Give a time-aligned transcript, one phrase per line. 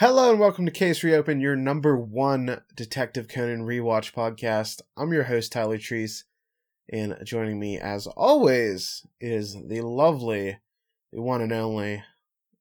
[0.00, 4.81] Hello and welcome to Case Reopen, your number one Detective Conan rewatch podcast.
[4.97, 6.23] I'm your host, Tyler Treese,
[6.91, 10.57] and joining me, as always, is the lovely,
[11.11, 12.03] the one and only,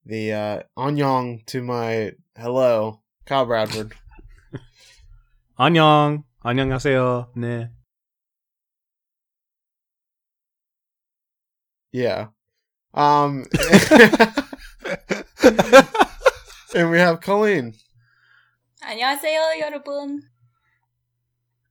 [0.04, 3.92] the uh, Anyong to my hello, Kyle Bradford.
[5.58, 6.24] 안녕.
[6.44, 7.32] 안녕하세요.
[7.36, 7.70] 네.
[11.92, 12.28] Yeah.
[12.92, 13.46] Um,
[16.75, 17.73] and we have Colleen.
[18.81, 20.21] 안녕하세요, 여러분.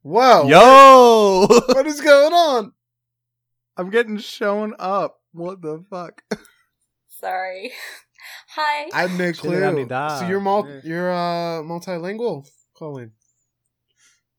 [0.02, 0.47] Whoa!
[0.48, 1.47] Yo!
[1.74, 2.73] What is going on?
[3.77, 5.20] I'm getting shown up.
[5.33, 6.23] What the fuck?
[7.09, 7.73] Sorry.
[8.56, 8.88] Hi.
[8.93, 9.52] I have no clue.
[9.52, 10.19] Shiranida.
[10.20, 10.80] So you're mul- Yeah.
[10.84, 13.12] you're uh multilingual, Colleen.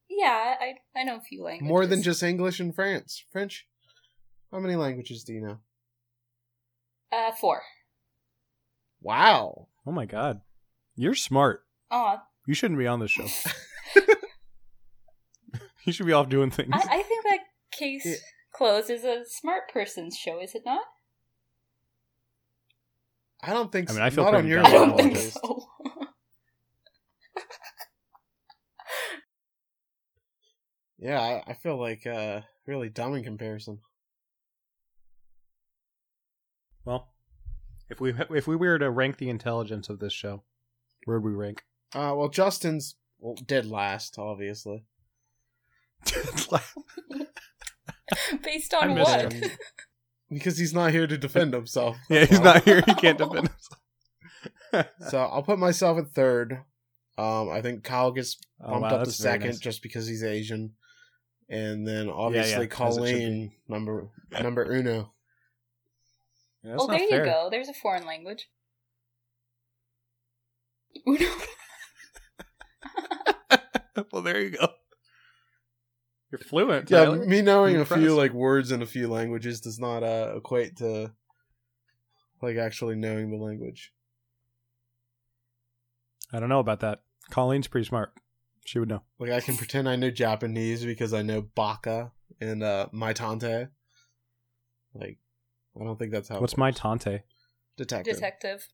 [0.10, 1.68] yeah, I I know a few languages.
[1.68, 3.24] More than just English and France.
[3.32, 3.68] French.
[4.52, 5.58] How many languages do you know?
[7.12, 7.62] uh four.
[9.02, 9.68] Wow.
[9.86, 10.42] Oh my god.
[10.97, 11.65] You're smart.
[11.91, 13.27] Oh, You shouldn't be on this show.
[15.85, 16.71] you should be off doing things.
[16.73, 17.39] I, I think that
[17.73, 18.15] case Yeah.
[18.53, 20.85] closed is a smart person's show, is it not?
[23.43, 23.99] I don't think I so.
[23.99, 25.67] mean, I feel Not on pretty your I don't think so.
[30.99, 33.81] Yeah, I, I feel like uh really dumb in comparison.
[36.85, 37.09] well,
[37.89, 40.43] if we if we were to rank the intelligence of this show,
[41.05, 41.63] where would we rank?
[41.95, 44.85] Uh well Justin's well, dead last, obviously.
[48.43, 49.33] Based on missed what?
[49.33, 49.51] him.
[50.33, 51.97] Because he's not here to defend himself.
[52.09, 52.85] yeah, he's not here.
[52.87, 54.87] He can't defend himself.
[55.09, 56.61] So I'll put myself at third.
[57.19, 59.59] Um I think Kyle gets Oh, bumped wow, up to second nice.
[59.59, 60.75] just because he's Asian.
[61.49, 64.09] And then obviously as it should Colleen number
[64.41, 65.13] number uno.
[66.63, 67.25] Yeah, that's well, there fair.
[67.25, 67.49] you go.
[67.51, 68.49] There's a foreign language.
[71.07, 71.27] Uno.
[74.13, 74.69] well, there you go.
[76.31, 76.91] You're fluent.
[76.91, 77.27] Yeah, Tyler.
[77.27, 80.77] me knowing I'm a few like words in a few languages does not uh, equate
[80.77, 81.13] to
[82.41, 83.93] like actually knowing the language.
[86.33, 87.03] I don't know about that.
[87.31, 88.13] Colleen's pretty smart.
[88.65, 89.03] She would know.
[89.19, 93.69] Like I can pretend I know Japanese because I know baka and uh meitantei.
[94.95, 95.19] Like
[95.81, 96.37] I don't think that's how.
[96.37, 97.23] it What's meitantei?
[97.77, 98.15] detective?
[98.15, 98.69] Detective.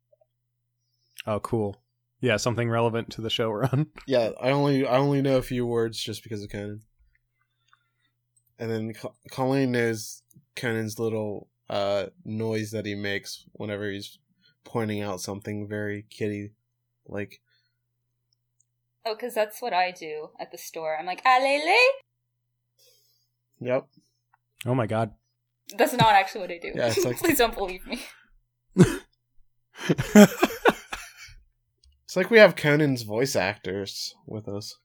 [1.27, 1.81] Oh, cool.
[2.21, 3.89] Yeah, something relevant to the show we're on.
[4.07, 6.83] Yeah, I only I only know a few words just because of Conan.
[8.59, 10.23] And then Co- Colleen knows
[10.57, 14.19] Conan's little uh noise that he makes whenever he's
[14.65, 16.53] pointing out something very kitty
[17.07, 17.41] like.
[19.05, 20.97] Oh, because that's what I do at the store.
[20.99, 21.77] I'm like, alele?
[23.61, 23.87] Yep.
[24.67, 25.13] Oh my god.
[25.77, 26.73] That's not actually what I do.
[26.75, 28.01] Yeah, like- Please don't believe me.
[32.17, 34.79] It's like we have Conan's voice actors with us.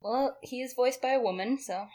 [0.00, 1.86] Well, he is voiced by a woman, so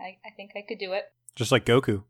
[0.00, 1.04] I, I think I could do it.
[1.34, 2.04] Just like Goku.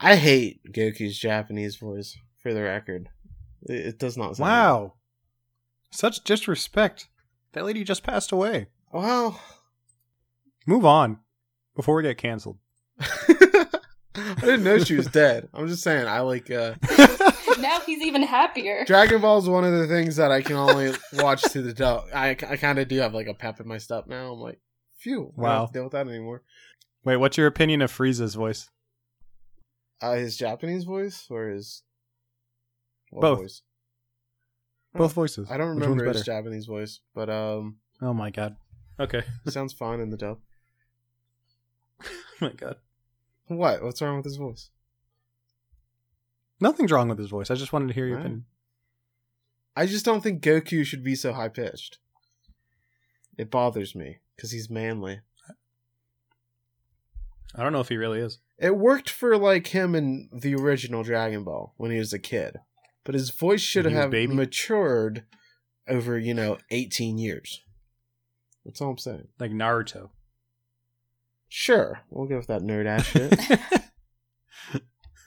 [0.00, 3.10] I hate Goku's Japanese voice, for the record.
[3.68, 4.94] It, it does not sound Wow.
[5.90, 7.08] Such disrespect.
[7.52, 8.68] That lady just passed away.
[8.94, 9.38] Well,
[10.66, 11.18] Move on
[11.76, 12.56] before we get canceled.
[12.98, 13.66] I
[14.40, 15.50] didn't know she was dead.
[15.52, 16.76] I'm just saying, I like uh
[17.58, 18.84] now he's even happier.
[18.86, 22.04] Dragon Ball is one of the things that I can only watch to the dub.
[22.14, 24.32] I, I kind of do have like a pep in my step now.
[24.32, 24.60] I'm like,
[24.96, 25.66] phew, I don't Wow.
[25.72, 26.42] deal with that anymore.
[27.04, 28.68] Wait, what's your opinion of Frieza's voice?
[30.00, 31.82] Uh, his Japanese voice or his
[33.10, 33.38] what Both.
[33.38, 33.62] voice?
[34.94, 35.50] Both voices.
[35.50, 36.24] I don't Which remember his?
[36.24, 38.56] Japanese voice, but um, Oh my god.
[38.98, 39.22] Okay.
[39.48, 40.38] sounds fine in the dub.
[42.04, 42.08] oh
[42.40, 42.76] my god.
[43.46, 43.82] What?
[43.82, 44.70] What's wrong with his voice?
[46.60, 47.50] Nothing's wrong with his voice.
[47.50, 48.26] I just wanted to hear your Alright.
[48.26, 48.46] opinion.
[49.76, 51.98] I just don't think Goku should be so high pitched.
[53.36, 55.20] It bothers me because he's manly.
[57.56, 58.38] I don't know if he really is.
[58.58, 62.58] It worked for like him in the original Dragon Ball when he was a kid,
[63.04, 64.34] but his voice should When he was have baby?
[64.34, 65.24] matured
[65.88, 67.62] over you know eighteen years.
[68.64, 69.28] That's all I'm saying.
[69.38, 70.10] Like Naruto.
[71.48, 73.38] Sure, we'll go with that nerd ass shit.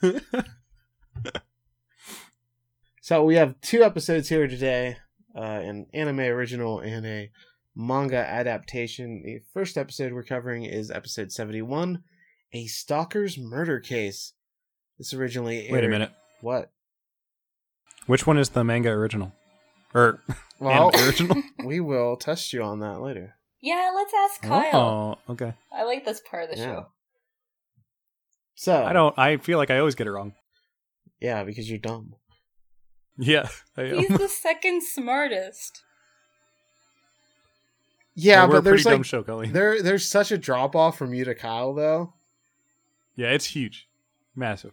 [3.08, 4.98] so we have two episodes here today,
[5.34, 7.30] uh, an anime original and a
[7.74, 9.22] manga adaptation.
[9.24, 12.02] The first episode we're covering is episode seventy-one,
[12.52, 14.34] a stalker's murder case.
[14.98, 15.72] This originally aired.
[15.72, 16.10] Wait a minute.
[16.42, 16.70] What?
[18.04, 19.32] Which one is the manga original?
[19.94, 20.20] Or
[20.60, 21.42] Well, anime original?
[21.64, 23.36] we will test you on that later.
[23.62, 25.18] Yeah, let's ask Kyle.
[25.26, 25.54] Oh, okay.
[25.72, 26.64] I like this part of the Yeah.
[26.66, 26.86] show.
[28.54, 29.18] So I don't.
[29.18, 30.34] I feel like I always get it wrong.
[31.22, 32.14] Yeah, because you're dumb.
[33.18, 35.82] Yeah, I He's the second smartest.
[38.14, 39.52] Yeah, we're but a pretty there's dumb like show, Colleen.
[39.52, 42.14] there there's such a drop off from you to Kyle though.
[43.16, 43.88] Yeah, it's huge,
[44.34, 44.72] massive.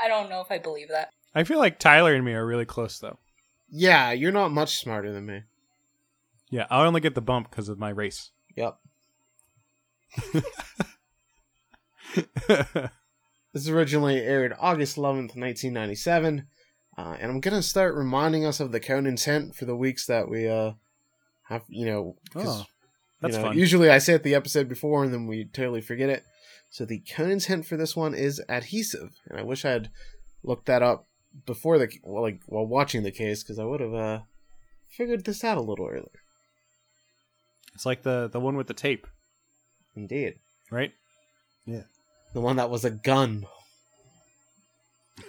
[0.00, 1.10] I don't know if I believe that.
[1.34, 3.18] I feel like Tyler and me are really close though.
[3.68, 5.42] Yeah, you're not much smarter than me.
[6.48, 8.30] Yeah, I only get the bump because of my race.
[8.56, 8.78] Yep.
[13.52, 16.46] This originally aired August 11th, 1997.
[16.96, 20.06] Uh, and I'm going to start reminding us of the Conan's hint for the weeks
[20.06, 20.72] that we uh,
[21.48, 22.66] have, you know, 'cause, oh,
[23.20, 23.58] that's you know, fun.
[23.58, 26.24] usually I say it the episode before and then we totally forget it.
[26.68, 29.12] So the Conan's hint for this one is adhesive.
[29.28, 29.90] And I wish I had
[30.44, 31.06] looked that up
[31.46, 34.20] before the, well, like, while watching the case because I would have uh,
[34.88, 36.08] figured this out a little earlier.
[37.74, 39.06] It's like the the one with the tape,
[39.96, 40.34] Indeed.
[40.70, 40.92] right?
[42.32, 43.46] The one that was a gun.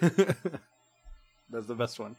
[0.00, 2.16] That's the best one.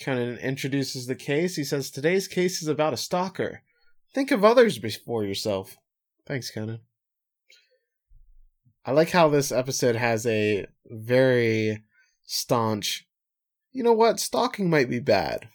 [0.00, 1.56] Conan introduces the case.
[1.56, 3.62] He says, Today's case is about a stalker.
[4.12, 5.76] Think of others before yourself.
[6.26, 6.80] Thanks, Conan.
[8.84, 11.82] I like how this episode has a very
[12.26, 13.06] staunch,
[13.72, 15.48] you know what, stalking might be bad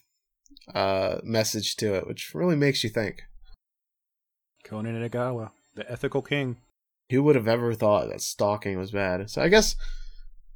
[0.74, 3.24] uh, message to it, which really makes you think.
[4.64, 6.58] Conan Edogawa, the ethical king.
[7.10, 9.30] Who would have ever thought that stalking was bad?
[9.30, 9.76] So I guess,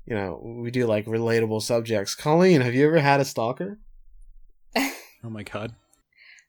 [0.06, 2.16] you know, we do like relatable subjects.
[2.16, 3.80] Colleen, have you ever had a stalker?
[4.78, 5.74] Oh my god.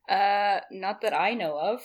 [0.09, 1.81] Uh, not that I know of.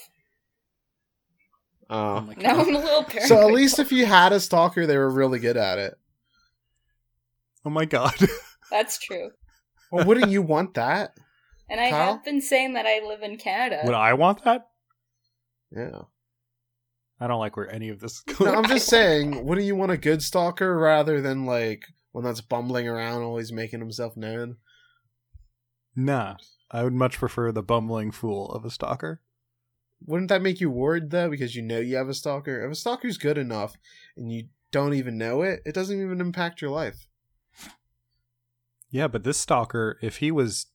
[1.90, 2.44] Oh Uh, my god.
[2.44, 3.30] Now I'm a little paranoid.
[3.30, 5.96] so at least if you had a stalker, they were really good at it.
[7.64, 8.16] Oh my god.
[8.72, 9.32] That's true.
[9.92, 11.14] Well, wouldn't you want that?
[11.70, 12.14] And I Kyle?
[12.16, 13.82] have been saying that I live in Canada.
[13.86, 14.68] Would I want that?
[15.72, 16.02] Yeah.
[17.20, 18.56] I don't like where any of this is No, going.
[18.56, 22.88] I'm just saying, wouldn't you want a good stalker rather than like one that's bumbling
[22.88, 24.58] around, always making himself known?
[25.96, 26.36] Nah.
[26.72, 29.22] I would much prefer the bumbling fool of a stalker.
[30.06, 32.64] Wouldn't that make you worried though, because you know you have a stalker?
[32.64, 33.76] If a stalker's good enough
[34.16, 37.08] and you don't even know it, it doesn't even impact your life.
[38.92, 40.68] Yeah, but this stalker, if he was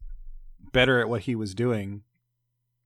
[0.73, 2.03] better at what he was doing,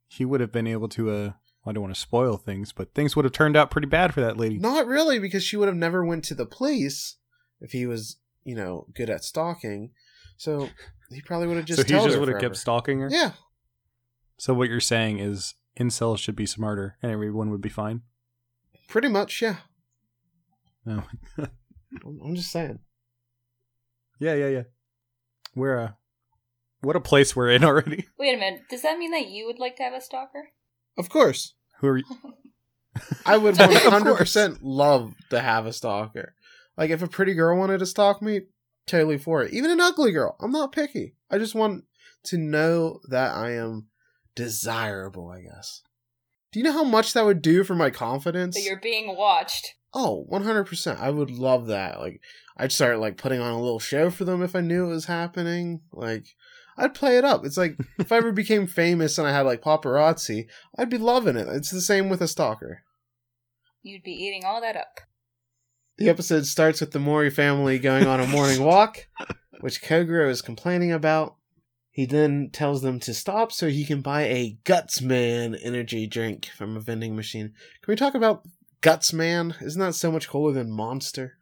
[0.06, 1.32] he would have been able to uh
[1.68, 4.20] I don't want to spoil things, but things would have turned out pretty bad for
[4.20, 4.58] that lady.
[4.58, 7.16] Not really, because she would have never went to the police
[7.60, 9.90] if he was, you know, good at stalking.
[10.36, 10.70] So
[11.10, 11.80] he probably would have just.
[11.80, 13.08] so he just her would have kept stalking her?
[13.10, 13.32] Yeah,
[14.38, 18.02] So what you're saying is incels should be smarter and everyone would be fine?
[18.88, 19.42] pretty much.
[19.42, 19.56] Yeah,
[20.86, 21.02] No.
[21.38, 22.78] I'm I'm just saying.
[24.18, 24.62] yeah, yeah, yeah.
[25.54, 25.90] We're uh
[26.80, 28.06] what a place we're in already.
[28.18, 28.62] Wait a minute.
[28.70, 30.48] Does that mean that you would like to have a stalker?
[30.96, 31.54] Of course.
[31.78, 32.04] Who are you?
[33.24, 36.34] I would 100% love to have a stalker.
[36.76, 38.42] Like, if a pretty girl wanted to stalk me,
[38.86, 39.52] totally for it.
[39.52, 40.36] Even an ugly girl.
[40.40, 41.14] I'm not picky.
[41.30, 41.84] I just want
[42.24, 43.88] to know that I am
[44.34, 45.82] desirable, I guess.
[46.52, 48.54] Do you know how much that would do for my confidence?
[48.56, 49.74] That you're being watched.
[49.92, 51.00] Oh, 100%.
[51.00, 52.00] I would love that.
[52.00, 52.20] Like,
[52.56, 55.06] I'd start, like, putting on a little show for them if I knew it was
[55.06, 55.80] happening.
[55.92, 56.26] Like,
[56.78, 57.44] I'd play it up.
[57.44, 60.46] It's like, if I ever became famous and I had, like, paparazzi,
[60.78, 61.48] I'd be loving it.
[61.48, 62.84] It's the same with a stalker.
[63.82, 65.00] You'd be eating all that up.
[65.98, 69.08] The episode starts with the Mori family going on a morning walk,
[69.60, 71.34] which Kogoro is complaining about.
[71.90, 76.76] He then tells them to stop so he can buy a Gutsman energy drink from
[76.76, 77.52] a vending machine.
[77.82, 78.46] Can we talk about
[78.82, 79.60] Gutsman?
[79.60, 81.38] Isn't that so much cooler than Monster?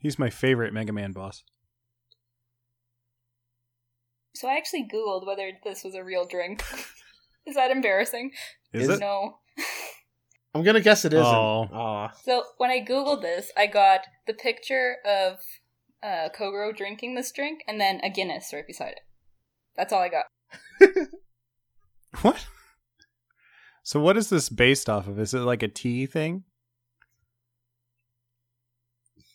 [0.00, 1.42] He's my favorite Mega Man boss.
[4.36, 6.62] So I actually googled whether this was a real drink.
[7.46, 8.32] Is that embarrassing?
[8.72, 9.00] Is, Is it?
[9.00, 9.38] No.
[10.54, 11.24] I'm gonna guess it isn't.
[11.24, 11.68] Oh.
[11.70, 12.12] Aw.
[12.24, 15.38] So when I googled this, I got the picture of
[16.02, 19.00] uh, Kogoro drinking this drink and then a Guinness right beside it.
[19.76, 20.26] That's all I got.
[22.22, 22.46] What?
[23.82, 25.20] So what is this based off of?
[25.20, 26.44] Is it like a tea thing?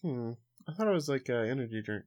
[0.01, 0.31] Hmm.
[0.67, 2.05] I thought it was like an energy drink,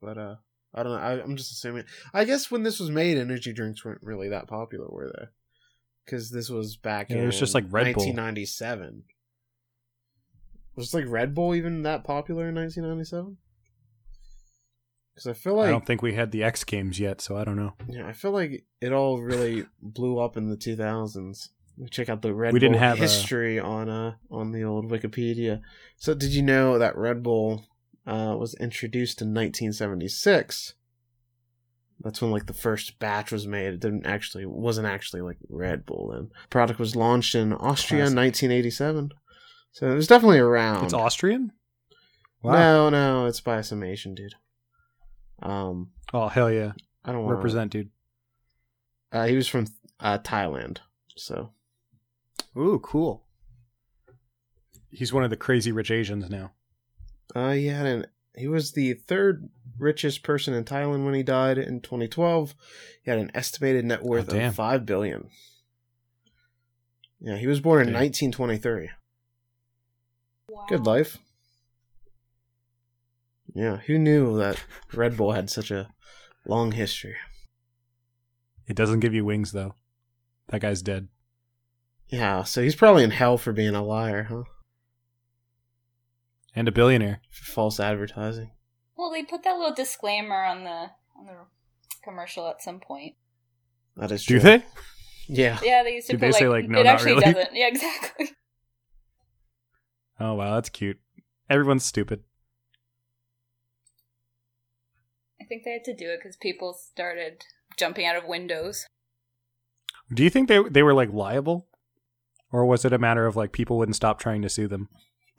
[0.00, 0.36] but uh,
[0.74, 0.98] I don't know.
[0.98, 1.84] I, I'm just assuming.
[2.14, 5.26] I guess when this was made, energy drinks weren't really that popular, were they?
[6.04, 8.04] Because this was back Yeah, in it was just like Red Bull.
[8.06, 9.04] 1997.
[10.74, 13.36] Was like Red Bull even that popular in 1997?
[15.14, 17.44] Because I feel like I don't think we had the X Games yet, so I
[17.44, 17.74] don't know.
[17.88, 21.48] yeah, I feel like it all really blew up in the 2000s.
[21.90, 24.90] Check out the Red We Bull didn't have a- history on uh on the old
[24.90, 25.60] Wikipedia.
[25.96, 27.66] So did you know that Red Bull
[28.06, 30.74] uh was introduced in 1976?
[32.00, 33.74] That's when like the first batch was made.
[33.74, 36.30] It didn't actually wasn't actually like Red Bull then.
[36.50, 39.10] product was launched in Austria in 1987.
[39.70, 40.84] So it was definitely around.
[40.84, 41.52] It's Austrian?
[42.42, 42.52] Wow.
[42.52, 44.34] No, no, it's by some Asian dude.
[45.40, 46.72] Um, Oh hell yeah!
[47.04, 47.90] I don't want Represent, dude.
[49.10, 49.66] Uh, he was from
[50.00, 50.78] uh, Thailand,
[51.16, 51.52] so
[52.56, 53.24] Ooh, cool.
[54.90, 56.52] He's one of the crazy rich Asians now.
[57.34, 59.48] Uh, he had an he was the third
[59.78, 62.54] richest person in Thailand when he died in 2012.
[63.04, 65.28] He had an estimated net worth Oh, of five billion.
[67.20, 68.00] Yeah, he was born in Damn.
[68.02, 68.90] 1923.
[70.48, 70.66] Wow.
[70.68, 71.18] Good life.
[73.54, 74.62] Yeah, who knew that
[74.94, 75.90] Red Bull had such a
[76.46, 77.16] long history?
[78.66, 79.74] It doesn't give you wings though.
[80.48, 81.08] That guy's dead.
[82.08, 84.42] Yeah, so he's probably in hell for being a liar, huh?
[86.54, 87.20] And a billionaire.
[87.30, 88.50] For false advertising.
[88.96, 91.36] Well, they put that little disclaimer on the on the
[92.04, 93.14] commercial at some point.
[93.96, 94.38] That is true.
[94.38, 94.58] Do true.
[94.58, 94.64] they?
[95.28, 95.58] Yeah.
[95.62, 97.32] Yeah, they used to Did put they like, say, like, no, it not actually really?
[97.32, 97.54] doesn't.
[97.54, 98.30] Yeah, exactly.
[100.20, 101.00] Oh wow, that's cute.
[101.50, 102.20] Everyone's stupid.
[105.40, 107.42] I think they had to do it because people started
[107.76, 108.86] jumping out of windows.
[110.14, 111.66] Do you think they they were like liable,
[112.52, 114.88] or was it a matter of like people wouldn't stop trying to sue them?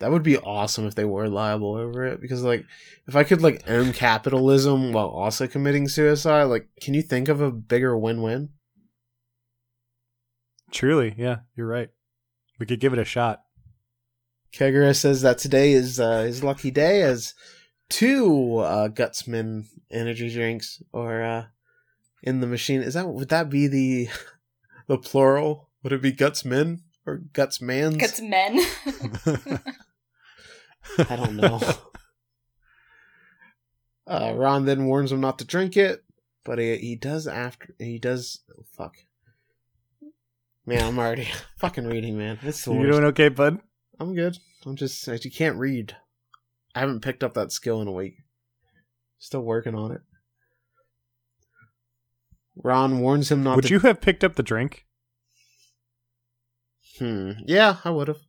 [0.04, 2.20] That would be awesome if they were liable over it.
[2.20, 2.66] Because, like,
[3.08, 7.40] if I could, like, own capitalism while also committing suicide, like, can you think of
[7.40, 8.50] a bigger win win?
[10.72, 11.88] Truly, yeah, you're right.
[12.60, 13.44] We could give it a shot.
[14.54, 17.34] Kogoro says that today is uh, his lucky day as
[17.90, 21.46] two uh, Gutsman energy drinks or uh,
[22.24, 22.82] in the machine.
[22.82, 24.10] Is that would that be the
[24.88, 25.70] the plural?
[25.82, 27.94] Would it be Gutsmen or Gutsmans?
[27.94, 28.60] Because men.
[30.98, 31.60] I don't know.
[34.08, 36.04] uh, Ran then warns him not to drink it,
[36.44, 38.42] but he he does after he does.
[38.52, 38.96] Oh, fuck,
[40.66, 42.40] man, I'm already fucking reading, man.
[42.42, 43.60] It's the you doing okay, bud?
[44.00, 44.38] I'm good.
[44.66, 45.96] I'm just I just can't read.
[46.76, 48.16] I haven't picked up that skill in a week.
[49.20, 50.02] Still working on it.
[52.56, 53.74] Ran warns him not Would to.
[53.74, 54.86] you have picked up the drink?
[57.00, 57.32] Hmm.
[57.46, 58.20] Yeah, I would have.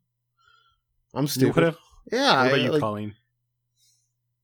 [1.15, 1.77] I'm You stupid.
[2.11, 2.27] Would have.
[2.27, 2.37] Yeah.
[2.37, 3.15] What about I, you, like, Colleen?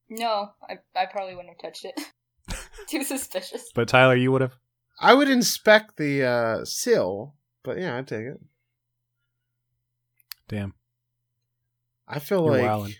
[0.08, 2.00] no, I, I probably wouldn't have touched it.
[2.88, 3.70] Too suspicious.
[3.74, 4.54] But Tyler, you would have.
[5.00, 8.40] I would inspect the uh, sill, but yeah, I'd take it.
[10.48, 10.74] Damn,
[12.08, 12.94] I feel you're like wildin'.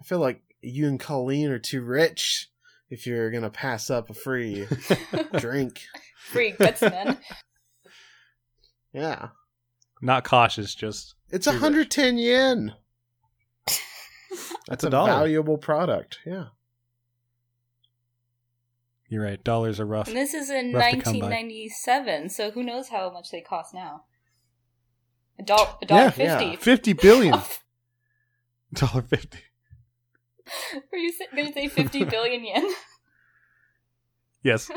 [0.00, 2.50] I feel like you and Colleen are too rich
[2.90, 4.66] if you're gonna pass up a free
[5.38, 5.80] drink.
[6.18, 7.18] Free guts men.
[8.92, 9.28] Yeah,
[10.02, 11.62] Not cautious, just it's Too rich.
[11.62, 12.74] 110 yen.
[14.68, 15.10] that's a a dollar.
[15.12, 16.18] valuable product.
[16.26, 16.46] Yeah.
[19.08, 19.42] You're right.
[19.42, 20.08] Dollars are rough.
[20.08, 21.26] And this is in Rough to come by.
[21.28, 24.02] 1997, so who knows how much they cost now?
[25.38, 26.44] A dollar, a Yeah, fifty.
[26.46, 26.56] yeah.
[26.56, 27.38] Fifty billion.
[28.74, 29.38] Dollar fifty.
[30.92, 32.66] Are you gonna say fifty billion yen?
[34.42, 34.70] Yes.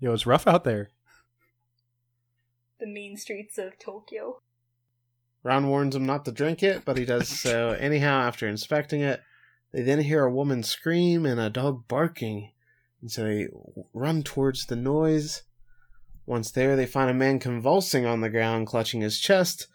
[0.00, 0.90] Yo, it's rough out there.
[2.80, 4.40] the mean streets of Tokyo.
[5.44, 9.22] Ran warns him not to drink it, but he does so anyhow after inspecting it.
[9.72, 12.52] They then hear a woman scream and a dog barking,
[13.00, 13.48] and so they
[13.92, 15.42] run towards the noise.
[16.26, 19.66] Once there, they find a man convulsing on the ground, clutching his chest,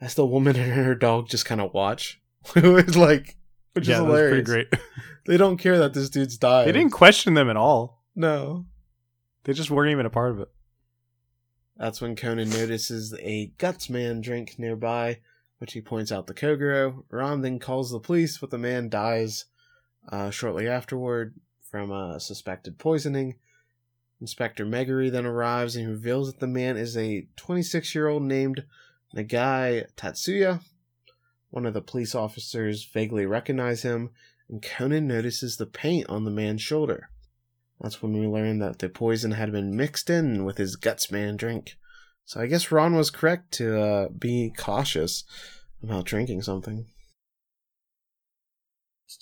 [0.00, 2.20] as the woman and her dog just kind of watch.
[2.56, 3.36] it's like,
[3.72, 4.30] which yeah, is hilarious.
[4.30, 4.82] pretty great.
[5.26, 6.66] They don't care that this dude's died.
[6.66, 8.02] they didn't question them at all.
[8.16, 8.64] No.
[9.44, 10.48] They just weren't even a part of it.
[11.78, 15.20] That's when Conan notices a Gutsman drink nearby,
[15.58, 17.04] which he points out to Kogoro.
[17.08, 19.44] Ran then calls the police, but the man dies
[20.10, 21.34] uh, shortly afterward
[21.70, 23.36] from uh, suspected poisoning.
[24.20, 28.64] Inspector Megure then arrives and reveals that the man is a 26 year old named
[29.14, 30.60] Nagai Tatsuya.
[31.50, 34.10] One of the police officers vaguely recognize him,
[34.48, 37.10] and Conan notices the paint on the man's shoulder.
[37.80, 41.76] That's when we learned that the poison had been mixed in with his Gutsman drink.
[42.24, 45.24] So I guess Ran was correct to uh, be cautious
[45.82, 46.86] about drinking something.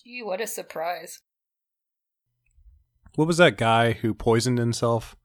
[0.03, 1.21] Gee, what a surprise!
[3.15, 5.17] What was that guy who poisoned himself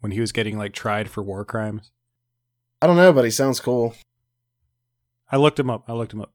[0.00, 1.90] when he was getting like tried for war crimes?
[2.80, 3.94] I don't know, but he sounds cool.
[5.30, 5.84] I looked him up.
[5.88, 6.32] I looked him up.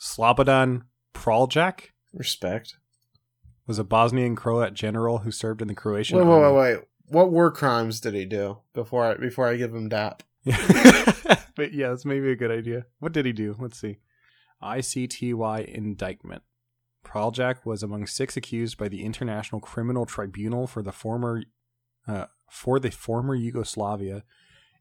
[0.00, 0.82] Slobodan
[1.14, 2.76] Praljak Respect.
[3.66, 6.84] Was a Bosnian Croat general who served in the Croatian Wait, wait, wait, wait.
[7.06, 10.22] What war crimes did he do before I before I give him dap?
[10.44, 12.86] but yeah, that's maybe a good idea.
[12.98, 13.56] What did he do?
[13.58, 13.98] Let's see.
[14.62, 16.42] ICTY indictment.
[17.04, 21.42] Praljak was among six accused by the International Criminal Tribunal for the former
[22.06, 24.24] uh, for the former Yugoslavia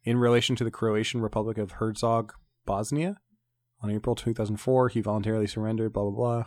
[0.03, 2.31] in relation to the Croatian Republic of Herzeg,
[2.65, 3.17] Bosnia.
[3.81, 6.45] On April 2004, he voluntarily surrendered, blah, blah, blah.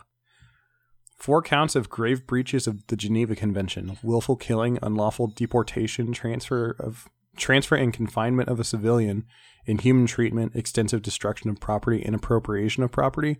[1.17, 7.09] Four counts of grave breaches of the Geneva Convention: willful killing, unlawful deportation, transfer of
[7.37, 9.25] transfer and confinement of a civilian,
[9.65, 13.37] inhuman treatment, extensive destruction of property, and appropriation of property.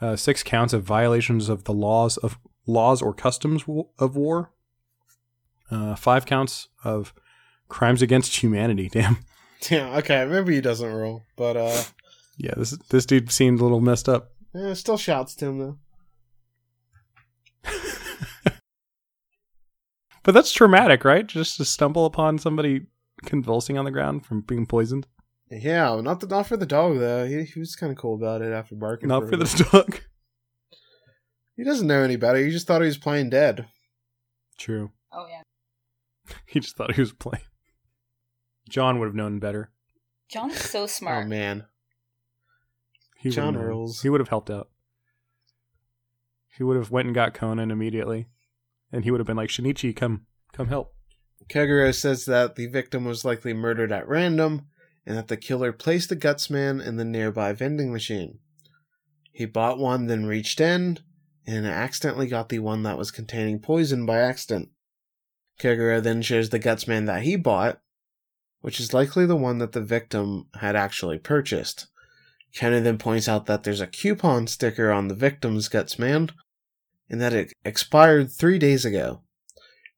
[0.00, 3.64] Uh, six counts of violations of the laws of laws or customs
[3.98, 4.50] of war.
[5.70, 7.12] Uh, five counts of
[7.68, 8.88] crimes against humanity.
[8.92, 9.18] Damn.
[9.70, 11.82] Yeah, okay, maybe he doesn't roll, but uh,
[12.38, 14.30] Yeah, this this dude seemed a little messed up.
[14.54, 15.78] eh, still shouts to him though.
[20.22, 21.26] But that's traumatic, right?
[21.26, 22.82] Just to stumble upon somebody
[23.24, 25.06] convulsing on the ground from being poisoned.
[25.50, 27.26] Yeah, not the, not for the dog though.
[27.26, 29.08] He, he was kind of cool about it after barking.
[29.08, 30.00] Not a for the dog.
[31.56, 32.38] He doesn't know any better.
[32.38, 33.66] He just thought he was playing dead.
[34.58, 34.92] True.
[35.12, 35.42] Oh yeah.
[36.46, 37.44] He just thought he was playing.
[38.68, 39.72] John would have known better.
[40.30, 41.24] John's so oh, smart.
[41.24, 41.64] Oh man,
[43.16, 44.02] He John have rules.
[44.02, 44.68] He would have helped out.
[46.60, 48.26] He would have went and got Conan immediately,
[48.92, 50.94] and he would have been like, "Shinichi, come, come help."
[51.48, 54.66] Kogoro says that the victim was likely murdered at random,
[55.06, 58.40] and that the killer placed the Gutsman in the nearby vending machine.
[59.32, 60.98] He bought one, then reached in,
[61.46, 64.68] and accidentally got the one that was containing poison by accident.
[65.58, 67.80] Kogoro then shows the Gutsman that he bought,
[68.60, 71.86] which is likely the one that the victim had actually purchased.
[72.54, 76.28] Conan then points out that there's a coupon sticker on the victim's Gutsman,
[77.10, 79.22] and that it expired three days ago.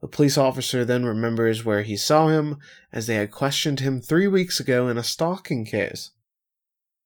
[0.00, 2.58] The police officer then remembers where he saw him,
[2.92, 6.10] as they had questioned him three weeks ago in a stalking case.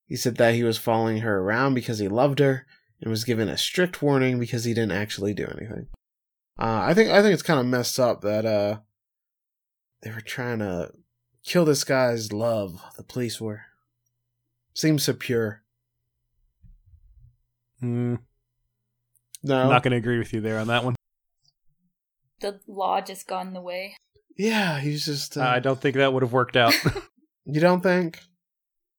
[0.07, 2.67] He said that he was following her around because he loved her,
[3.01, 5.89] and was given a strict warning because he didn't actually do anything.
[6.59, 8.79] Uh, I think I think it's kind of messed up that uh,
[10.03, 10.93] they were trying to
[11.45, 12.83] kill this guy's love.
[12.97, 13.63] The police were.
[14.73, 15.63] Seems so pure.
[17.83, 18.21] Mm,
[19.47, 19.63] No.
[19.63, 20.95] I'm not going to agree with you there on that one.
[22.41, 23.97] The law just got in the way.
[24.37, 25.37] yeah, he's just.
[25.37, 26.75] Uh, I don't think that would have worked out.
[27.49, 28.19] You don't think?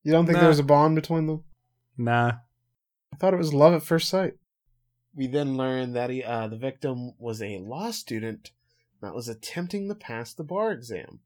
[0.03, 0.39] You don't think Nah.
[0.43, 1.43] there was a bond between them?
[1.97, 2.31] nah.
[3.13, 4.35] I thought it was love at first sight.
[5.13, 8.51] We then learn that he, uh, the victim was a law student
[9.01, 11.19] that was attempting to pass the bar exam.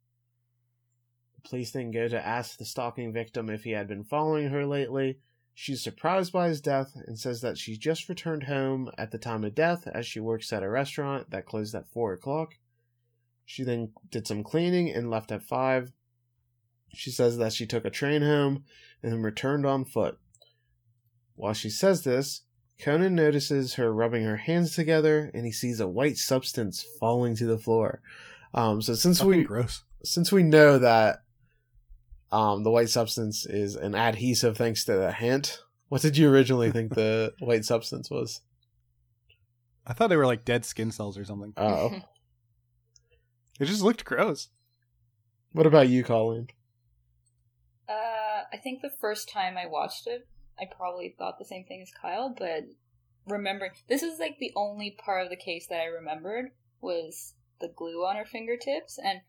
[1.36, 4.65] The police then go to ask the stalking victim if he had been following her
[4.65, 5.19] lately.
[5.62, 9.43] She's surprised by his death and says that she just returned home at the time
[9.43, 12.56] of death as she works at a restaurant that closed at 4 o'clock.
[13.45, 15.91] She then did some cleaning and left at 5.
[16.95, 18.63] She says that she took a train home
[19.04, 20.17] and then returned on foot.
[21.36, 22.41] While she says this,
[22.80, 27.45] Conan notices her rubbing her hands together and he sees a white substance falling to
[27.45, 28.02] the floor.
[28.56, 29.84] Um, so since Fucking we gross.
[30.04, 31.21] since we know that
[32.32, 36.72] um, the white substance is an adhesive thanks to the hint, what did you originally
[36.72, 38.41] think the white substance was?
[39.86, 41.54] I thought they were like dead skin cells or something.
[41.58, 42.02] Oh,
[43.60, 44.48] It just looked gross.
[45.52, 46.48] what about you, Colleen?
[47.88, 50.28] Uh, I think the first time I watched it,
[50.60, 52.63] I probably thought the same thing as Kyle, but
[53.28, 57.72] remembering this is like the only part of the case that I remembered was the
[57.76, 59.22] glue on her fingertips, and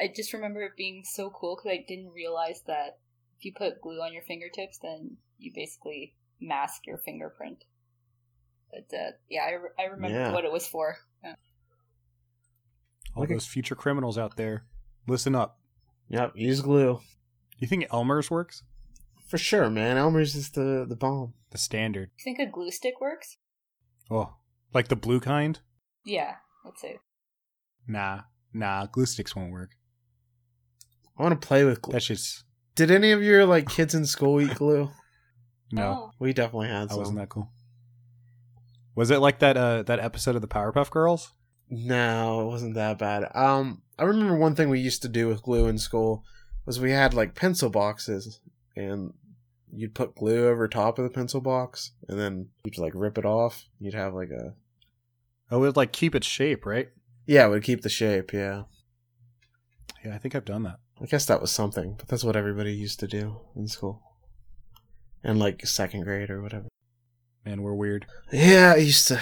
[0.00, 2.98] I just remember it being so cool because I didn't realize that
[3.38, 7.64] if you put glue on your fingertips, then you basically mask your fingerprint.
[8.72, 10.32] But uh, yeah, I, re- I remember Yeah.
[10.32, 10.96] what it was for.
[11.22, 11.34] Yeah.
[13.14, 13.34] All Okay.
[13.34, 14.64] those future criminals out there,
[15.06, 15.58] listen up.
[16.08, 17.00] Yep, use glue
[17.58, 18.62] You think Elmer's works?
[19.28, 19.96] for sure, man.
[19.96, 21.34] Elmer's is the the bomb.
[21.50, 22.10] The standard.
[22.18, 23.36] You think a glue stick works?
[24.10, 24.34] Oh,
[24.72, 25.58] like the blue kind?
[26.04, 26.98] Yeah, let's say.
[27.86, 28.86] Nah, nah.
[28.86, 29.70] Glue sticks won't work.
[31.20, 31.92] I want to play with glue.
[31.92, 34.90] That's just Did any of your like kids in school eat glue?
[35.72, 35.82] no.
[35.82, 36.10] Oh.
[36.18, 36.98] We definitely had I some.
[36.98, 37.50] wasn't that cool.
[38.94, 39.56] Was it like that?
[39.56, 41.32] Uh, that episode of the Powerpuff Girls?
[41.68, 43.28] No, it wasn't that bad.
[43.34, 46.24] Um, I remember one thing we used to do with glue in school
[46.66, 48.40] was we had like pencil boxes,
[48.76, 49.12] and
[49.72, 53.24] you'd put glue over top of the pencil box, and then you'd like rip it
[53.24, 53.66] off.
[53.78, 54.54] You'd have like a
[55.50, 56.88] Oh, it would like keep its shape, right?
[57.26, 58.32] yeah, it would keep the shape.
[58.32, 58.62] Yeah,
[60.04, 60.78] Yeah, I think I've done that.
[61.02, 64.02] I guess that was something, but that's what everybody used to do in school,
[65.24, 66.68] and like second grade or whatever.
[67.44, 68.06] Man, we're weird.
[68.32, 69.20] Yeah, I used to.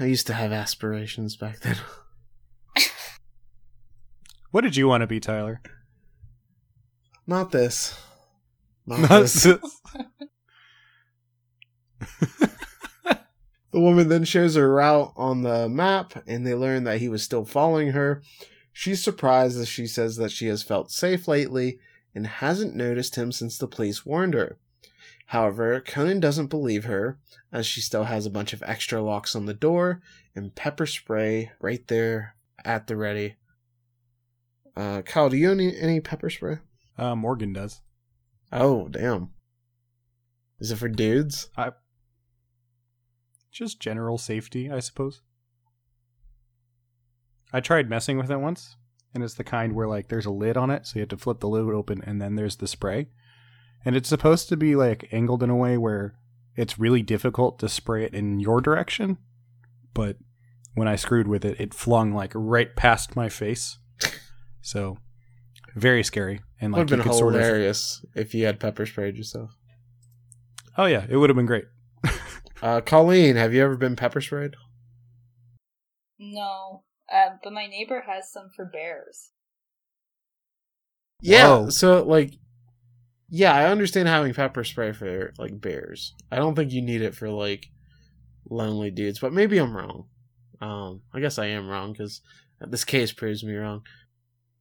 [0.00, 1.76] I used to have aspirations back then.
[4.50, 5.60] What did you want to be, Tyler?
[7.26, 8.00] Not this.
[8.86, 9.42] Not, Not this.
[9.42, 9.80] this.
[13.70, 17.22] The woman then shows her route on the map, and they learn that he was
[17.22, 18.22] still following her.
[18.78, 21.80] She's surprised as she says that she has felt safe lately
[22.14, 24.56] and hasn't noticed him since the police warned her.
[25.26, 27.18] However, Conan doesn't believe her,
[27.50, 30.00] as she still has a bunch of extra locks on the door
[30.36, 33.34] and pepper spray right there at the ready.
[34.76, 36.58] Uh, Kyle, do you own any, any pepper spray?
[36.96, 37.80] Uh, Morgan does.
[38.52, 39.30] Oh, damn.
[40.60, 41.50] Is it for dudes?
[41.56, 41.72] I
[43.50, 45.22] just general safety, I suppose.
[47.52, 48.76] I tried messing with it once,
[49.14, 51.16] and it's the kind where like there's a lid on it, so you have to
[51.16, 53.08] flip the lid open, and then there's the spray.
[53.84, 56.14] And it's supposed to be like angled in a way where
[56.56, 59.18] it's really difficult to spray it in your direction.
[59.94, 60.16] But
[60.74, 63.78] when I screwed with it, it flung like right past my face.
[64.60, 64.98] So
[65.74, 66.40] very scary.
[66.60, 68.84] And like Would like have you been could sort of hilarious if you had pepper
[68.84, 69.56] sprayed yourself.
[70.76, 71.64] Oh yeah, it would have been great.
[72.60, 74.56] Uh, Colleen, have you ever been pepper sprayed?
[76.18, 79.30] No, uh, but my neighbor has some for bears.
[81.20, 81.48] Yeah.
[81.48, 81.68] Whoa.
[81.70, 82.34] So like,
[83.28, 86.14] yeah, I understand having pepper spray for like bears.
[86.30, 87.66] I don't think you need it for like
[88.48, 90.06] lonely dudes, but maybe I'm wrong.
[90.60, 92.20] Um, I guess I am wrong because
[92.60, 93.82] this case proves me wrong.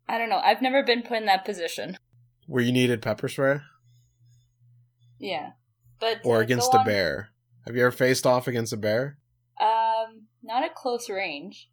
[0.08, 0.40] I don't know.
[0.44, 1.98] I've never been put in that position.
[2.48, 3.60] Where you needed pepper spray
[5.20, 5.52] Yeah,
[6.00, 7.30] but or uh, against a on- bear.
[7.66, 9.18] Have you ever faced off against a bear?
[9.60, 11.70] Um, not at close range.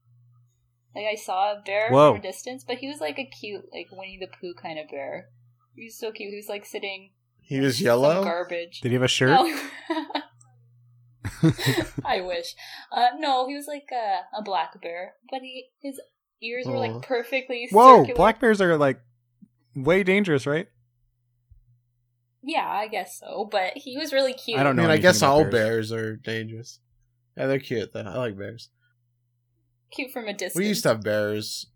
[0.94, 2.12] Like I saw a bear Whoa.
[2.12, 4.88] from a distance, but he was like a cute, like Winnie the Pooh kind of
[4.88, 5.28] bear.
[5.74, 6.30] He was so cute.
[6.30, 7.10] He was like sitting.
[7.40, 8.22] He was some yellow.
[8.22, 8.80] garbage.
[8.80, 9.30] Did he have a shirt?
[9.30, 9.56] No.
[12.04, 12.54] I wish.
[12.92, 16.00] Uh, no, he was like a, a black bear, but he his
[16.42, 17.68] ears were like perfectly.
[17.70, 18.16] Whoa, circular.
[18.16, 19.00] black bears are like
[19.74, 20.68] way dangerous, right?
[22.42, 23.48] Yeah, I guess so.
[23.50, 24.58] But he was really cute.
[24.58, 25.90] I don't I know mean, I guess all bears.
[25.90, 26.78] bears are dangerous.
[27.36, 28.02] Yeah, they're cute though.
[28.02, 28.68] I like bears.
[29.94, 30.56] Cute from a distance.
[30.56, 31.66] We used to have bears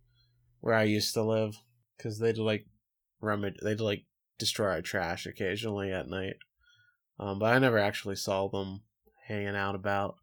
[0.60, 1.56] where I used to live
[1.96, 2.66] because they'd like
[3.20, 4.04] rummage, they'd like
[4.38, 6.36] destroy our trash occasionally at night.
[7.20, 8.82] Um, but I never actually saw them
[9.26, 10.16] hanging out about.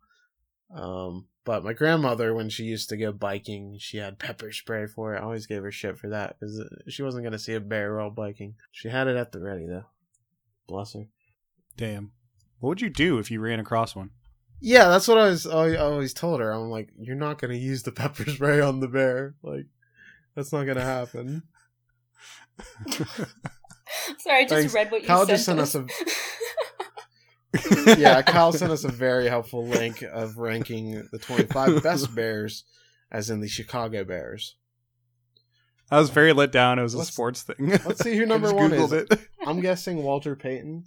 [0.73, 5.13] Um, but my grandmother, when she used to go biking, she had pepper spray for
[5.13, 5.19] it.
[5.19, 7.95] I always gave her shit for that because she wasn't going to see a bear
[7.95, 8.55] while biking.
[8.71, 9.86] She had it at the ready though.
[10.67, 11.05] Bless her.
[11.77, 12.12] Damn.
[12.60, 14.10] What would you do if you ran across one?
[14.61, 15.45] Yeah, that's what I was.
[15.45, 16.51] I always told her.
[16.51, 19.35] I'm like, you're not gonna use the pepper spray on the bear.
[19.43, 19.65] Like,
[20.35, 21.43] that's not gonna happen.
[24.19, 24.73] Sorry, I just Thanks.
[24.73, 25.13] read what you said.
[25.13, 25.75] Kyle sent just sent us.
[25.75, 25.89] us
[27.97, 32.63] yeah, Kyle sent us a very helpful link of ranking the 25 best Bears,
[33.11, 34.55] as in the Chicago Bears.
[35.91, 36.79] I was very let down.
[36.79, 37.79] It was a Let's- sports thing.
[37.85, 38.91] let's see who number one Googled is.
[38.93, 39.19] It.
[39.45, 40.85] I'm guessing Walter Payton,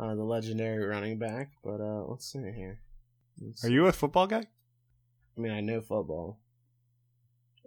[0.00, 1.50] uh, the legendary running back.
[1.62, 2.80] But uh, let's see here.
[3.62, 4.46] Are you a football guy?
[5.36, 6.38] I mean, I know football.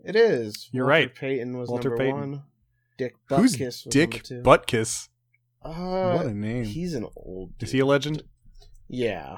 [0.05, 0.69] It is.
[0.71, 1.15] You're Walter right.
[1.15, 2.19] Payton was Walter number Payton.
[2.31, 2.43] one.
[2.97, 4.11] Dick Who's Butkus was Dick.
[4.23, 5.09] Buttkiss?
[5.63, 6.63] Uh, what a name.
[6.63, 7.53] He's an old.
[7.59, 8.23] Is he a legend?
[8.87, 9.37] Yeah,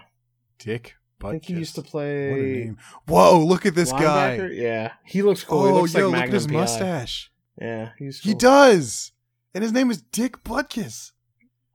[0.60, 1.28] Dick Buttkiss.
[1.28, 2.32] I think he used to What a play.
[2.66, 2.78] name.
[3.08, 4.50] Whoa, look at this linebacker.
[4.50, 4.54] guy.
[4.54, 5.66] Yeah, he looks cool.
[5.66, 6.54] he Oh, looks yo, like look at his PI.
[6.54, 7.32] mustache.
[7.60, 9.12] Yeah, he's He does.
[9.56, 11.12] And his name is Dick Buttkiss.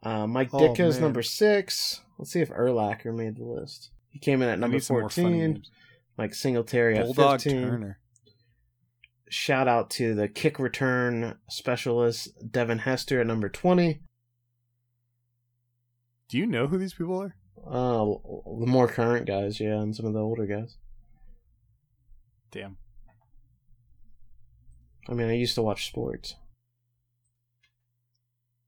[0.02, 2.02] Uh, Mike Oh, Ditka is number six.
[2.18, 3.90] Let's see if Urlacher made the list.
[4.14, 5.62] He came in at number need some more funny fourteen.
[6.16, 7.62] Mike Singletary at fifteen.
[7.62, 7.98] Turner.
[9.28, 14.02] Shout out to the kick return specialist Devin Hester at number twenty.
[16.28, 17.34] Do you know who these people are?
[17.66, 18.04] Uh,
[18.60, 20.76] the more current guys, yeah, and some of the older guys.
[22.52, 22.76] Damn.
[25.08, 26.36] I mean, I used to watch sports,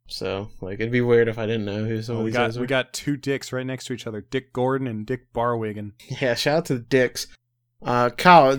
[0.08, 2.36] so like it'd be weird if I didn't know who some Oh, of we these
[2.36, 4.20] got guys we got two dicks right next to each other.
[4.20, 5.92] Dick Gordon and Dick Barwegan.
[6.20, 7.26] Yeah, shout out to the Dicks.
[7.82, 8.58] Uh, Kyle,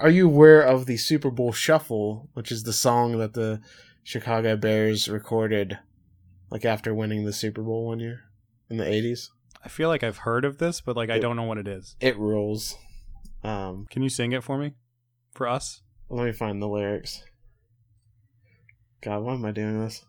[0.00, 3.60] are you aware of the Super Bowl Shuffle, which is the song that the
[4.04, 5.78] Chicago Bears recorded,
[6.50, 8.20] like after winning the Super Bowl one year
[8.70, 9.28] in the '80s?
[9.64, 11.96] I feel like I've heard of this, but like I don't know what it is.
[12.00, 12.76] It rules.
[13.44, 14.74] Um, Can you sing it for me?
[15.32, 15.80] For us?
[16.08, 17.24] let me find the lyrics.
[19.02, 20.04] God, why am I doing this?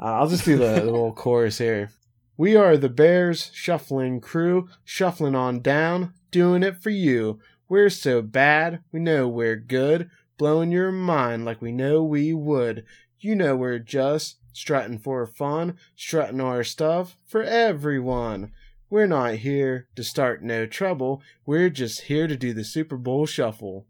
[0.00, 1.90] Uh, I'll just do the, the little chorus here.
[2.36, 7.38] We are the Bears shuffling crew, shuffling on down, doing it for you.
[7.68, 12.84] We're so bad, we know we're good, blowing your mind like we know we would.
[13.18, 18.52] You know we're just strutting for fun, strutting our stuff for everyone.
[18.88, 21.22] We're not here to start no trouble.
[21.44, 23.86] We're just here to do the Super Bowl shuffle.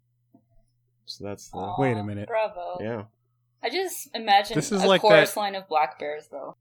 [1.06, 2.28] So that's the Aw, Wait a minute.
[2.28, 2.78] Bravo.
[2.80, 3.04] yeah.
[3.62, 6.56] I just imagine This is a like chorus that- line of black bears though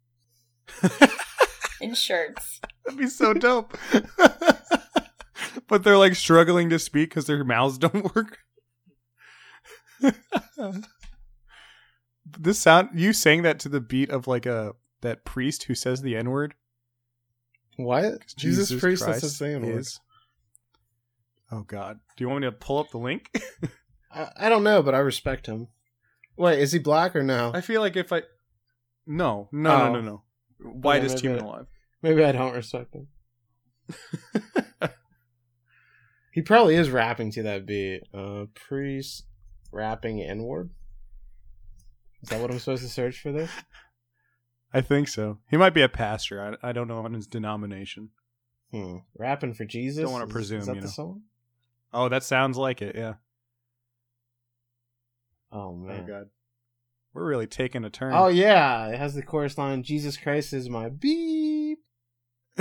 [1.82, 2.60] in shirts.
[2.86, 3.78] That'd be so dope.
[5.68, 8.40] but they're like struggling to speak because their mouths don't work.
[12.40, 16.02] this sound you sang that to the beat of like a that priest who says
[16.02, 16.54] the N word
[17.78, 18.04] What?
[18.22, 19.80] 'Cause Jesus, Priest, that's the saying word.
[19.80, 20.00] is-
[21.52, 22.00] Oh God!
[22.16, 23.32] Do you want me to pull up the link?
[24.14, 25.68] I, I don't know, but I respect him.
[26.40, 27.52] Wait, is he black or no?
[27.54, 28.24] I feel like if I,
[29.06, 29.94] no, no, no, Oh.
[29.94, 30.24] no, no,
[30.60, 31.66] whitest maybe human alive.
[32.02, 33.08] Maybe I don't respect him.
[36.32, 38.02] He probably is rapping to that beat.
[38.14, 39.26] Uh, priest
[39.72, 40.70] rapping N word.
[42.22, 43.50] Is that what I'm supposed to search for this?
[44.74, 45.40] I think so.
[45.50, 46.58] He might be a pastor.
[46.64, 48.10] I, I don't know on his denomination.
[48.72, 48.98] Hmm.
[49.18, 50.04] Rapping for Jesus.
[50.04, 50.92] Don't wanna presume, Is that you the know.
[50.92, 51.22] song?
[51.92, 52.96] Oh, that sounds like it.
[52.96, 53.16] Yeah.
[55.52, 56.06] Oh Oh man.
[56.06, 56.30] God.
[57.14, 58.14] We're really taking a turn.
[58.14, 59.84] Oh yeah, it has the chorus line.
[59.84, 61.80] Jesus Christ is my beep.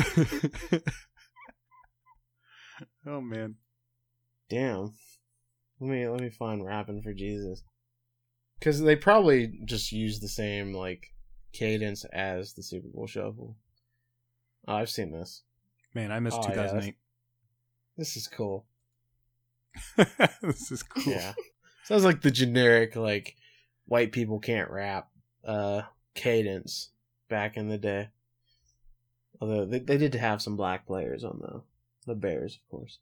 [3.07, 3.57] oh man.
[4.49, 4.95] Damn.
[5.81, 7.63] Let me let me find rapping for Jesus.
[8.59, 11.13] Because they probably just use the same like
[11.53, 13.57] cadence as the Super Bowl Shuffle.
[14.67, 15.43] Oh, I've seen this.
[15.95, 16.95] Man, I missed Oh, yeah, 2008.
[17.97, 18.67] This is cool.
[20.43, 21.13] this is cool.
[21.13, 21.33] Yeah.
[21.89, 23.35] Sounds like the generic like
[23.87, 25.09] white people can't rap
[25.43, 25.81] uh
[26.15, 26.91] cadence
[27.31, 28.11] back in the day.
[29.41, 31.63] Although they, they did have some black players on the
[32.05, 32.99] the Bears, of course.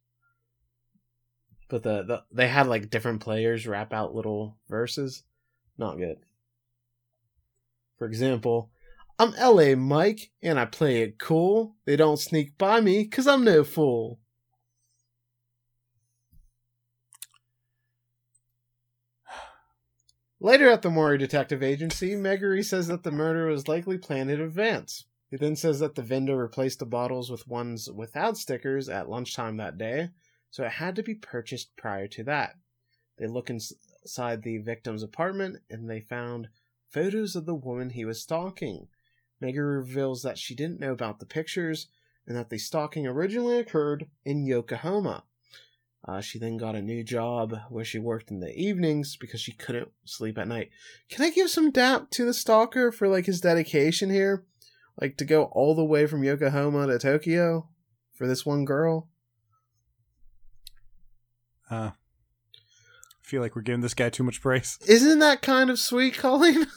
[1.68, 5.25] But the, the they had like different players rap out little verses.
[5.77, 6.18] Not good.
[7.99, 8.70] For example,
[9.18, 11.75] I'm LA Mike and I play it cool.
[11.87, 14.20] They don't sneak by me cuz I'm no fool.
[20.38, 24.40] Later at the Mori Detective Agency, Megure says that the murder was likely planned in
[24.40, 25.07] advance.
[25.31, 29.57] He then says that the vendor replaced the bottles with ones without stickers at lunchtime
[29.57, 30.11] that day,
[30.51, 32.57] so it had to be purchased prior to that.
[33.16, 36.49] They look inside the victim's apartment and they found
[36.90, 38.88] photos of the woman he was stalking.
[39.40, 41.88] Megure reveals that she didn't know about the pictures
[42.27, 45.25] and that the stalking originally occurred in Yokohama.
[46.09, 49.53] Uh, she then got a new job where she worked in the evenings because she
[49.53, 50.71] couldn't sleep at night.
[51.11, 54.45] Can I give some dap to the stalker for like his dedication here?
[55.01, 57.69] Like to go all the way from Yokohama to Tokyo
[58.14, 59.09] for this one girl?
[61.69, 64.79] Uh, I feel like we're giving this guy too much praise.
[64.87, 66.66] Isn't that kind of sweet, Colleen?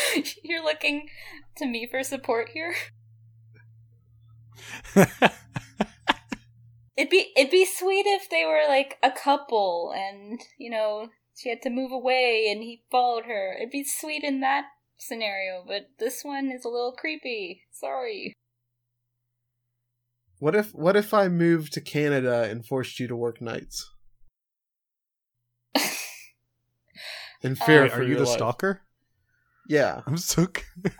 [0.42, 1.08] You're looking
[1.56, 2.74] to me for support here.
[6.96, 11.48] It'd be it'd be sweet if they were like a couple and, you know, she
[11.48, 13.56] had to move away and he followed her.
[13.56, 14.66] It'd be sweet in that
[14.98, 17.62] scenario, but this one is a little creepy.
[17.72, 18.34] Sorry.
[20.38, 23.88] What if what if I moved to Canada and forced you to work nights?
[27.42, 28.34] In fear Wait, for are you the life.
[28.34, 28.82] stalker?
[29.68, 30.02] Yeah.
[30.06, 30.48] I'm so.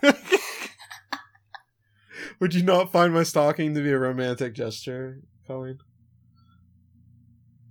[2.39, 5.79] Would you not find my stalking to be a romantic gesture, Colleen?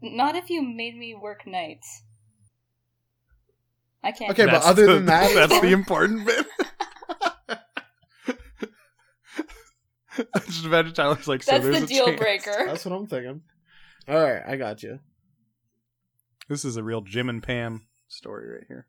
[0.02, 2.02] Not if you made me work nights.
[4.02, 4.32] I can't.
[4.32, 6.46] Okay, but That's other the- than that- that's the important bit.
[10.35, 12.20] I just imagine Tyler's like, so That's there's the a deal chance.
[12.20, 12.64] breaker.
[12.66, 13.40] That's what I'm thinking.
[14.08, 14.98] All right, I got you.
[16.48, 18.88] This is a real Jim and Pam story right here.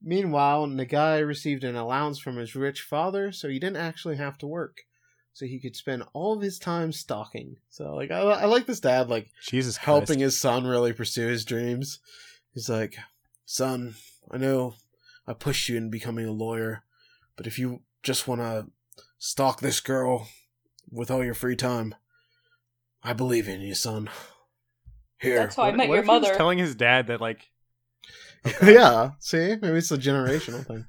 [0.00, 4.46] Meanwhile, Nagai received an allowance from his rich father, so he didn't actually have to
[4.46, 4.76] work.
[5.34, 7.56] So he could spend all of his time stalking.
[7.70, 10.20] So, like, I, I like this dad, like, Jesus helping Christ.
[10.20, 12.00] his son really pursue his dreams.
[12.52, 12.96] He's like,
[13.46, 13.94] Son,
[14.30, 14.74] I know
[15.26, 16.84] I pushed you in becoming a lawyer,
[17.36, 18.66] but if you just want to
[19.18, 20.28] stalk this girl
[20.90, 21.94] with all your free time,
[23.02, 24.10] I believe in you, son.
[25.18, 25.38] Here.
[25.38, 26.34] That's how I met what your if he was mother.
[26.34, 27.50] telling his dad that like,
[28.62, 29.56] yeah, see?
[29.60, 30.86] Maybe it's a generational thing.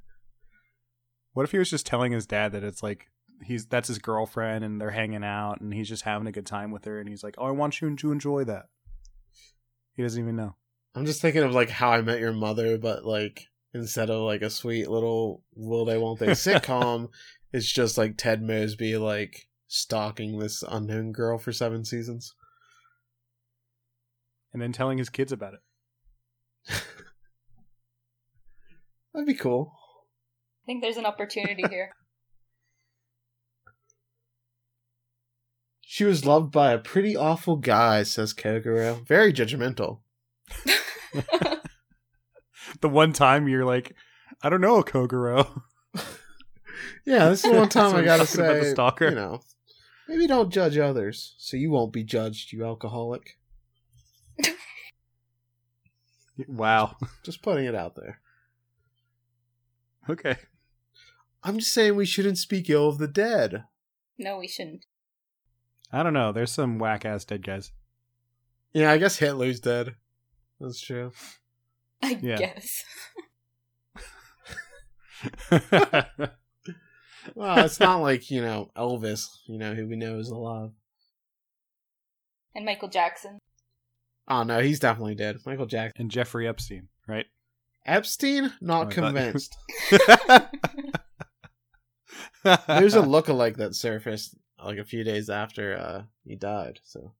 [1.34, 3.08] what if he was just telling his dad that it's like
[3.46, 6.72] he's that's his girlfriend and they're hanging out and he's just having a good time
[6.72, 8.66] with her and he's like, oh, I want you to enjoy that.
[9.96, 10.56] He doesn't even know.
[10.96, 14.42] I'm just thinking of like how I met your mother, but like instead of like
[14.42, 17.10] a sweet little will they won't they sitcom,
[17.52, 22.34] it's just like Ted Mosby like stalking this unknown girl for seven seasons.
[24.52, 25.62] And then telling his kids about it.
[29.14, 29.74] That'd be cool.
[30.64, 31.96] I think there's an opportunity here.
[35.94, 39.06] She was loved by a pretty awful guy, says Kogoro.
[39.06, 40.00] Very judgmental.
[42.82, 43.96] The one time you're like,
[44.42, 45.62] I don't know, a Kogoro.
[47.06, 49.10] Yeah, this is the one time I gotta talking about the say, stalker.
[49.10, 49.42] you know,
[50.08, 53.38] maybe don't judge others, so you won't be judged, you alcoholic.
[56.48, 56.96] Wow.
[57.24, 58.20] Just putting it out there.
[60.10, 60.38] Okay.
[61.44, 63.66] I'm just saying we shouldn't speak ill of the dead.
[64.18, 64.86] No, we shouldn't.
[65.94, 66.32] I don't know.
[66.32, 67.72] There's some whack ass dead guys.
[68.74, 69.96] Yeah, I guess Hitler's dead.
[70.60, 71.12] That's true.
[72.02, 72.38] I Yeah.
[72.38, 72.84] guess.
[77.36, 80.72] Well, it's not like, you know, Elvis, you know, who we know is alive.
[82.54, 83.40] And Michael Jackson.
[84.28, 85.38] Oh, no, he's definitely dead.
[85.46, 86.02] Michael Jackson.
[86.02, 87.26] and Jeffrey Epstein, right?
[87.86, 88.46] Epstein?
[88.48, 89.56] Oh, Not I thought- convinced.
[92.68, 97.14] There's a lookalike that surfaced like a few days after uh, he died, so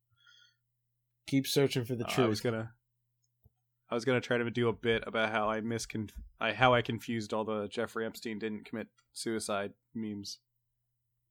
[1.28, 2.72] keep searching for the Oh, I was gonna,
[3.90, 6.82] I was gonna try to do a bit about how I miscon, I how I
[6.82, 10.40] confused all the Jeffrey Epstein didn't commit suicide memes.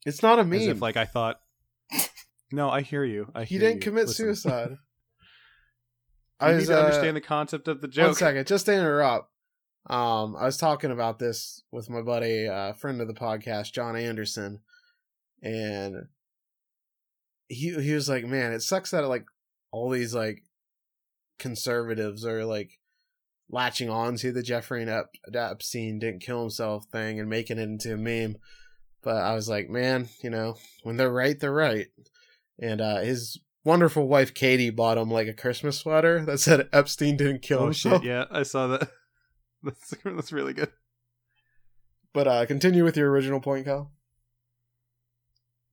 [0.06, 0.60] It's not a As meme.
[0.70, 1.40] if like I thought.
[2.54, 3.30] No, I hear you.
[3.34, 3.80] I he didn't you.
[3.80, 4.26] commit Listen.
[4.26, 4.76] suicide.
[6.38, 8.18] I need was to uh, understand the concept of the One joke.
[8.18, 9.30] second, just to interrupt.
[9.88, 13.96] Um, I was talking about this with my buddy, uh, friend of the podcast, John
[13.96, 14.60] Anderson,
[15.42, 16.06] and
[17.48, 19.24] he he was like, "Man, it sucks that like
[19.70, 20.42] all these like
[21.38, 22.78] conservatives are like
[23.50, 27.94] latching on to the Jeffrey Ep- Epstein didn't kill himself thing and making it into
[27.94, 28.36] a meme."
[29.02, 31.88] But I was like, "Man, you know, when they're right, they're right."
[32.60, 37.16] And uh, his wonderful wife Katie bought him like a Christmas sweater that said Epstein
[37.16, 38.02] didn't kill Oh himself.
[38.02, 38.08] shit!
[38.08, 38.88] Yeah, I saw that.
[39.64, 40.70] That's that's really good.
[42.12, 43.92] But uh continue with your original point, Kyle.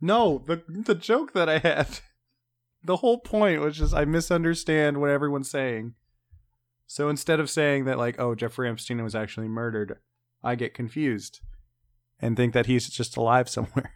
[0.01, 1.99] No, the the joke that I had,
[2.83, 5.95] the whole point was just I misunderstand what everyone's saying.
[6.87, 9.99] So instead of saying that like, oh, Jeffrey Epstein was actually murdered,
[10.43, 11.41] I get confused
[12.19, 13.93] and think that he's just alive somewhere.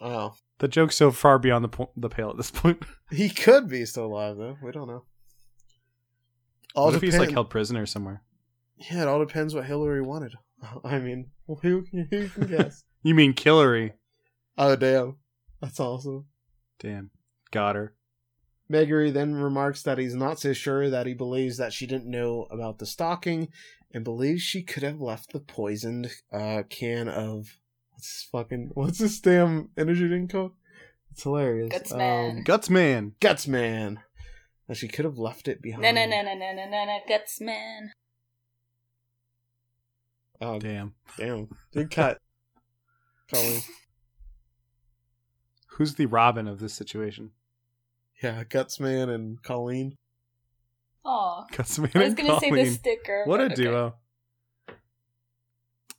[0.00, 0.34] Oh.
[0.58, 2.82] The joke's so far beyond the po- the pale at this point.
[3.10, 4.56] He could be still alive though.
[4.60, 5.04] We don't know.
[6.74, 8.22] All what if he's like held prisoner somewhere?
[8.76, 10.34] Yeah, it all depends what Hillary wanted.
[10.84, 12.82] I mean, who, who can guess?
[13.02, 13.92] You mean Killary?
[14.58, 15.16] Oh damn.
[15.60, 16.26] That's awesome.
[16.78, 17.10] Damn,
[17.50, 17.94] got her.
[18.70, 22.46] Megure then remarks that he's not so sure that he believes that she didn't know
[22.50, 23.48] about the stalking
[23.92, 27.58] and believes she could have left the poisoned uh, can of
[27.92, 30.52] what's this fucking what's this damn energy drink called?
[31.12, 31.70] It's hilarious.
[31.70, 32.36] Guts Man.
[32.38, 33.12] Um, Guts man.
[33.20, 34.00] Guts man.
[34.68, 35.82] That she could have left it behind.
[35.82, 37.92] Na na na na na na na na guts man.
[40.40, 40.94] Oh Damn.
[41.16, 41.48] damn.
[41.72, 42.18] Good cut.
[43.30, 43.62] Colleen.
[45.76, 47.32] Who's the Robin of this situation?
[48.22, 49.98] Yeah, Guts man and Colleen.
[51.04, 51.44] Aw.
[51.52, 53.24] Guts man I was gonna say the sticker.
[53.26, 53.54] What a okay.
[53.56, 53.94] duo.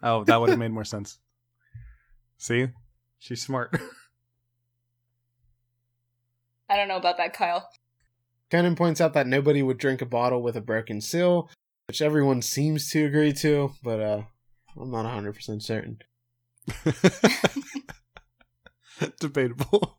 [0.01, 1.19] Oh, that would have made more sense.
[2.39, 2.69] See?
[3.19, 3.79] She's smart.
[6.69, 7.69] I don't know about that, Kyle.
[8.49, 11.51] Conan points out that nobody would drink a bottle with a broken seal,
[11.87, 14.23] which everyone seems to agree to, but uh
[14.79, 15.99] I'm not 100% certain.
[19.19, 19.97] Debatable.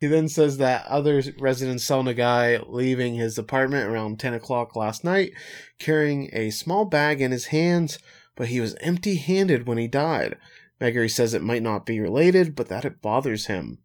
[0.00, 4.76] He then says that other residents saw a guy leaving his apartment around 10 o'clock
[4.76, 5.32] last night,
[5.78, 7.98] carrying a small bag in his hands,
[8.36, 10.36] but he was empty handed when he died.
[10.80, 13.78] Megure says it might not be related, but that it bothers him.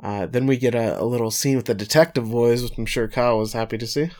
[0.00, 3.08] Uh, then we get a, a little scene with the detective boys, which I'm sure
[3.08, 4.10] Kyle was happy to see.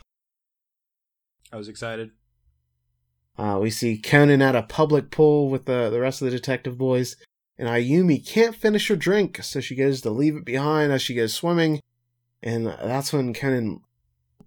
[1.52, 2.10] I was excited.
[3.38, 6.76] Uh, we see Conan at a public pool with the, the rest of the detective
[6.76, 7.16] boys,
[7.58, 11.14] and Ayumi can't finish her drink, so she goes to leave it behind as she
[11.14, 11.80] goes swimming.
[12.42, 13.82] And that's when Conan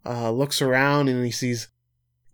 [0.06, 1.70] uh, looks around and he sees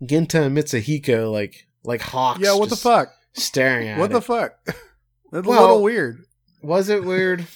[0.04, 2.40] Genta and Mitsuhiko like like hawks.
[2.40, 3.12] Yeah, what the fuck?
[3.34, 4.00] Staring at him.
[4.00, 4.14] What it.
[4.14, 4.52] the fuck?
[5.32, 6.18] That's Well- a little weird.
[6.62, 7.46] Was it weird?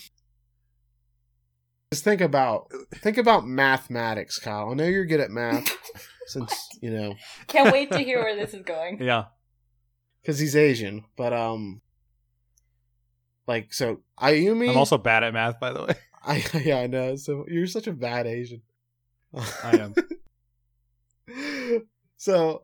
[1.92, 4.70] Just think about think about mathematics, Kyle.
[4.70, 5.68] I know you're good at math
[6.26, 7.14] since you know
[7.46, 9.00] Can't wait to hear where this is going.
[9.02, 9.24] Yeah.
[10.20, 11.81] because he's Asian, but um,
[13.46, 14.70] like so Ayumi.
[14.70, 15.94] I'm also bad at math, by the way.
[16.24, 17.16] I yeah I know.
[17.16, 18.62] So you're such a bad Asian.
[19.62, 19.94] I am.
[22.16, 22.62] so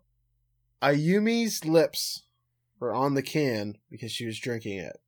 [0.83, 2.25] Ayumi's lips
[2.81, 4.99] were on the can because she was drinking it.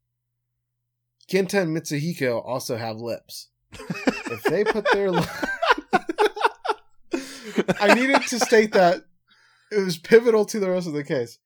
[1.27, 3.49] Genta and Mitsuhiko also have lips.
[3.72, 5.25] If they put their li-
[7.81, 9.05] I needed to state that
[9.72, 11.39] it was pivotal to the rest of the case.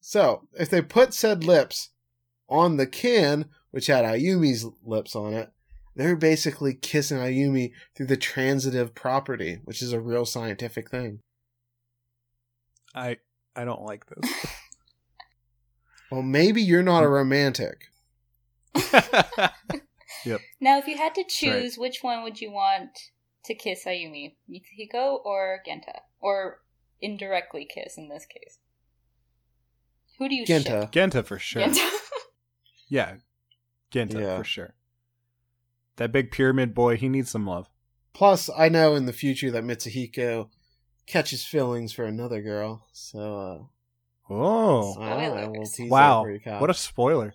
[0.00, 1.90] So, if they put said lips
[2.48, 5.50] on the can, which had Ayumi's lips on it,
[5.96, 11.20] they're basically kissing Ayumi through the transitive property, which is a real scientific thing.
[12.94, 13.18] I
[13.56, 14.46] I don't like this.
[16.10, 17.12] Well, maybe you're not a hmm.
[17.12, 17.84] romantic.
[20.24, 20.40] yep.
[20.60, 22.98] Now, if you had to choose, which one would you want
[23.44, 24.36] to kiss Ayumi?
[24.50, 26.00] Mitsuhiko or Genta?
[26.20, 26.60] Or
[27.00, 28.58] indirectly kiss in this case?
[30.18, 30.64] Who do you ship?
[30.64, 30.88] Genta.
[30.90, 31.62] Genta for sure.
[31.62, 31.80] Genta.
[32.88, 33.16] Yeah.
[33.90, 34.38] Genta Yeah.
[34.38, 34.74] for sure.
[35.96, 37.68] that big pyramid boy, he needs some love.
[38.12, 40.48] Plus, I know in the future that Mitsuhiko
[41.06, 42.86] catches feelings for another girl.
[42.92, 43.68] So,
[44.30, 45.48] uh, Oh, I don't know, Spoilers.
[45.56, 46.18] we'll tease wow!
[46.20, 46.60] that for you, Kyle.
[46.60, 47.34] What a spoiler!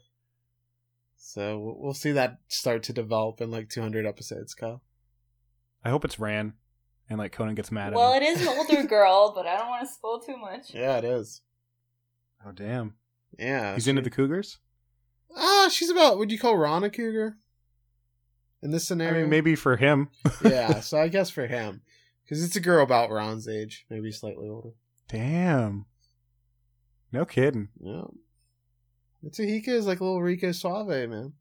[1.17, 4.81] So we'll- we'll see that start to develop in like 200 episodes, Kyle.
[5.83, 6.53] I hope it's Ran,
[7.09, 8.23] and like Conan gets mad Well, him.
[8.23, 10.73] it is an older girl, but I don't want to spoil too much.
[10.73, 11.41] Yeah, it is.
[12.45, 12.95] Oh damn!
[13.39, 14.59] Yeah, He's into the Cougars.
[15.35, 16.17] Ah, she's about.
[16.17, 17.37] Would you call Ran a cougar?
[18.61, 20.09] In this I scenario, mean, maybe for him.
[20.43, 21.81] yeah, so I guess for him,
[22.23, 24.69] because it's a girl about Ran's age, maybe slightly older.
[25.09, 25.85] Damn.
[27.11, 27.67] No kidding.
[27.81, 28.03] Yeah,
[29.23, 31.33] Mitsuhiko is like a little Rico Suave, man.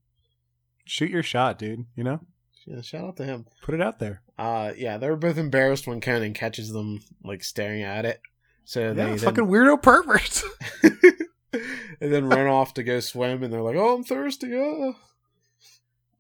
[0.85, 1.87] Shoot your shot, dude.
[1.95, 2.21] You know,
[2.67, 3.47] Yeah, shout out to him.
[3.63, 4.23] put it out there.
[4.37, 8.21] Uh, yeah, they were both embarrassed when Conan catches them like staring at it.
[8.65, 10.45] So they Yeah, then, fucking weirdo perverts.
[12.03, 14.93] and then run off to go swim, and they're like, "Oh, I'm thirsty." Uh.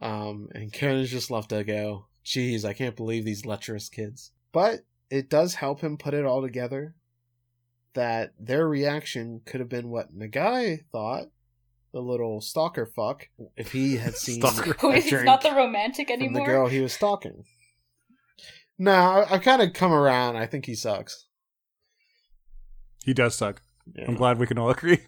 [0.01, 2.07] Um, and Conan's just left to go.
[2.25, 4.31] Jeez, I can't believe these lecherous kids.
[4.53, 4.81] But
[5.11, 6.95] it does help him put it all together
[7.95, 11.27] that their reaction could have been what Nagai thought,
[11.93, 14.75] the little stalker fuck, if he had seen Stalker.
[14.81, 17.45] Who a is he's not the romantic from the girl he was stalking.
[18.79, 20.37] No, I, I've kind of come around.
[20.37, 21.27] I think he sucks.
[23.05, 23.63] he does suck.
[23.95, 24.05] Yeah.
[24.07, 25.01] I'm glad we can all agree.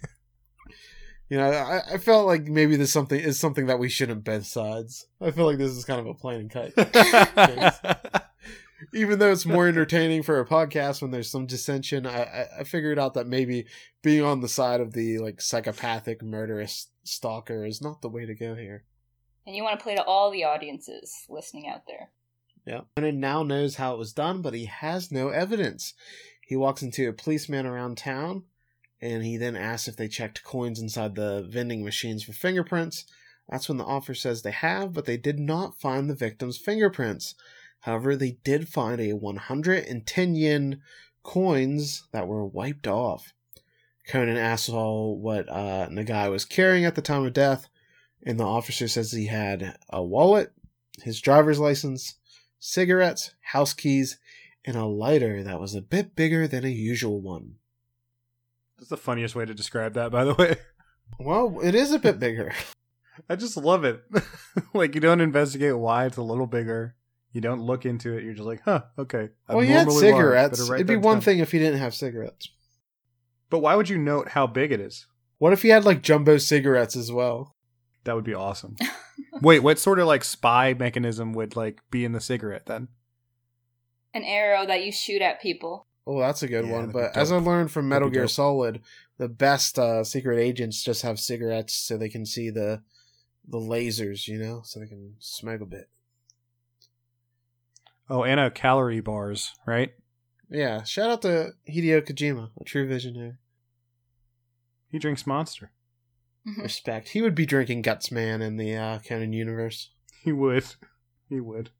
[1.34, 4.46] You know, I, I felt like maybe this something is something that we shouldn't bend
[4.46, 5.08] sides.
[5.20, 8.30] I feel like this is kind of a plain and cut.
[8.94, 12.62] Even though it's more entertaining for a podcast when there's some dissension, I, I, I
[12.62, 13.66] figured out that maybe
[14.00, 18.34] being on the side of the like psychopathic murderous stalker is not the way to
[18.36, 18.84] go here.
[19.44, 22.10] And you want to play to all the audiences listening out there.
[22.64, 22.82] Yeah.
[22.94, 25.94] Conan now knows how it was done, but he has no evidence.
[26.46, 28.44] He walks into a policeman around town,
[29.04, 33.04] and he then asks if they checked coins inside the vending machines for fingerprints.
[33.50, 37.34] That's when the officer says they have, but they did not find the victim's fingerprints.
[37.80, 40.80] However, they did find a 110 yen
[41.22, 43.34] coins that were wiped off.
[44.08, 47.68] Conan asks all what uh, Nagai was carrying at the time of death,
[48.22, 50.52] and the officer says he had a wallet,
[51.02, 52.14] his driver's license,
[52.58, 54.18] cigarettes, house keys,
[54.64, 57.56] and a lighter that was a bit bigger than a usual one.
[58.84, 60.56] That's the funniest way to describe that, by the way.
[61.18, 62.52] Well, it is a bit bigger.
[63.30, 64.02] I just love it.
[64.74, 66.94] like you don't investigate why it's a little bigger.
[67.32, 68.24] You don't look into it.
[68.24, 69.30] You're just like, huh, okay.
[69.48, 70.16] well, he had Abnormally large.
[70.16, 70.70] cigarettes.
[70.70, 71.20] It'd be one down.
[71.22, 72.50] thing if he didn't have cigarettes.
[73.48, 75.06] But why would you note how big it is?
[75.38, 77.56] What if he had like jumbo cigarettes as well?
[78.04, 78.76] That would be awesome.
[79.40, 82.88] Wait, what sort of like spy mechanism would like be in the cigarette then?
[84.12, 85.86] An arrow that you shoot at people.
[86.06, 86.90] Oh, that's a good Yeah, one.
[86.90, 88.30] But as I learned from Metal Gear dope.
[88.30, 88.82] Solid,
[89.18, 92.82] the best uh, secret agents just have cigarettes so they can see the
[93.46, 95.88] the lasers, you know, so they can smoke a bit.
[98.08, 99.94] Oh, and a calorie bars, right?
[100.50, 103.34] Yeah, shout out to Hideo Kojima, a true visionary.
[104.90, 105.72] He drinks Monster.
[106.58, 107.08] Respect.
[107.08, 109.90] He would be drinking Guts Man in the uh, Conan universe.
[110.22, 110.64] He would.
[111.28, 111.70] He would.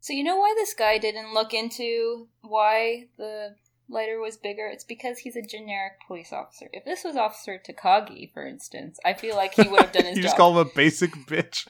[0.00, 3.56] So you know why this guy didn't look into why the
[3.88, 4.66] lighter was bigger?
[4.66, 6.68] It's because he's a generic police officer.
[6.72, 10.16] If this was Officer Takagi, for instance, I feel like he would have done his
[10.16, 10.28] you job.
[10.28, 11.66] just call him a basic bitch.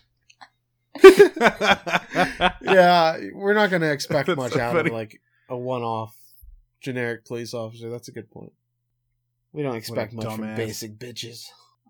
[2.63, 4.91] yeah, we're not going to expect That's much so out funny.
[4.91, 6.15] of like a one-off
[6.81, 7.91] generic police officer.
[7.91, 8.53] That's a good point.
[9.53, 10.57] We don't expect much from dumbass.
[10.57, 11.45] basic bitches.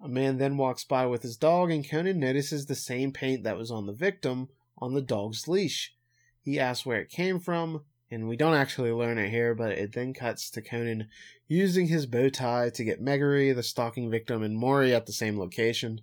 [0.04, 3.56] A man then walks by with his dog, and Conan notices the same paint that
[3.56, 4.48] was on the victim
[4.78, 5.94] on the dog's leash.
[6.42, 7.82] He asks where it came from,
[8.12, 11.08] and we don't actually learn it here, but it then cuts to Conan
[11.48, 15.38] using his bow tie to get Megure, the stalking victim, and Mori at the same
[15.38, 16.02] location.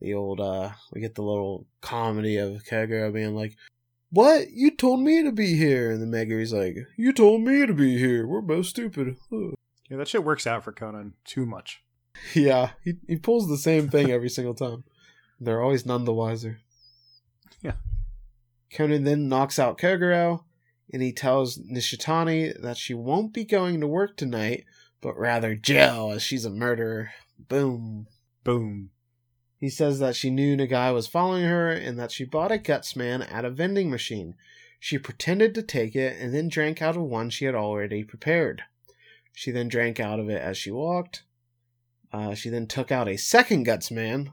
[0.00, 3.56] The old, uh, we get the little comedy of Kogoro being like,
[4.10, 4.50] What?
[4.50, 5.92] You told me to be here.
[5.92, 8.26] And then Megure's like, You told me to be here.
[8.26, 9.16] We're both stupid.
[9.30, 11.82] Yeah, that shit works out for Conan too much.
[12.34, 14.82] Yeah, he, he pulls the same thing every single time.
[15.38, 16.58] They're always none the wiser.
[17.62, 17.74] Yeah.
[18.72, 20.42] Conan then knocks out Kogoro,
[20.92, 24.64] and he tells Nishitani that she won't be going to work tonight,
[25.00, 27.10] but rather jail as she's a murderer.
[27.38, 28.06] Boom.
[28.44, 28.90] Boom.
[29.58, 33.26] He says that she knew Nagai was following her and that she bought a Gutsman
[33.32, 34.34] at a vending machine.
[34.80, 38.62] She pretended to take it and then drank out of one she had already prepared.
[39.34, 41.24] She then drank out of it as she walked.
[42.12, 44.28] Uh, she then took out a second Gutsman.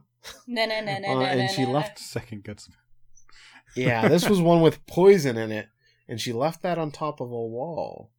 [0.48, 2.70] No, no, no, no, Uh, no, and no, she no, left- Second guts.
[3.76, 5.68] Yeah, this was one with poison in it,
[6.08, 8.12] and she left that on top of a wall.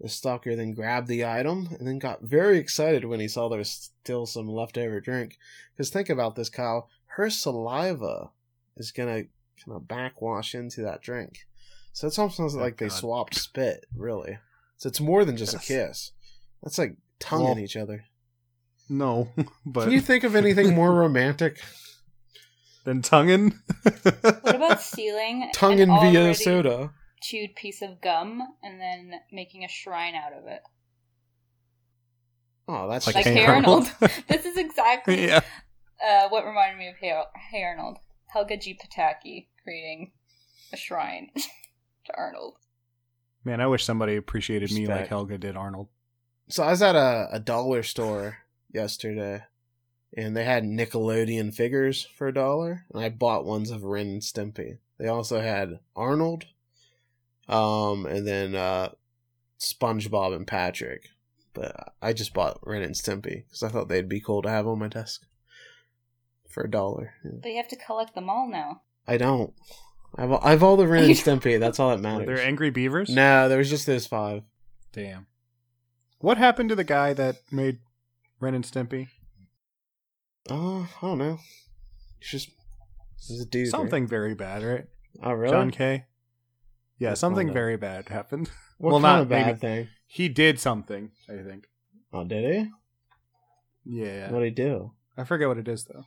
[0.00, 3.58] The stalker then grabbed the item and then got very excited when he saw there
[3.58, 5.38] was still some leftover drink.
[5.72, 6.88] Because think about this, Kyle.
[7.06, 8.30] Her saliva
[8.76, 9.28] is going to
[9.64, 11.46] kind of backwash into that drink.
[11.92, 14.38] So it's almost Oh, like they swapped spit, really.
[14.76, 15.64] So it's more than just Yes.
[15.64, 16.12] a kiss.
[16.62, 18.04] That's like tonguing Well, each other.
[18.88, 19.30] No,
[19.66, 21.58] but Can you think of anything more romantic?
[22.84, 23.52] then tonguing.
[23.82, 26.92] What about stealing Tonguing an via already soda.
[27.20, 30.62] Chewed piece of gum and then making a shrine out of it?
[32.68, 33.90] Oh, that's Like Like Hey Hey Arnold?
[34.00, 34.24] Arnold.
[34.28, 35.40] this is exactly yeah.
[36.06, 37.18] uh, what reminded me of hey,
[37.50, 37.98] hey Arnold.
[38.26, 38.78] Helga G.
[38.78, 40.12] Pataki creating
[40.72, 41.30] a shrine
[42.04, 42.56] to Arnold.
[43.44, 45.88] Man, I wish somebody appreciated me like Helga did Arnold.
[46.48, 48.38] So I was at a, a dollar store
[48.70, 49.44] yesterday,
[50.16, 54.22] and they had Nickelodeon figures for a dollar, and I bought ones of Ren and
[54.22, 54.78] Stimpy.
[54.98, 56.46] They also had Arnold,
[57.48, 58.90] um, and then uh,
[59.60, 61.08] SpongeBob and Patrick.
[61.54, 64.66] But I just bought Ren and Stimpy because I thought they'd be cool to have
[64.68, 65.22] on my desk
[66.48, 67.14] for a dollar.
[67.24, 67.30] Yeah.
[67.42, 68.82] But you have to collect them all now.
[69.06, 69.52] I don't.
[70.16, 71.58] I've I've all the Ren and Stimpy.
[71.58, 72.26] That's all that Were matters.
[72.26, 73.10] there angry beavers?
[73.10, 74.42] No, there was just those five.
[74.92, 75.26] Damn.
[76.20, 77.78] What happened to the guy that made
[78.40, 79.08] Ren and Stimpy?
[80.50, 81.38] Oh, I don't know.
[82.20, 82.50] He's just
[83.26, 83.66] he's a dude.
[83.66, 83.70] right?
[83.70, 84.86] Something very bad, right?
[85.22, 85.52] Oh, really?
[85.52, 86.06] John K.
[86.98, 88.50] Yeah, something very bad happened.
[88.80, 89.88] What well, kind not of bad maybe- thing?
[90.06, 91.66] He did something, I think.
[92.12, 92.70] Oh, did he?
[93.84, 94.30] Yeah.
[94.30, 94.92] What did he do?
[95.16, 96.04] I forget what it is though.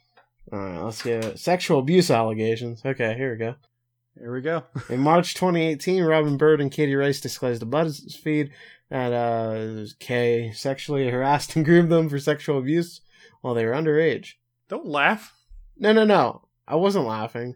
[0.54, 1.39] All right, let's get it.
[1.39, 2.82] Sexual abuse allegations.
[2.86, 3.56] Okay, here we go.
[4.18, 4.64] Here we go.
[4.89, 8.52] In March 2018, Robyn Byrd and Katie Rice disclosed to BuzzFeed feed
[8.89, 13.02] that uh, Kay sexually harassed and groomed them for sexual abuse
[13.42, 14.36] while they were underage.
[14.70, 15.34] Don't laugh.
[15.78, 16.48] No, no, no.
[16.68, 17.56] I wasn't laughing.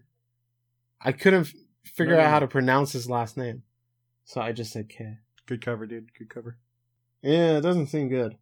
[1.01, 1.53] I couldn't
[1.95, 3.63] figure No, no, out how to pronounce his last name,
[4.23, 5.17] so I just said K.
[5.47, 6.13] Good cover, dude.
[6.17, 6.57] Good cover.
[7.21, 8.35] Yeah, it doesn't seem good.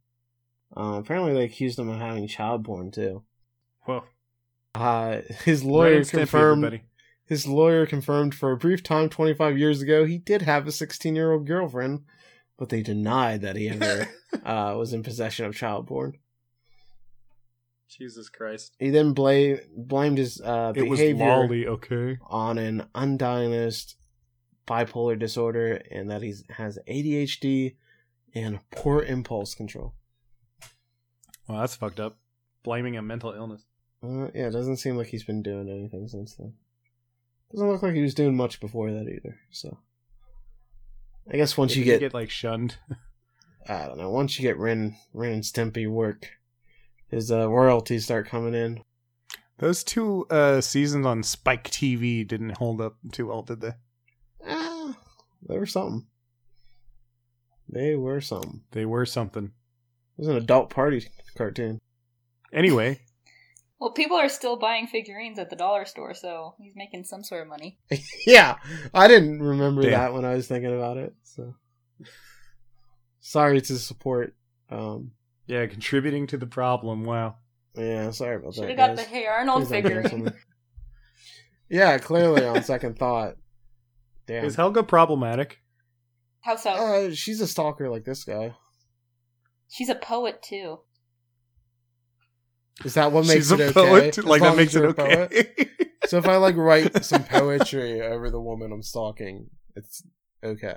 [0.76, 3.24] Uh, apparently, they accused him of having child porn too.
[3.82, 4.04] Whoa.
[4.76, 6.66] Uh, his lawyer confirmed.
[6.66, 6.84] everybody.
[7.26, 11.16] His lawyer confirmed for a brief time 25 years ago he did have a 16
[11.16, 12.02] year old girlfriend,
[12.58, 14.10] but they denied that he ever
[14.46, 16.18] uh, was in possession of child porn.
[17.96, 18.76] Jesus Christ.
[18.80, 22.18] He then bla- blamed his uh, It was behavior lolly, okay?
[22.28, 23.96] on an undiagnosed
[24.68, 27.76] bipolar disorder and that he has ADHD
[28.34, 29.94] and poor impulse control.
[31.48, 32.18] Well, that's fucked up.
[32.64, 33.66] Blaming a mental illness.
[34.02, 36.54] Uh, yeah, it doesn't seem like he's been doing anything since then.
[37.52, 39.38] Doesn't look like he was doing much before that either.
[39.52, 39.78] So,
[41.32, 42.78] I guess once Did you he get, get like shunned.
[43.70, 46.32] I don't know, once you get Ren, Ren and Stimpy work,
[47.14, 48.82] his uh, royalties start coming in.
[49.60, 53.72] Those two uh, seasons on Spike TV didn't hold up too well, did they?
[54.46, 54.98] Ah,
[55.48, 56.08] they were something.
[57.70, 58.62] They were something.
[58.72, 59.46] They were something.
[59.46, 61.80] It was an adult party cartoon.
[62.52, 63.00] Anyway,
[63.84, 67.42] Well, people are still buying figurines at the dollar store, so he's making some sort
[67.42, 67.78] of money.
[68.26, 68.56] yeah,
[68.94, 69.92] I didn't remember Damn.
[69.92, 71.14] that when I was thinking about it.
[71.24, 71.54] So,
[73.20, 74.36] sorry to support.
[74.70, 75.12] Um,
[75.48, 77.04] yeah, contributing to the problem.
[77.06, 77.36] Wow.
[77.76, 78.70] yeah, sorry about Should that.
[78.70, 79.04] have got the.
[79.04, 80.10] Hey Arnold Please don't do figurine.
[80.10, 80.34] something.
[81.70, 83.36] Yeah, clearly on second thought.
[84.28, 84.46] Damn.
[84.46, 85.60] Is Helga problematic?
[86.42, 86.70] How so?
[86.72, 88.54] Uh, she's a stalker like this guy.
[89.70, 90.80] She's a poet too.
[92.84, 93.74] Is that what makes She's it a okay?
[93.74, 94.18] poet.
[94.26, 95.32] Like long that makes it you're a poet?
[95.34, 95.70] okay.
[96.06, 100.04] So if I like write some poetry over the woman I'm stalking, it's
[100.44, 100.76] okay.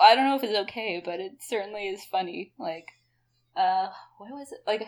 [0.00, 2.54] I don't know if it's okay, but it certainly is funny.
[2.58, 2.86] Like,
[3.56, 3.88] uh,
[4.18, 4.60] what was it?
[4.66, 4.82] Like,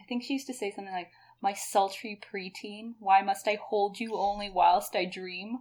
[0.00, 1.10] I think she used to say something like,
[1.42, 5.58] "My sultry preteen, why must I hold you only whilst I dream?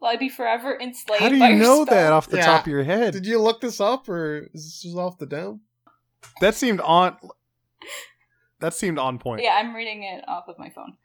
[0.00, 2.46] Will I be forever enslaved?" How do you your know spell?" that off the Yeah.
[2.46, 3.12] top of your head?
[3.12, 5.62] Did you look this up, or is this just off the dome?
[6.40, 7.16] That seemed on.
[8.60, 9.42] That seemed on point.
[9.42, 10.96] Yeah, I'm reading it off of my phone.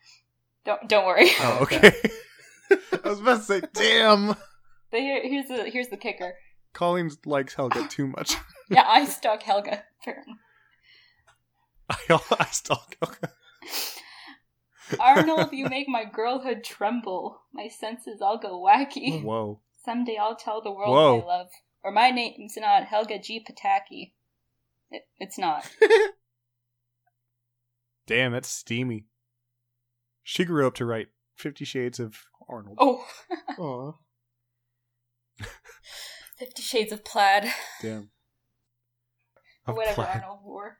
[0.65, 1.29] Don't don't worry.
[1.39, 1.91] Oh, okay.
[3.03, 4.35] I was about to say, damn.
[4.89, 6.33] But here, here's the here's the kicker.
[6.73, 8.35] Colleen likes Helga too much.
[8.69, 9.83] Yeah, I stalk Helga.
[10.01, 10.33] apparently.
[11.89, 12.95] I, I stalk
[14.99, 17.41] Arnold, you make my girlhood tremble.
[17.53, 19.23] My senses all go wacky.
[19.23, 19.59] Whoa.
[19.83, 21.19] Someday I'll tell the world Whoa.
[21.19, 21.49] my love.
[21.83, 23.43] Or my name's not Helga G.
[23.43, 24.13] Pataki.
[24.89, 25.69] It, it's not.
[28.07, 29.05] Damn, that's steamy.
[30.23, 32.77] She grew up to write Fifty Shades of Arnold.
[32.79, 33.95] Oh.
[36.37, 37.51] Fifty Shades of Plaid.
[37.81, 38.11] Damn.
[39.65, 40.21] Of whatever plaid.
[40.21, 40.79] Arnold wore.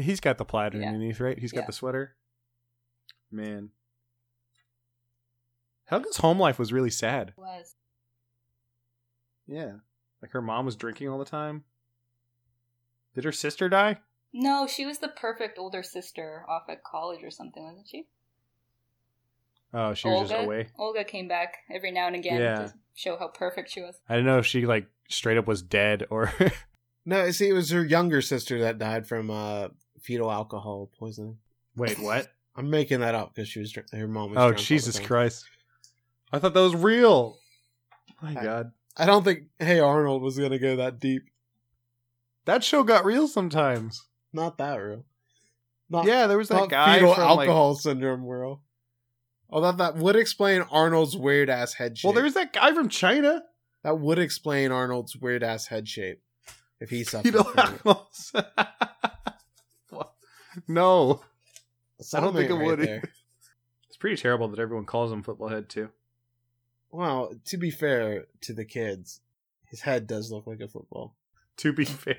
[0.00, 0.86] He's got the plaid Yeah.
[0.88, 1.38] underneath, right?
[1.38, 1.66] He's got Yeah.
[1.66, 2.16] the sweater.
[3.30, 3.70] Man.
[5.86, 7.32] Helga's home life was really sad.
[7.36, 7.74] Was.
[9.46, 9.78] Yeah.
[10.22, 11.64] Like her mom was drinking all the time.
[13.14, 13.98] Did her sister die?
[14.32, 18.06] No, she was the perfect older sister off at college or something, wasn't she?
[19.74, 20.68] Oh, she was just away.
[20.78, 22.56] Olga came back every now and again Yeah.
[22.66, 24.00] to show how perfect she was.
[24.08, 26.32] I don't know if she like straight up was dead or
[27.06, 29.68] No, see, it was her younger sister that died from uh,
[30.02, 31.38] fetal alcohol poisoning.
[31.76, 32.28] wait, what?
[32.56, 34.36] I'm making that up because she was her mom was.
[34.36, 34.98] Oh drunk all the Jesus.
[34.98, 35.44] Christ!
[36.32, 37.38] I thought that was real.
[38.20, 41.22] My I- God, I don't think Hey Arnold was gonna go that deep.
[42.44, 44.04] that show got real sometimes.
[44.32, 45.04] Not that real.
[45.88, 48.58] Not, yeah, there was that guy fetal from alcohol syndrome world.
[49.50, 52.08] Oh, Although that would explain Arnold's weird ass head shape.
[52.08, 53.42] Well, there's that guy from China.
[53.82, 56.20] that would explain Arnold's weird ass head shape
[56.80, 57.32] if he suffered.
[57.32, 58.10] Fetal alcohol.
[60.54, 60.68] What?
[60.68, 61.20] no,
[61.98, 63.04] That's I don't think it something would right
[63.88, 65.90] it's pretty terrible that everyone calls him football head too.
[66.90, 69.20] Well, to be fair to the kids,
[69.66, 71.14] his head does look like a football.
[71.58, 72.16] To be fair,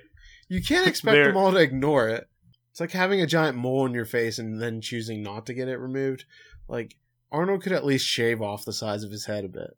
[0.47, 2.27] You can't expect There- them all to ignore it.
[2.71, 5.67] It's like having a giant mole in your face and then choosing not to get
[5.67, 6.23] it removed.
[6.69, 6.95] Like
[7.29, 9.75] Arnold could at least shave off the size of his head a bit.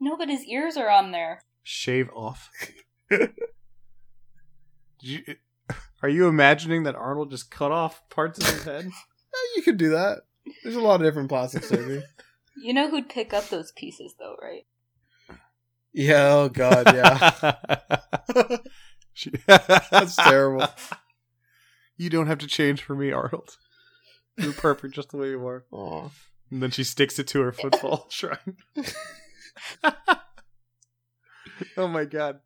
[0.00, 1.42] No, but his ears are on there.
[1.62, 2.50] shave off.
[3.10, 3.30] Did
[5.00, 5.22] you,
[6.02, 8.90] are you imagining that Arnold just cut off parts of his head?
[9.56, 10.22] You could do that.
[10.62, 12.02] There's a lot of different plastic surgery.
[12.56, 14.66] You know who'd pick up those pieces, though, right?
[15.94, 18.58] yeah, oh god, yeah.
[19.90, 20.66] That's terrible.
[21.96, 23.56] You don't have to change for me, Arnold.
[24.36, 25.64] You're perfect just the way you are.
[25.70, 26.10] Aw.
[26.50, 28.56] And then she sticks it to her football shrine.
[31.76, 32.40] oh my god.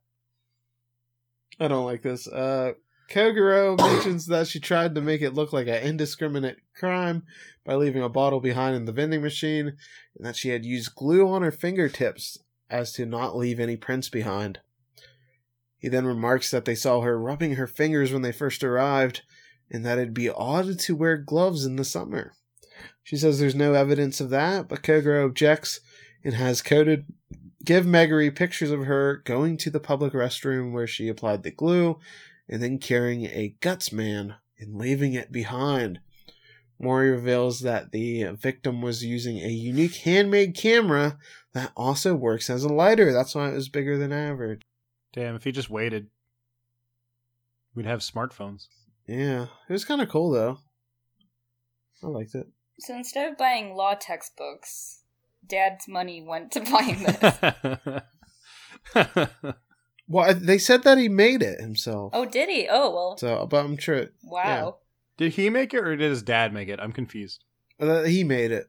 [1.59, 2.29] I don't like this.
[2.29, 2.75] Uh
[3.09, 7.25] Kogoro mentions that she tried to make it look like an indiscriminate crime
[7.65, 9.77] by leaving a bottle behind in the vending machine,
[10.17, 12.39] and that she had used glue on her fingertips
[12.71, 14.61] as to not leave any prints behind.
[15.77, 19.23] He then remarks that they saw her rubbing her fingers when they first arrived,
[19.71, 22.33] and that it'd be odd to wear gloves in the summer.
[23.03, 25.81] She says there's no evidence of that, but Kogoro objects
[26.25, 27.07] and has coded
[27.65, 31.99] give Megure pictures of her going to the public restroom where she applied the glue
[32.49, 36.01] and then carrying a guts man and leaving it behind.
[36.79, 41.19] Mori reveals that the victim was using a unique handmade camera
[41.53, 43.13] that also works as a lighter.
[43.13, 44.63] That's why it was bigger than average.
[45.13, 46.09] Damn, if he just waited,
[47.75, 48.67] we'd have smartphones.
[49.07, 50.59] Yeah, it was kind of cool though.
[52.03, 52.49] I liked it.
[52.81, 55.03] So instead of buying law textbooks,
[55.47, 57.03] Dad's money went to buying
[58.95, 59.55] this.
[60.07, 62.11] Well, they said that he made it himself.
[62.15, 62.69] oh, did he?
[62.71, 64.77] Oh, well, So, but I'm sure wow.
[65.17, 66.79] did he make it or did his dad make it?
[66.81, 67.43] I'm confused.
[67.81, 68.69] uh, he made it.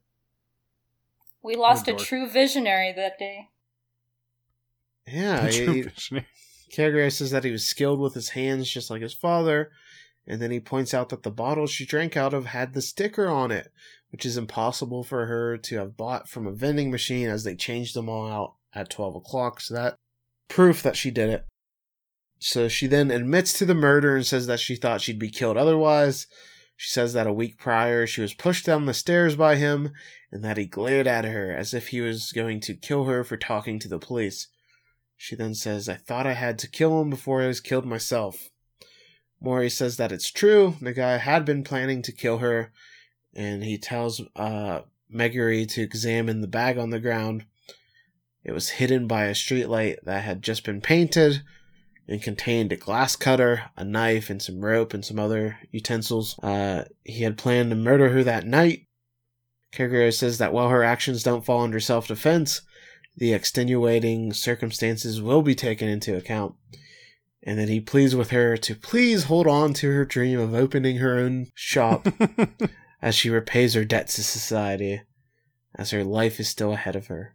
[1.44, 3.50] We lost a true visionary that day.
[5.08, 6.28] Yeah, True he, visionary.
[6.76, 9.72] Kogoro says that he was skilled with his hands just like his father,
[10.26, 13.28] and then he points out that the bottle she drank out of had the sticker
[13.28, 13.72] on it,
[14.10, 17.96] which is impossible for her to have bought from a vending machine as they changed
[17.96, 19.98] them all out at 12 o'clock, so that
[20.48, 21.46] proof that she did it.
[22.40, 25.58] So she then admits to the murder and says that she thought she'd be killed
[25.58, 26.28] otherwise.
[26.78, 29.92] She says that a week prior she was pushed down the stairs by him
[30.32, 33.38] and that he glared at her as if he was going to kill her for
[33.38, 34.50] talking to the police.
[35.16, 38.50] She then says, I thought I had to kill him before I was killed myself.
[39.40, 40.76] Mori says that it's true.
[40.82, 42.72] The guy had been planning to kill her,
[43.34, 47.46] and he tells uh, Megure to examine the bag on the ground.
[48.46, 51.42] It was hidden by a streetlight that had just been painted
[52.08, 56.38] and contained a glass cutter, a knife, and some rope and some other utensils.
[56.44, 58.86] Uh, he had planned to murder her that night.
[59.74, 62.62] Kogoro says that while her actions don't fall under self defense,
[63.18, 66.54] the extenuating circumstances will be taken into account,
[67.42, 70.98] and that he pleads with her to please hold on to her dream of opening
[70.98, 72.08] her own shop
[73.02, 75.02] as she repays her debt to society,
[75.74, 77.35] as her life is still ahead of her.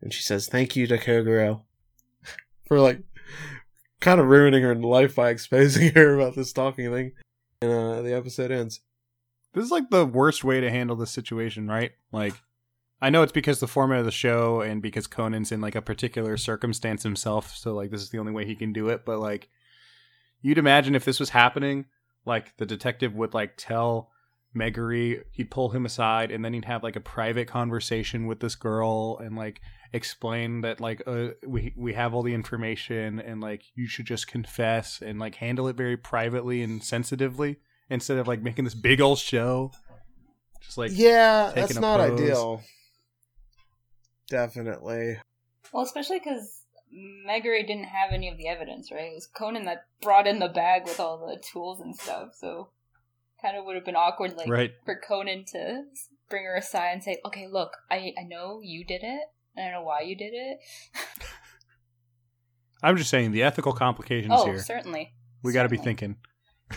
[0.00, 1.62] And she says, Thank you to Kogoro
[2.66, 3.00] for like
[4.00, 7.12] kind of ruining her life by exposing her about this stalking thing.
[7.60, 8.80] And uh, the episode ends.
[9.54, 11.92] This is like the worst way to handle this situation, right?
[12.12, 12.34] Like,
[13.00, 15.82] I know it's because the format of the show and because Conan's in like a
[15.82, 19.04] particular circumstance himself, so like this is the only way he can do it.
[19.04, 19.48] But like,
[20.42, 21.86] you'd imagine if this was happening,
[22.24, 24.10] like the detective would like tell
[24.54, 28.54] Megure, he'd pull him aside, and then he'd have like a private conversation with this
[28.54, 29.60] girl and like
[29.92, 34.26] explain that like uh, we we have all the information and like you should just
[34.26, 37.56] confess and like handle it very privately and sensitively
[37.90, 39.72] instead of like making this big old show.
[40.62, 42.20] Just like yeah, that's not pose.
[42.20, 42.62] ideal.
[44.28, 45.18] Definitely.
[45.72, 46.62] Well, especially because
[47.26, 49.10] Megure didn't have any of the evidence, right?
[49.12, 52.68] It was Conan that brought in the bag with all the tools and stuff, so
[53.42, 54.72] kind of would have been awkward, like right.
[54.84, 55.84] for Conan to
[56.28, 59.22] bring her aside and say, "Okay, look, I I know you did it.
[59.56, 60.58] and I don't know why you did it.
[62.82, 64.60] I'm just saying the ethical complications oh, here.
[64.60, 65.14] certainly.
[65.42, 66.16] We got to be thinking.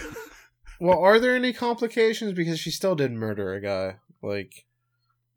[0.82, 2.34] Well, are there any complications?
[2.34, 3.98] Because she still did murder a guy.
[4.24, 4.66] Like,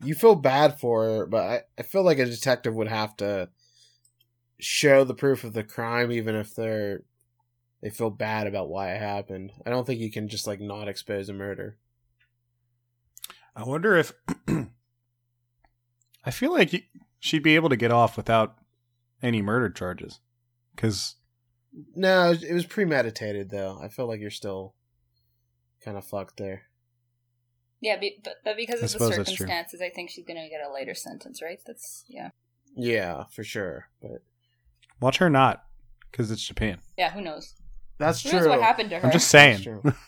[0.03, 3.51] you feel bad for her, but I, I feel like a detective would have to
[4.59, 7.03] show the proof of the crime, even if they're
[7.85, 9.53] they feel bad about why it happened.
[9.67, 11.77] I don't think you can just like not expose a murder.
[13.55, 14.13] I wonder if
[16.25, 16.87] I feel like y-
[17.21, 18.57] she'd be able to get off without
[19.23, 20.21] any murder charges,
[20.75, 21.17] because
[21.95, 23.79] No, it was premeditated though.
[23.83, 24.75] I feel like you're still
[25.85, 26.63] kind of fucked there.
[27.81, 29.47] Yeah, be, but, but because I of the suppose that's true.
[29.47, 31.59] circumstances, I think she's gonna get a lighter sentence, right?
[31.67, 32.31] That's yeah,
[32.75, 33.89] Yeah, for sure.
[34.01, 34.23] But
[35.01, 35.65] watch her not,
[36.11, 36.79] because it's Japan.
[36.97, 37.11] yeah.
[37.11, 37.55] Who knows?
[37.99, 38.41] That's Who true.
[38.41, 39.07] knows what happened to her?
[39.07, 39.65] I'm just saying.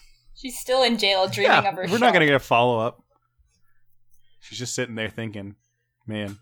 [0.34, 1.86] She's still in jail, dreaming Yeah, of her.
[1.90, 3.02] we're not gonna get a follow up.
[4.40, 5.56] She's just sitting there thinking,
[6.06, 6.38] "Man,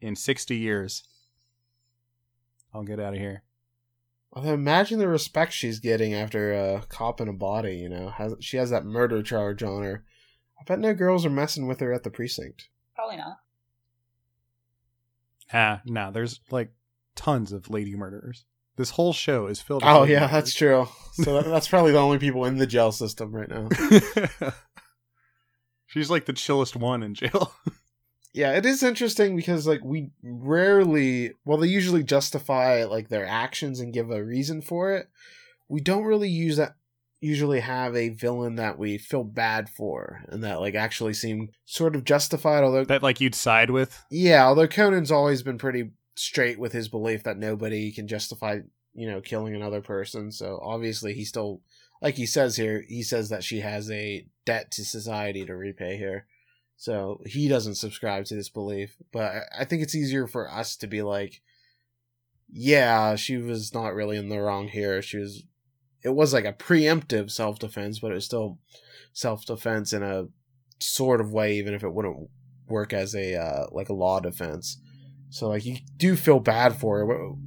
[0.00, 1.04] in 60 years,
[2.72, 3.42] I'll get out of here."
[4.32, 7.76] Although imagine the respect she's getting after a cop copping a body.
[7.76, 10.04] You know, has she has that murder charge on her.
[10.58, 12.68] I bet no girls are messing with her at the precinct.
[12.94, 13.36] Probably not.
[15.52, 16.72] Ah, no, there's like
[17.14, 18.44] tons of lady murderers.
[18.76, 19.82] This whole show is filled.
[19.84, 20.88] Oh yeah, that's true.
[21.12, 23.68] So that, that's probably the only people in the jail system right now.
[25.86, 27.52] She's like the chillest one in jail.
[28.34, 33.78] Yeah, it is interesting because like we rarely, well, they usually justify like their actions
[33.78, 35.08] and give a reason for it.
[35.68, 36.76] We don't really use that.
[37.20, 41.94] Usually have a villain that we feel bad for and that like actually seem sort
[41.94, 42.64] of justified.
[42.64, 44.02] Although that like you'd side with.
[44.10, 48.60] Yeah, although Conan's always been pretty straight with his belief that nobody can justify,
[48.94, 50.30] you know, killing another person.
[50.32, 51.62] So obviously he still
[52.00, 55.96] like he says here, he says that she has a debt to society to repay
[55.96, 56.26] here.
[56.76, 58.96] So he doesn't subscribe to this belief.
[59.12, 61.40] But I- think it's easier for us to be like,
[62.50, 65.00] yeah, she was not really in the wrong here.
[65.00, 65.44] She was
[66.02, 68.58] it was like a preemptive self defense, but it was still
[69.12, 70.26] self defense in a
[70.80, 72.28] sort of way, even if it wouldn't
[72.68, 74.80] work as a uh, like a law defense.
[75.32, 77.06] So like you do feel bad for her.
[77.06, 77.38] What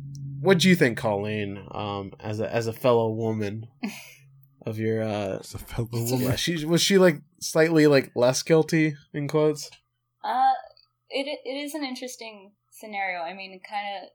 [0.42, 1.68] what do you think, Colleen?
[1.72, 3.68] Um, as a as a fellow woman
[4.66, 6.36] of your uh, As a fellow woman.
[6.36, 9.70] she was she like slightly like less guilty in quotes.
[10.24, 10.54] Uh,
[11.10, 13.20] it it is an interesting scenario.
[13.22, 14.10] I mean, it kind of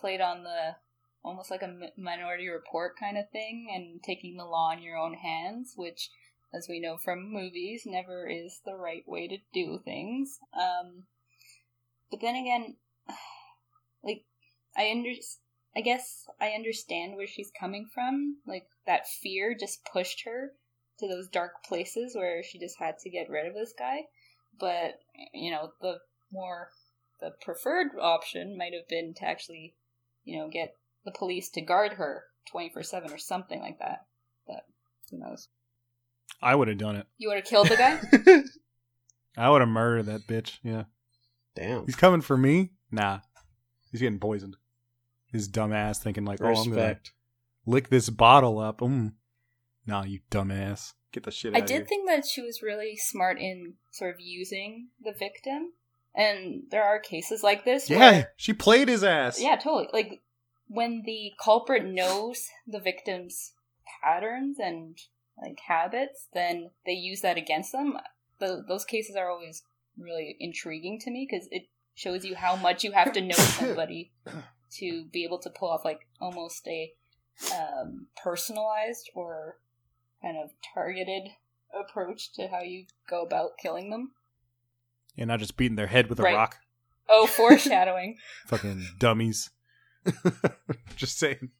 [0.00, 0.76] played on the
[1.22, 5.12] almost like a minority report kind of thing, and taking the law in your own
[5.14, 6.08] hands, which,
[6.54, 10.38] as we know from movies, never is the right way to do things.
[10.58, 11.04] Um,
[12.10, 12.76] but then again,
[14.04, 14.24] like
[14.76, 15.10] I under
[15.76, 18.38] I guess I understand where she's coming from.
[18.46, 20.52] Like that fear just pushed her
[20.98, 24.02] to those dark places where she just had to get rid of this guy
[24.58, 25.00] but
[25.32, 25.98] you know the
[26.32, 26.68] more
[27.20, 29.74] the preferred option might have been to actually
[30.24, 32.24] you know get the police to guard her
[32.54, 34.04] 24-7 or something like that
[34.46, 34.64] but
[35.10, 35.48] who knows
[36.42, 37.06] I would have done it.
[37.18, 38.00] you would have killed the guy
[39.36, 40.58] I would have murdered that bitch.
[40.62, 40.84] Yeah.
[41.56, 41.86] Damn.
[41.86, 42.70] He's coming for me?
[42.90, 43.20] Nah.
[43.90, 44.56] He's getting poisoned.
[45.32, 47.12] His dumb ass thinking like, oh, I'm gonna Respect.
[47.66, 48.78] lick this bottle up.
[48.80, 49.12] Mm.
[49.86, 50.92] Nah, you dumbass.
[51.12, 51.84] Get the shit out i of did here.
[51.84, 55.72] think that she was really smart in sort of using the victim
[56.16, 59.40] and there are cases like this Yeah, where she played his ass.
[59.40, 60.22] yeah totally like
[60.66, 63.52] when the culprit knows the victim's
[64.02, 64.98] patterns and
[65.40, 67.96] like habits then they use that against them
[68.40, 69.62] Tho- those cases are always
[69.96, 74.12] really intriguing to me because it shows you how much you have to know somebody
[74.78, 76.92] to be able to pull off like almost a
[77.52, 79.58] um, personalized or
[80.22, 81.28] kind of targeted
[81.78, 84.12] approach to how you go about killing them
[85.18, 86.34] And not just beating their head with a Right.
[86.34, 86.56] rock.
[87.08, 88.16] oh foreshadowing
[88.46, 89.50] Fucking dummies.
[90.96, 91.50] just saying.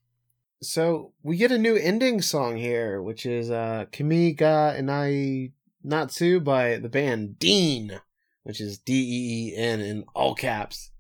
[0.62, 6.40] So we get a new ending song here, which is uh Kimi ga Inai Natsu
[6.40, 8.00] by the band DEEN,
[8.44, 10.90] which is D E E N in all caps.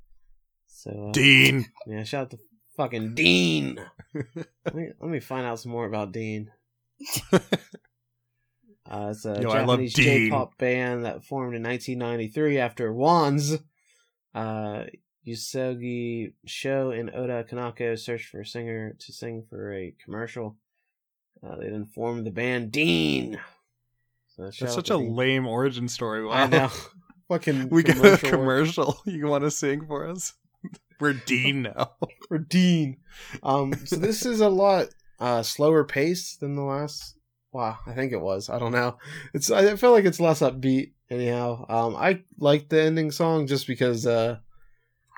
[0.66, 1.66] So uh, DEEN.
[1.86, 2.38] yeah, shout out to
[2.76, 3.80] fucking DEEN.
[4.14, 6.50] let, me, let me find out some more about DEEN.
[8.86, 13.56] Uh, it's a Yo, Japanese J-pop band that formed in 1993 after Wands.
[14.34, 14.84] Uh,
[15.26, 20.56] Yusogi Sho and Oda Kanako searched for a singer to sing for a commercial.
[21.42, 23.40] Uh, they then formed the band DEEN.
[24.36, 25.14] So That's such a DEEN.
[25.14, 26.24] lame origin story.
[26.24, 26.32] Wow.
[26.32, 26.70] I know.
[27.28, 29.00] Fucking We got a commercial.
[29.06, 30.34] You want to sing for us?
[31.00, 31.92] We're DEEN now.
[32.30, 32.98] we're DEEN.
[33.42, 37.16] Um, so this is a lot uh slower pace than the last.
[37.52, 38.48] Wow, I think it was.
[38.48, 38.98] I don't know.
[39.32, 39.50] It's.
[39.50, 40.92] I feel like it's less upbeat.
[41.10, 44.38] anyhow, um, I liked the ending song just because uh,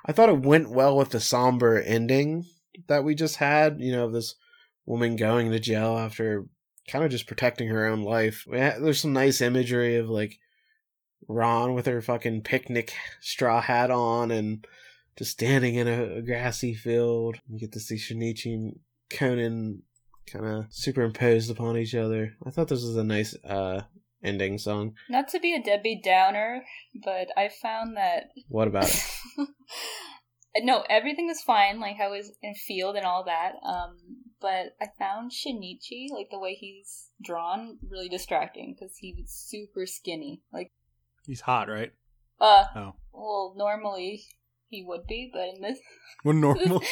[0.05, 2.47] I thought it went well with the somber ending
[2.89, 3.81] that we just had.
[3.81, 4.35] You know, this
[4.87, 6.47] woman going to jail after
[6.89, 8.45] kind of just protecting her own life.
[8.51, 10.39] There's some nice imagery of like
[11.29, 14.67] Ran with her fucking picnic straw hat on and
[15.17, 17.37] just standing in a, a grassy field.
[17.49, 18.79] You get to see Shinichi and
[19.11, 19.83] Conan
[20.31, 22.35] kind of superimposed upon each other.
[22.45, 23.83] I thought this was a nice uh,
[24.23, 24.95] ending song.
[25.09, 26.63] Not to be a Debbie Downer,
[27.05, 28.31] but I found that.
[28.49, 29.49] What about it?
[30.65, 33.53] no, everything was fine, like how was in field and all that.
[33.67, 33.97] Um,
[34.41, 39.87] but I found Shinichi, like the way he's drawn, really distracting because he was super
[39.87, 40.43] skinny.
[40.53, 40.73] Like
[41.27, 41.93] he's hot, right?
[42.41, 42.93] Uh, oh.
[43.13, 44.25] Well, normally
[44.69, 45.79] he would be, but in this,
[46.25, 46.83] well, normal.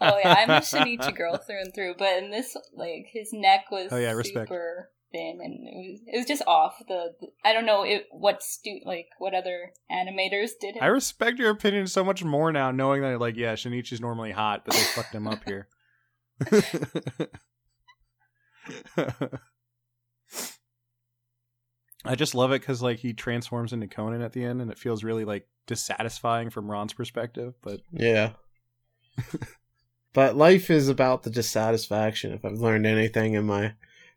[0.00, 1.94] oh yeah, I'm a Shinichi girl through and through.
[1.98, 4.48] But in this, like his neck was oh, yeah, respect.
[4.48, 6.74] super thin, and it was it was just off.
[6.88, 10.76] The, the I don't know it, what stu like what other animators did.
[10.80, 14.64] I respect your opinion so much more now, knowing that like yeah, Shinichi's normally hot,
[14.64, 15.68] but they fucked him up here.
[22.04, 24.78] I just love it because like he transforms into Conan at the end, and it
[24.78, 27.54] feels really like dissatisfying from Ran's perspective.
[27.62, 28.32] But yeah,
[30.12, 32.32] but life is about the dissatisfaction.
[32.32, 33.74] If I've learned anything in my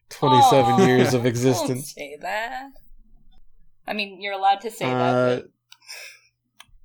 [0.10, 2.72] 27 oh, years of existence, say that.
[3.88, 5.42] I mean, you're allowed to say uh, that.
[5.44, 5.52] But...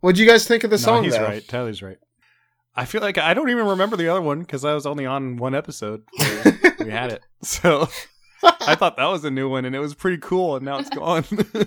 [0.01, 1.05] What do you guys think of the no, song?
[1.05, 1.24] He's though?
[1.24, 1.46] right.
[1.46, 1.98] Tyler's right.
[2.76, 5.38] I feel like I don't even remember the other one because I was only on
[5.38, 6.05] one episode.
[6.78, 7.88] we had it, so
[8.43, 10.91] I thought that was a new one, and it was pretty cool, and now it's
[10.91, 11.24] gone.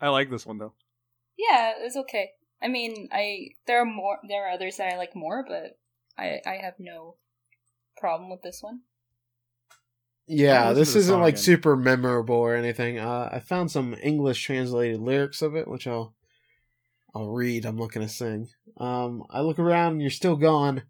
[0.00, 0.74] I like this one though.
[1.38, 2.30] Yeah, it's okay.
[2.62, 5.78] I mean, I there are more there are others that I like more, but
[6.18, 7.16] I I have no
[7.96, 8.80] problem with this one.
[10.26, 11.42] Yeah, this isn't like again.
[11.42, 12.98] super memorable or anything.
[12.98, 16.14] Uh, I found some English translated lyrics of it, which I'll
[17.14, 17.64] I'll read.
[17.64, 18.48] I'm not gonna sing.
[18.78, 20.82] Um, I look around and you're still gone.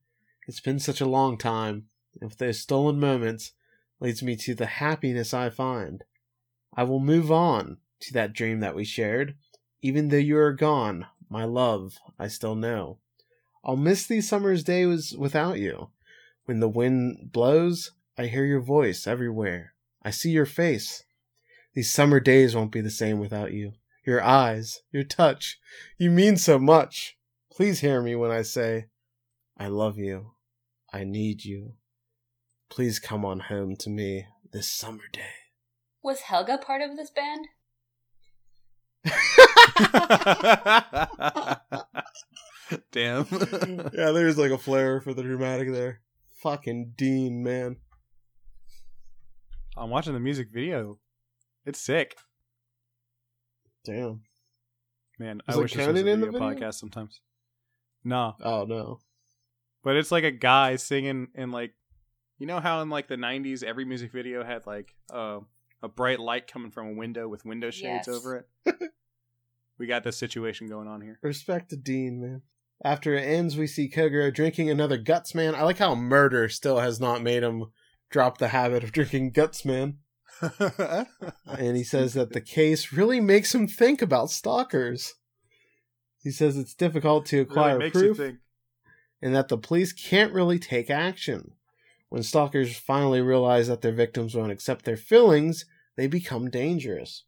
[0.46, 1.86] It's been such a long time.
[2.20, 3.52] If those stolen moments
[4.02, 6.02] leads me to the happiness I find,
[6.74, 9.36] I will move on to that dream that we shared.
[9.80, 12.98] Even though you are gone, my love, I still know.
[13.64, 15.90] I'll miss these summer's days without you.
[16.46, 19.74] When the wind blows, I hear your voice everywhere.
[20.02, 21.04] I see your face.
[21.74, 23.74] These summer days won't be the same without you.
[24.04, 25.60] Your eyes, your touch,
[25.96, 27.16] you mean so much.
[27.52, 28.86] Please hear me when I say,
[29.56, 30.32] I love you.
[30.92, 31.74] I need you.
[32.72, 35.34] Please come on home to me this summer day.
[36.02, 37.48] Was Helga part of this band?
[42.90, 43.26] Damn.
[43.92, 46.00] yeah, there's like a flair for the dramatic there.
[46.42, 47.76] Fucking DEEN, man.
[49.76, 50.98] I'm watching the music video.
[51.66, 52.16] It's sick.
[53.84, 54.22] Damn.
[55.18, 57.20] Man, Is I wish this was a video, video podcast sometimes.
[58.02, 58.34] No.
[58.42, 59.00] Oh no.
[59.84, 61.74] But it's like a guy singing in like
[62.42, 65.38] you know how in like the 90s every music video had like uh,
[65.80, 68.08] a bright light coming from a window with window shades yes.
[68.08, 68.76] over it.
[69.78, 71.20] we got this situation going on here.
[71.22, 72.42] Respect to DEEN, man.
[72.84, 75.54] After it ends, we see Kogoro drinking another Guts Man.
[75.54, 77.66] I like how murder still has not made him
[78.10, 79.98] drop the habit of drinking Guts Man.
[81.46, 85.14] and he says that the case really makes him think about stalkers.
[86.24, 90.90] He says it's difficult to acquire really proof and that the police can't really take
[90.90, 91.52] action.
[92.12, 95.64] When stalkers finally realize that their victims won't accept their feelings,
[95.96, 97.24] they become dangerous.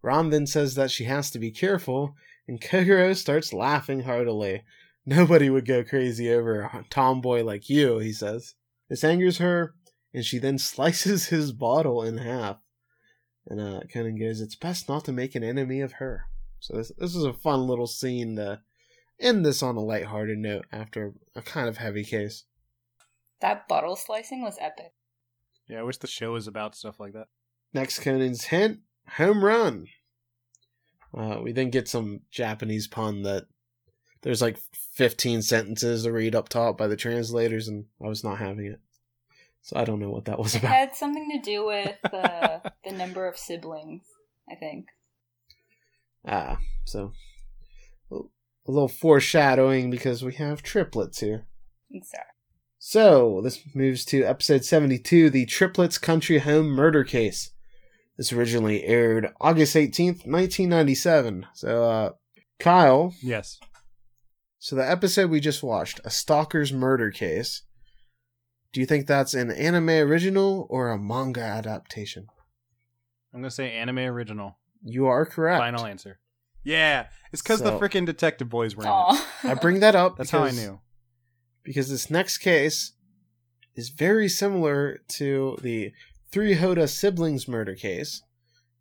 [0.00, 2.14] Ran then says that she has to be careful,
[2.48, 4.62] and Kogoro starts laughing heartily.
[5.04, 8.54] Nobody would go crazy over a tomboy like you, he says.
[8.88, 9.74] This angers her,
[10.14, 12.56] and she then slices his bottle in half.
[13.46, 16.28] And uh, Conan goes, "It's best not to make an enemy of her."
[16.60, 18.62] So this this is a fun little scene to
[19.20, 22.44] end this on a lighthearted note after a kind of heavy case.
[23.44, 24.94] That bottle slicing was epic.
[25.68, 27.26] Yeah, I wish the show was about stuff like that.
[27.74, 29.88] Next, Conan's hint: home run.
[31.14, 33.44] Uh, we then get some Japanese pun that
[34.22, 34.56] there's like
[34.94, 38.80] 15 sentences to read up top by the translators, and I was not having it.
[39.60, 40.72] So I don't know what that was it about.
[40.72, 44.04] had something to do with uh, the number of siblings,
[44.50, 44.86] I think.
[46.26, 47.12] Ah, so
[48.10, 48.22] a
[48.66, 51.44] little foreshadowing because we have triplets here.
[52.02, 52.24] Sorry.
[52.86, 57.50] So this moves to episode 72, the Triplets Country Home Murder Case.
[58.18, 61.46] This originally aired August 18th, 1997.
[61.54, 62.10] So, uh,
[62.60, 63.14] Kyle.
[63.22, 63.58] Yes.
[64.58, 67.62] So the episode we just watched, A Stalker's Murder Case,
[68.74, 72.26] Do you think that's an anime original or a manga adaptation?
[73.32, 74.58] I'm gonna say anime original.
[74.82, 75.58] You are correct.
[75.58, 76.20] Final answer.
[76.62, 79.26] Yeah, it's because the freaking detective boys were in it.
[79.44, 80.80] I bring that up That's how I knew.
[81.64, 82.92] Because this next case
[83.74, 85.92] is very similar to the
[86.30, 88.22] Three Hoda siblings murder case,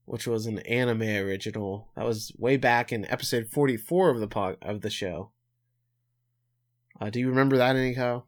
[0.06, 1.90] which was an anime original.
[1.96, 5.32] That was way back in episode 44 of the pod, of the show.
[7.00, 8.26] Uh, do you remember that, Nico?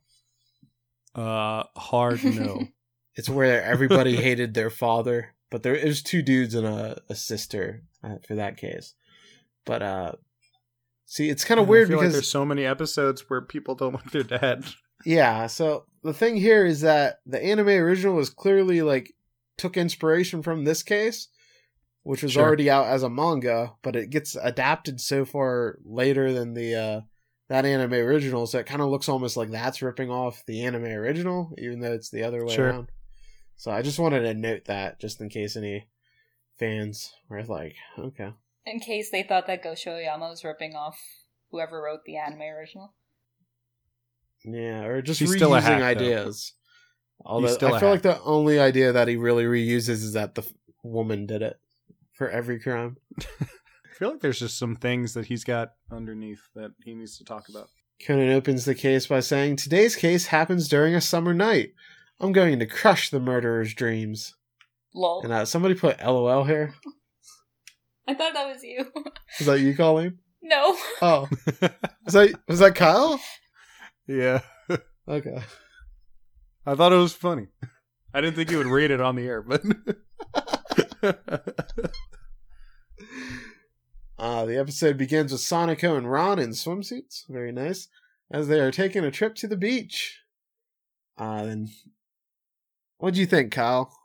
[1.13, 2.67] Uh, hard no.
[3.17, 7.83] It's where everybody hated their father, but there is two dudes and a, a sister
[8.03, 8.93] uh, for that case.
[9.63, 10.11] But uh,
[11.05, 13.93] see, it's kind of weird feel like because there's so many episodes where people don't
[13.95, 14.65] like their dad.
[15.05, 19.13] Yeah, so the thing here is that the anime original was clearly like
[19.57, 21.27] took inspiration from this case,
[22.03, 22.43] which was Sure.
[22.43, 27.01] already out as a manga, but it gets adapted so far later than the uh
[27.47, 30.85] that anime original, so it kind of looks almost like that's ripping off the anime
[30.85, 32.69] original, even though it's the other way Sure.
[32.69, 32.91] around.
[33.55, 35.85] So I just wanted to note that just in case any
[36.57, 38.33] fans were like, okay.
[38.65, 40.97] In case they thought that Gosho Aoyama was ripping off
[41.51, 42.93] whoever wrote the anime original.
[44.43, 45.85] Yeah, or just She's reusing still a hack, though.
[46.03, 46.53] ideas.
[47.23, 48.05] Although still I a feel hack.
[48.05, 50.51] like the only idea that he really reuses is that the f-
[50.83, 51.59] woman did it
[52.13, 52.97] for every crime.
[53.19, 57.23] I feel like there's just some things that he's got underneath that he needs to
[57.23, 57.69] talk about.
[58.05, 61.73] Conan opens the case by saying, "Today's case happens during a summer night.
[62.19, 64.35] I'm going to crush the murderer's dreams."
[64.93, 65.21] Lol.
[65.23, 66.73] And uh, somebody put LOL here.
[68.07, 68.85] I thought that was you.
[69.39, 70.19] Is that you, Colleen?
[70.41, 70.75] no.
[71.01, 71.27] Oh,
[72.05, 73.19] was that was that Kyle?
[74.07, 74.41] yeah,
[75.07, 75.41] Okay.
[76.65, 77.47] I thought it was funny.
[78.13, 79.61] I didn't think you would read it on the air, but
[84.17, 87.23] Uh, the episode begins with Sonoko and Ran in swimsuits.
[87.29, 87.87] Very nice.
[88.31, 90.21] As they are taking a trip to the beach.
[91.17, 91.67] Uh, then,
[92.97, 93.95] what do you think, Kyle?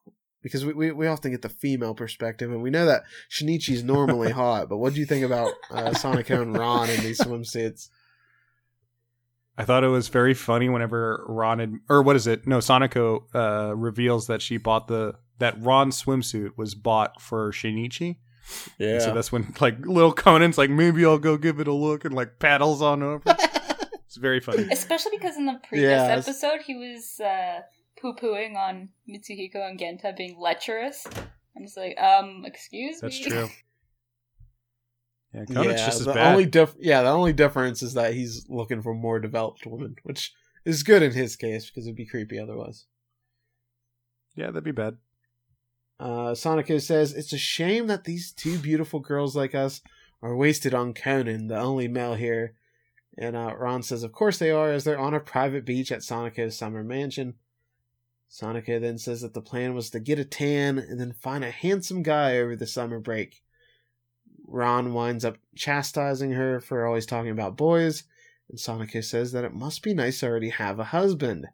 [0.42, 4.30] Because we, we, we often get the female perspective, and we know that Shinichi's normally
[4.42, 7.88] hot, but what do you think about uh, Sonoko and Ran in these swimsuits?
[9.58, 12.46] I thought it was very funny whenever Ran had, or what is it?
[12.46, 18.16] No, Sonoko uh, reveals that she bought the that Ran swimsuit was bought for Shinichi.
[18.78, 19.00] Yeah.
[19.00, 22.14] So that's when like little Conan's like, maybe I'll go give it a look and
[22.14, 23.36] like paddles on over.
[24.06, 24.66] It's very funny.
[24.72, 27.60] Especially because in the previous Yeah, episode he was uh,
[28.00, 31.06] poo pooing on Mitsuhiko and Genta being lecherous.
[31.56, 33.30] I'm just like, um, excuse That's me.
[33.30, 33.48] true.
[35.32, 36.32] Yeah, Conan's yeah, just as the bad.
[36.32, 40.32] only diff- yeah, the only difference is that he's looking for more developed women, which
[40.64, 42.86] is good in his case because it'd be creepy otherwise.
[44.34, 44.96] Yeah, that'd be bad.
[46.00, 49.82] Uh, Sonoko says, It's a shame that these two beautiful girls like us
[50.20, 52.54] are wasted on Conan, the only male here.
[53.16, 56.00] And uh, Ran says, Of course they are, as they're on a private beach at
[56.00, 57.34] Sonoko's summer mansion.
[58.30, 61.50] Sonoko then says that the plan was to get a tan and then find a
[61.50, 63.42] handsome guy over the summer break.
[64.46, 68.04] Ran winds up chastising her for always talking about boys,
[68.48, 71.48] and Sonoko says that it must be nice to already have a husband.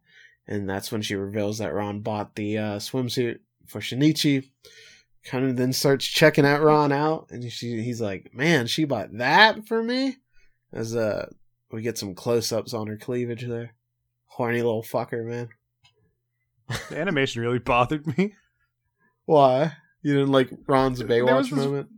[0.47, 4.51] And that's when she reveals that Ran bought the uh, swimsuit for Shinichi.
[5.25, 9.17] Kind of then starts checking that Ran out, and she he's like, "Man, she bought
[9.17, 10.19] that for me."
[10.73, 11.31] As uh,
[11.73, 13.75] we get some close-ups on her cleavage there.
[14.27, 15.49] Horny little fucker, man.
[16.89, 18.35] The animation really bothered me.
[19.25, 19.73] Why?
[20.03, 21.89] You didn't like Ran's There Baywatch this- moment?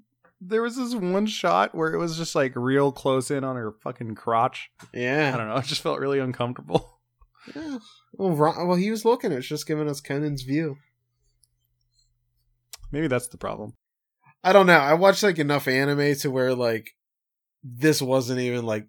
[0.41, 3.73] There was this one shot where it was just like real close in on her
[3.83, 4.71] fucking crotch.
[4.95, 5.33] Yeah.
[5.35, 5.57] I don't know.
[5.57, 7.01] It just felt really uncomfortable.
[7.57, 7.79] yeah.
[8.13, 9.33] Well, Ran, well, he was looking.
[9.33, 10.77] It's just giving us Conan's view.
[12.93, 13.75] Maybe that's the problem.
[14.45, 14.79] I don't know.
[14.79, 16.91] I watched like enough anime to where like
[17.65, 18.87] this wasn't even like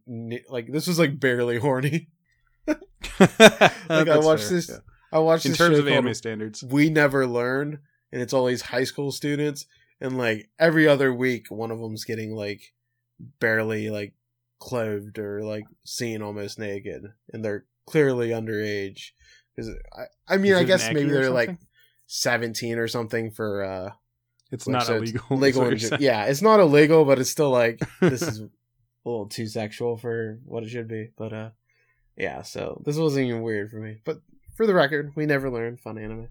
[0.50, 2.10] like this was like barely horny.
[2.68, 2.80] like
[3.90, 4.70] I watched this-
[5.12, 6.64] I watched in terms of anime standards.
[6.64, 7.80] We Never Learn,
[8.12, 9.66] and it's all these high school students,
[10.01, 12.74] and like every other week, one of them's getting like
[13.39, 14.14] barely like
[14.60, 17.03] clothed or like seen almost naked,
[17.34, 19.12] and they're clearly underage.
[19.55, 20.03] Because I,
[20.36, 21.57] I mean, I guess maybe they're like
[22.07, 23.91] seventeen or something for uh
[24.51, 25.38] It's like, not so illegal.
[25.38, 26.01] legal what in you're Ja- saying.
[26.01, 28.49] yeah, it's not illegal, but it's still like this is a
[29.05, 31.10] little too sexual for what it should be.
[31.18, 31.49] But uh,
[32.16, 32.41] yeah.
[32.43, 33.97] So this wasn't even weird for me.
[34.05, 34.22] But
[34.60, 36.28] for the record, we never learned fun anime.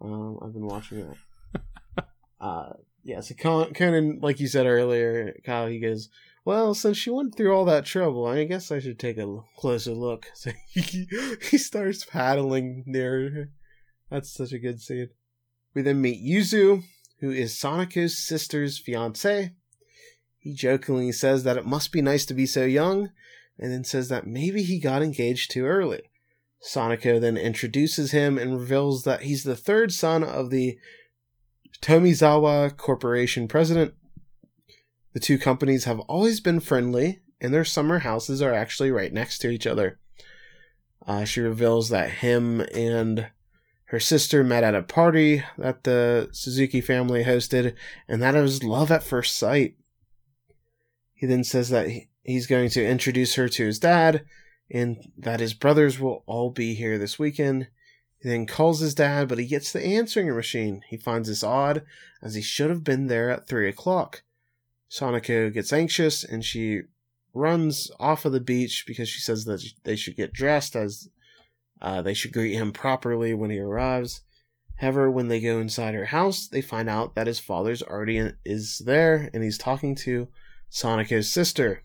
[0.00, 2.04] Um, I've been watching that.
[2.40, 2.72] uh,
[3.04, 3.20] yeah.
[3.20, 6.08] So Con- Conan, like you said earlier, Kyle, he goes.
[6.44, 9.92] Well, since she went through all that trouble, I guess I should take a closer
[9.92, 10.26] look.
[10.34, 11.06] So he,
[11.40, 13.50] he starts paddling near her.
[14.10, 15.10] That's such a good scene.
[15.72, 16.82] We then meet Yuzu,
[17.20, 19.52] who is Sonoko's sister's fiance.
[20.36, 23.10] He jokingly says that it must be nice to be so young,
[23.56, 26.02] and then says that maybe he got engaged too early.
[26.62, 30.78] Sonoko then introduces him and reveals that he's the third son of the
[31.80, 33.94] Tomizawa Corporation president.
[35.12, 39.38] The two companies have always been friendly, and their summer houses are actually right next
[39.38, 39.98] to each other.
[41.06, 43.28] Uh, she reveals that him and
[43.86, 47.74] her sister met at a party that the Suzuki family hosted,
[48.08, 49.74] and that it was love at first sight.
[51.12, 51.88] He then says that
[52.22, 54.24] he's going to introduce her to his dad,
[54.72, 57.68] and that his brothers will all be here this weekend.
[58.20, 60.82] He then calls his dad, but he gets the answering machine.
[60.88, 61.82] He finds this odd,
[62.22, 64.22] as he should have been there at 3 o'clock.
[64.90, 66.82] Sonoko gets anxious, and she
[67.34, 71.08] runs off of the beach because she says that they should get dressed as
[71.80, 74.22] uh, they should greet him properly when he arrives.
[74.76, 78.36] However, when they go inside her house, they find out that his father's already in,
[78.44, 80.28] is there and he's talking to
[80.70, 81.82] Sonoko's sister.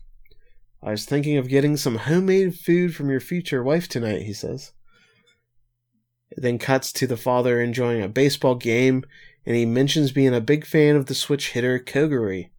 [0.82, 4.72] I was thinking of getting some homemade food from your future wife tonight, he says.
[6.30, 9.04] It then cuts to the father enjoying a baseball game,
[9.44, 12.50] and he mentions being a big fan of the switch hitter Kogure.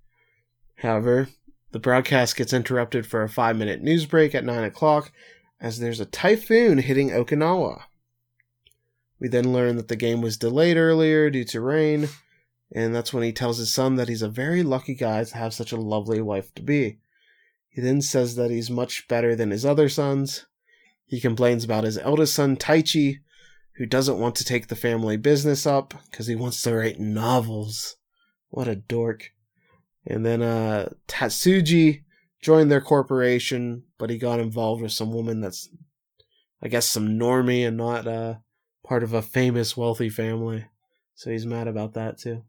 [0.77, 1.29] However,
[1.71, 5.11] the broadcast gets interrupted for a five minute news break at 9 o'clock
[5.61, 7.83] as there's a typhoon hitting Okinawa.
[9.19, 12.09] We then learn that the game was delayed earlier due to rain,
[12.73, 15.53] and that's when he tells his son that he's a very lucky guy to have
[15.53, 16.99] such a lovely wife to be.
[17.69, 20.45] He then says that he's much better than his other sons.
[21.05, 23.19] He complains about his eldest son, Taichi,
[23.77, 27.95] who doesn't want to take the family business up because he wants to write novels.
[28.49, 29.31] What a dork.
[30.05, 32.03] And then uh, Tatsuji
[32.41, 35.69] joined their corporation, but he got involved with some woman that's,
[36.61, 38.35] I guess, some normie and not uh,
[38.83, 40.65] part of a famous wealthy family.
[41.15, 42.43] So he's mad about that too.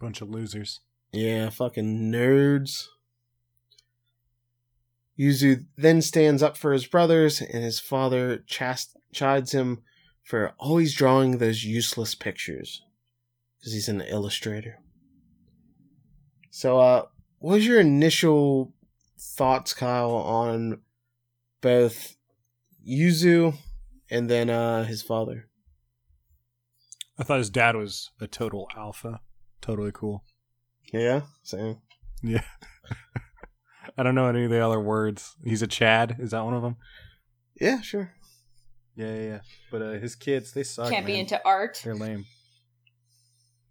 [0.00, 0.80] Bunch of losers.
[1.12, 2.86] Yeah, fucking nerds.
[5.18, 9.82] Yuzu then stands up for his brothers, and his father chast- chides him
[10.22, 12.82] for always drawing those useless pictures
[13.58, 14.78] because he's an illustrator.
[16.50, 17.06] So, uh,
[17.38, 18.72] what was your initial
[19.18, 20.80] thoughts, Kyle, on
[21.60, 22.16] both
[22.88, 23.54] Yuzu
[24.10, 25.48] and then uh, his father?
[27.18, 29.20] I thought his dad was a total alpha.
[29.60, 30.24] Totally cool.
[30.92, 31.78] Yeah, same.
[32.22, 32.44] Yeah.
[33.96, 35.36] I don't know any of the other words.
[35.44, 36.16] He's a Chad.
[36.18, 36.76] Is that one of them?
[37.60, 38.12] Yeah, sure.
[38.96, 39.40] Yeah, yeah, yeah.
[39.70, 40.90] But uh, his kids, they suck.
[40.90, 41.80] Can't be into art.
[41.84, 42.26] They're lame.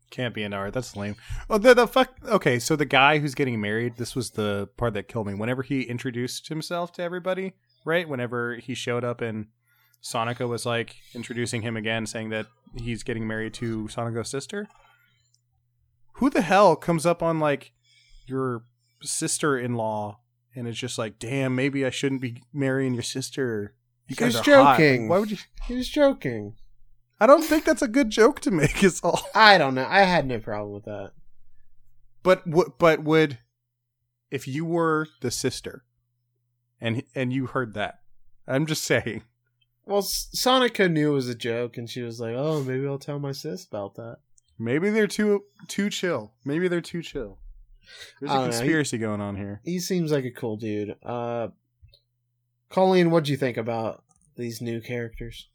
[0.09, 0.73] Can't be into art.
[0.73, 1.15] That's lame.
[1.49, 2.15] Oh, the the fuck.
[2.25, 3.97] Okay, so the guy who's getting married.
[3.97, 5.33] This was the part that killed me.
[5.33, 7.53] Whenever he introduced himself to everybody,
[7.85, 8.07] right?
[8.07, 9.47] Whenever he showed up and
[10.01, 14.67] Sonica was like introducing him again, saying that he's getting married to Sonica's sister.
[16.13, 17.73] Who the hell comes up on like
[18.25, 18.63] your
[19.03, 20.19] sister-in-law
[20.55, 23.75] and it's just like, damn, maybe I shouldn't be marrying your sister.
[24.07, 25.07] You He guys was are hot." joking.
[25.07, 25.37] Why would you?
[25.67, 26.55] He was joking.
[27.19, 28.83] I don't think that's a good joke to make.
[28.83, 29.21] Is all.
[29.35, 29.85] I don't know.
[29.87, 31.11] I had no problem with that.
[32.23, 33.39] But w- but would
[34.31, 35.83] if you were the sister
[36.81, 37.99] and and you heard that?
[38.47, 39.23] I'm just saying.
[39.85, 43.19] Well, Sonica knew it was a joke, and she was like, "Oh, maybe I'll tell
[43.19, 44.17] my sis about that."
[44.59, 46.33] Maybe they're too too chill.
[46.43, 47.39] Maybe they're too chill.
[48.19, 48.49] There's a don't know.
[48.49, 49.61] conspiracy going on here.
[49.63, 50.95] He seems like a cool dude.
[51.03, 51.49] Uh,
[52.69, 54.03] Colleen, what do you think about
[54.35, 55.47] these new characters?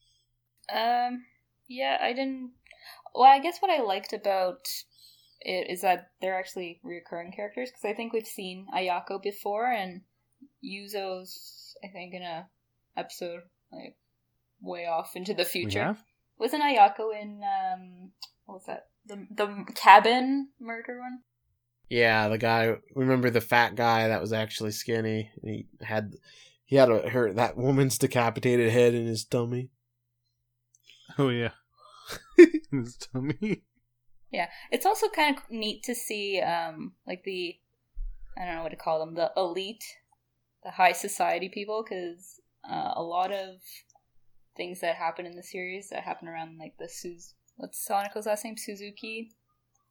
[0.73, 1.25] Um,
[1.69, 2.53] yeah, I didn't.
[3.15, 4.67] Well, I guess what I liked about
[5.41, 10.03] it is that they're actually reoccurring characters because I think we've seen Ayako before and
[10.65, 11.77] Yuzo's.
[11.85, 12.47] I think in a
[12.97, 13.41] episode
[13.73, 13.97] like
[14.61, 15.97] way off into the future.
[16.39, 18.13] Wasn't Ayako in um
[18.45, 21.21] what was that the the cabin murder one?
[21.93, 22.77] Yeah, the guy.
[22.95, 25.31] Remember the fat guy that was actually skinny?
[25.43, 26.15] He had
[26.65, 29.69] he had a, her that woman's decapitated head in his tummy.
[31.19, 31.51] Oh yeah.
[32.39, 33.65] in His tummy.
[34.31, 37.59] Yeah, it's also kind of neat to see, um, like the,
[38.39, 39.85] I don't know what to call them, the elite,
[40.65, 43.57] the high society people, because uh, a lot of
[44.57, 48.47] things that happen in the series that happen around like the Suz, what's Sonoko's last
[48.47, 49.33] name, Suzuki,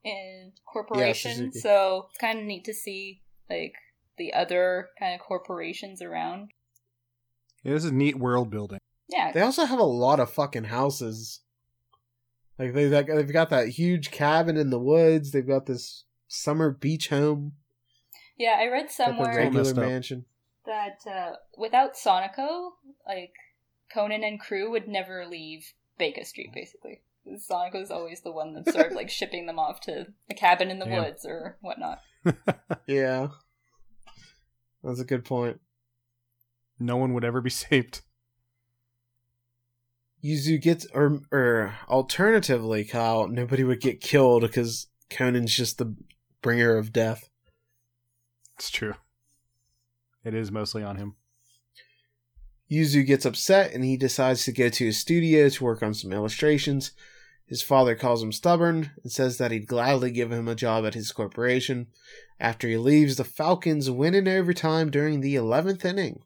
[0.03, 1.36] and corporation.
[1.36, 1.60] Suzuki.
[1.60, 3.76] so it's kind of neat to see like
[4.18, 6.49] the other kind of corporations around.
[7.64, 8.80] Yeah, this is neat world building.
[9.10, 11.41] Yeah, They also have a lot of fucking houses.
[12.57, 15.32] Like they they've got that huge cabin in the woods.
[15.32, 17.53] They've got this summer beach home.
[18.38, 18.57] yeah.
[18.60, 19.76] I read somewhere regular up.
[19.78, 20.26] mansion.
[20.65, 22.72] that uh, without Sonoko,
[23.06, 23.34] like
[23.94, 26.52] Conan and crew would never leave Baker Street.
[26.53, 30.69] Basically, Sonoko's always the one that's sort of like shipping them off to a cabin
[30.72, 31.03] in the Damn.
[31.03, 31.99] woods or whatnot.
[32.88, 33.27] Yeah,
[34.84, 35.60] that's a good point.
[36.80, 38.02] no one would ever be saved.
[40.23, 45.95] Yuzu gets, or, or alternatively, Kyle, nobody would get killed because Conan's just the
[46.41, 47.30] bringer of death.
[48.57, 48.93] It's true.
[50.23, 51.15] It is mostly on him.
[52.72, 56.14] Yuzu gets upset and he decides to go to his studio to work on some
[56.14, 56.91] illustrations.
[57.52, 60.94] His father calls him stubborn and says that he'd gladly give him a job at
[60.94, 61.88] his corporation.
[62.40, 66.22] After he leaves, the Falcons win in overtime during the 11th inning.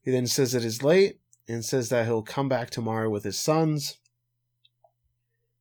[0.00, 3.38] He then says it is late and says that he'll come back tomorrow with his
[3.38, 3.98] sons.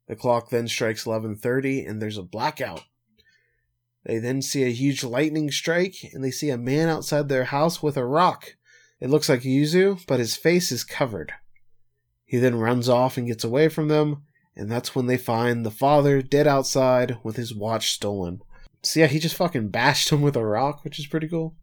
[0.08, 2.86] The clock then strikes 11:30 and there's a blackout.
[4.06, 7.84] They then see a huge lightning strike and they see a man outside their house
[7.84, 8.56] with a rock.
[9.02, 11.34] It looks like Yuzu, but his face is covered.
[12.24, 14.24] He then runs off and gets away from them,
[14.58, 18.42] and that's when they find the father dead outside with his watch stolen.
[18.82, 21.56] So yeah, he just fucking bashed him with a rock, which is pretty cool.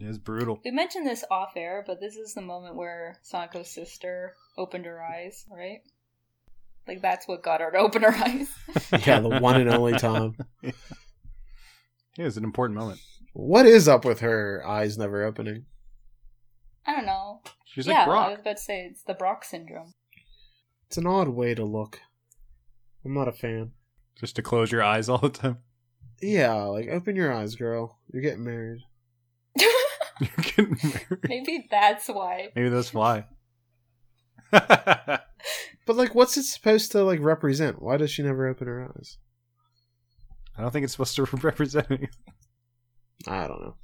[0.00, 0.60] It is brutal.
[0.64, 5.00] We mentioned this off air, but this is the moment where Sanako's sister opened her
[5.00, 5.78] eyes, right?
[6.88, 8.48] Like that's what got her to open her eyes.
[9.06, 10.36] Yeah, the one and only time.
[10.62, 13.00] It was an important moment.
[13.32, 15.66] What is up with her eyes never opening?
[16.84, 17.40] I don't know.
[17.64, 18.26] She's yeah, like Brock.
[18.26, 19.94] I was about to say it's the Brock syndrome.
[20.92, 22.02] It's an odd way to look.
[23.02, 23.70] I'm not a fan.
[24.20, 25.56] Just to close your eyes all the time.
[26.20, 27.98] Yeah, like open your eyes, girl.
[28.12, 28.82] You're getting married.
[29.56, 31.18] You're getting married.
[31.30, 32.50] Maybe that's why.
[32.54, 33.24] Maybe that's why.
[34.52, 37.80] But like, what's it supposed to like represent?
[37.80, 39.16] Why does she never open her eyes?
[40.58, 42.10] I don't think it's supposed to represent anything.
[43.26, 43.76] I don't know.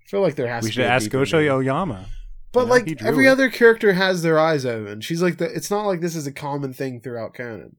[0.00, 2.06] I feel like there has We to should be a ask deeper Gosho meaning.
[2.54, 2.68] Aoyama.
[2.70, 3.30] But You know, like every it.
[3.30, 5.00] other character has their eyes open.
[5.00, 5.46] She's like the.
[5.54, 7.76] It's not like this is a common thing throughout Conan.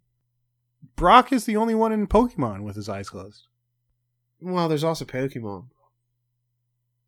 [0.96, 3.48] Brock is the only one in Pokemon with his eyes closed.
[4.42, 5.68] Well, there's also Pokemon.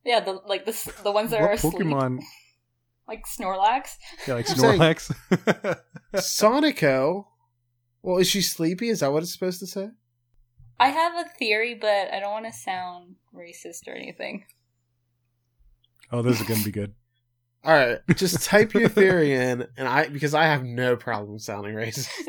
[0.06, 2.20] Yeah, the like the the ones that are What asleep, Pokemon?
[3.08, 3.96] like Snorlax.
[4.28, 5.12] Yeah, like Snorlax.
[6.16, 7.26] Sonoko.
[8.02, 8.90] Well, is she sleepy?
[8.90, 9.90] Is that what it's supposed to say?
[10.80, 14.46] I have a theory, but I don't want to sound racist or anything.
[16.12, 16.94] oh, this is gonna be good.
[17.66, 21.74] All right, just type your theory in, and I because I have no problem sounding
[21.76, 22.10] racist.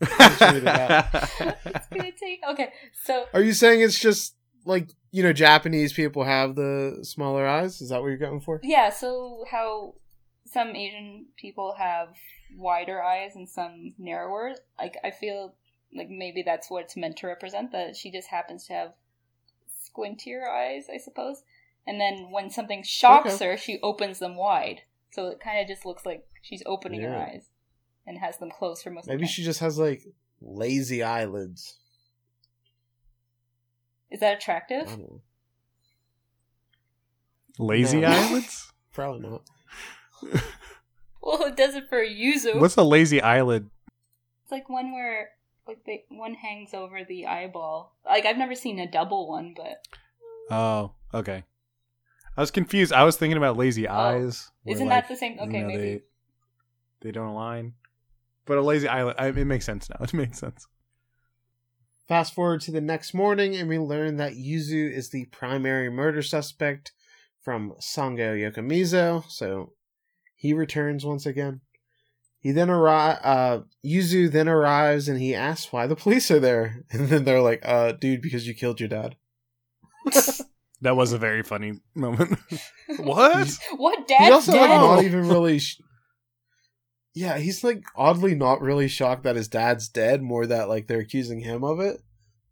[0.00, 1.06] Just read it out.
[1.12, 2.40] it's gonna take.
[2.48, 2.72] Okay,
[3.04, 7.80] so Are you saying it's just like you know Japanese people have the smaller eyes?
[7.80, 8.60] Is that what you're going for?
[8.62, 9.94] yeah, so how
[10.44, 12.10] some Asian people have
[12.56, 14.54] wider eyes and some narrower.
[14.78, 15.54] Like I feel
[15.92, 17.72] like maybe that's what it's meant to represent.
[17.72, 18.92] That she just happens to have
[19.68, 21.42] squintier eyes, I suppose.
[21.88, 23.44] And then when something shocks Okay.
[23.46, 24.82] her, she opens them wide.
[25.10, 27.48] So it kind of just looks like she's opening her eyes
[28.06, 29.22] and has them closed for most of Maybe the time.
[29.22, 30.02] Maybe she just has like
[30.42, 31.78] lazy eyelids.
[34.10, 34.84] Is that I attractive?
[34.86, 35.22] don't know.
[37.58, 38.08] Lazy No.
[38.08, 38.70] eyelids?
[38.92, 39.42] Probably not.
[41.20, 42.58] Well, it does it for Yuzu.
[42.58, 43.68] What's a lazy eyelid?
[44.44, 45.30] It's like one where
[45.66, 47.96] like they one hangs over the eyeball.
[48.06, 49.82] Like I've never seen a double one, but
[50.50, 51.44] Oh, okay.
[52.38, 52.92] I was confused.
[52.92, 54.48] I was thinking about lazy eyes.
[54.64, 54.70] Oh.
[54.70, 55.34] isn't like, that the same?
[55.34, 55.82] you Okay, know, maybe.
[55.82, 56.02] They,
[57.00, 57.72] they don't align.
[58.44, 59.96] But a lazy eye, I, it makes sense now.
[60.02, 60.68] It makes sense.
[62.06, 66.22] Fast forward to the next morning, and we learn that Yuzu is the primary murder
[66.22, 66.92] suspect
[67.42, 69.72] from Sango Yokomizo, so
[70.36, 71.60] he returns once again.
[72.38, 73.18] He then arrive.
[73.24, 77.42] Uh, Yuzu then arrives, and he asks why the police are there, and then they're
[77.42, 79.16] like, "Uh, dude, because you killed your dad."
[80.82, 82.38] That was a very funny moment.
[82.98, 83.48] what?
[83.76, 84.18] what dad?
[84.18, 84.76] He's dad's also like dead?
[84.76, 85.58] not even really.
[85.58, 85.80] Sh-
[87.14, 90.22] yeah, he's like oddly not really shocked that his dad's dead.
[90.22, 92.00] More that like they're accusing him of it.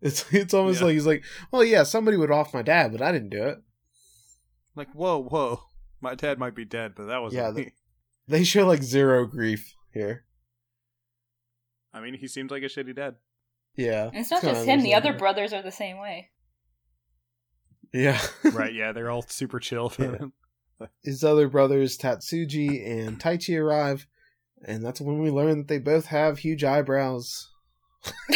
[0.03, 0.87] It's it's almost Yeah.
[0.87, 3.59] like he's like, well, yeah, somebody would off my dad, but I didn't do it.
[4.75, 5.61] Like, whoa, whoa.
[6.01, 7.73] My dad might be dead, but that was Yeah, me.
[8.29, 10.25] They show like zero grief here.
[11.95, 13.15] I mean, he seems like a shitty dad.
[13.77, 14.83] Yeah, And it's not kinda just him.
[14.83, 16.31] The other brothers are the same way.
[17.93, 18.21] Yeah,
[18.53, 20.19] right, yeah, they're all super chill for Yeah.
[20.19, 20.33] him.
[21.03, 24.07] His other brothers Tatsuji and Taichi arrive,
[24.67, 27.51] and that's when we learn that they both have huge eyebrows.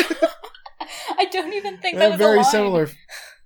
[1.19, 2.45] I don't even think They're that was a very line.
[2.47, 2.87] similar.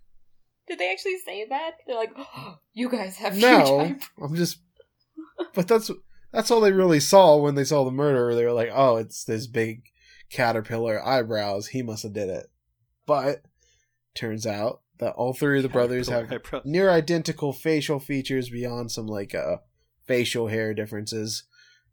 [0.69, 1.73] Did they actually say that?
[1.87, 4.59] They're like, oh, "You guys have huge No, eyebrows." I'm just.
[5.55, 5.91] But that's
[6.33, 8.35] that's all they really saw when they saw the murderer.
[8.35, 9.83] They were like, "Oh, it's this big
[10.31, 11.69] caterpillar eyebrows.
[11.69, 12.47] He must have did it."
[13.07, 13.43] But
[14.15, 18.91] turns out that all three of the brothers have Eyebrow- near identical facial features beyond
[18.91, 19.57] some like uh
[20.07, 21.45] facial hair differences.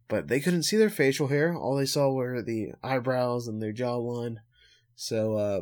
[0.07, 1.55] But they couldn't see their facial hair.
[1.55, 4.37] All they saw were the eyebrows and their jawline.
[4.95, 5.61] So uh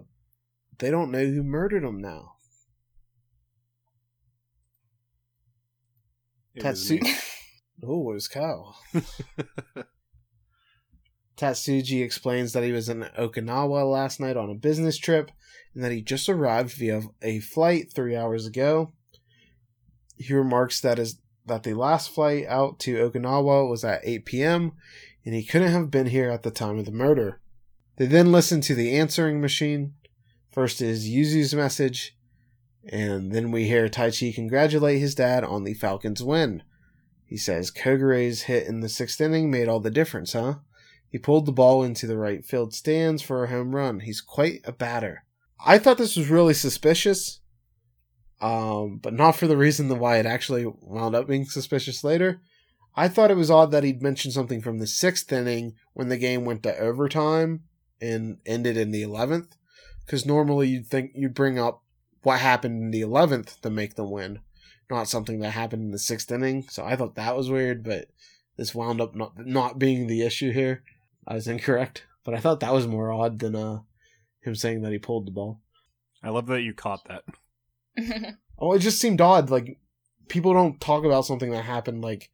[0.79, 2.33] they don't know who murdered them now.
[6.59, 6.99] Tatsu-.
[7.81, 8.77] Oh, it was Kyle.
[11.37, 15.31] Tatsuji explains that he was in Okinawa last night on a business trip
[15.73, 18.93] and that he just arrived via a flight three hours ago.
[20.17, 24.73] He remarks that is that the last flight out to Okinawa was at 8 p.m.
[25.25, 27.39] and he couldn't have been here at the time of the murder.
[27.97, 29.93] They then listen to the answering machine.
[30.51, 32.15] First is Yuzu's message,
[32.87, 36.63] and then we hear Taichi congratulate his dad on the Falcons' win.
[37.25, 40.55] He says Kogure's hit in the sixth inning made all the difference, huh?
[41.09, 44.01] He pulled the ball into the right field stands for a home run.
[44.01, 45.25] He's quite a batter.
[45.65, 47.41] I thought this was really suspicious,
[48.41, 52.41] um, but not for the reason why it actually wound up being suspicious later.
[52.95, 56.17] I thought it was odd that he'd mentioned something from the sixth inning when the
[56.17, 57.63] game went to overtime
[58.01, 59.55] and ended in the eleventh,
[60.05, 61.83] because normally you'd think you'd bring up
[62.23, 64.39] what happened in the eleventh to make them win,
[64.89, 66.65] not something that happened in the sixth inning.
[66.69, 68.07] So I thought that was weird, but
[68.57, 70.83] this wound up not not being the issue here.
[71.27, 73.79] I was incorrect, but I thought that was more odd than uh
[74.49, 75.61] him saying that he pulled the ball.
[76.21, 77.23] I love that you caught that.
[78.61, 79.49] Oh, it just seemed odd.
[79.49, 79.79] Like
[80.27, 82.01] people don't talk about something that happened.
[82.01, 82.29] Like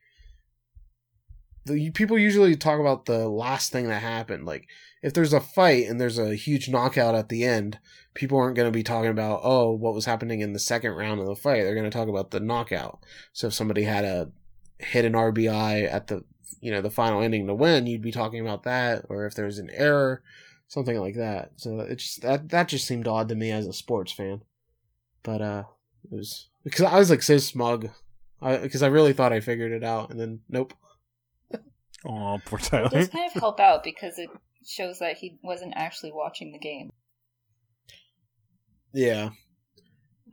[1.65, 4.45] the people usually talk about the last thing that happened.
[4.45, 4.67] Like
[5.03, 7.79] if there's a fight and there's a huge knockout at the end,
[8.15, 11.19] people aren't going to be talking about oh what was happening in the second round
[11.19, 11.63] of the fight.
[11.63, 13.03] They're going to talk about the knockout.
[13.33, 14.31] So if somebody had a
[14.79, 16.23] hit an RBI at the
[16.59, 19.05] you know the final ending to win, you'd be talking about that.
[19.09, 20.23] Or if there's an error,
[20.67, 21.51] something like that.
[21.57, 24.41] So it just that that just seemed odd to me as a sports fan.
[25.23, 25.63] But uh,
[26.11, 27.89] it was because I was like so smug,
[28.41, 30.73] because I, I really thought I figured it out, and then nope.
[32.07, 32.89] Oh, poor it Tyler.
[32.89, 34.29] does kind of help out because it
[34.63, 36.91] shows that he wasn't actually watching the game.
[38.93, 39.29] Yeah.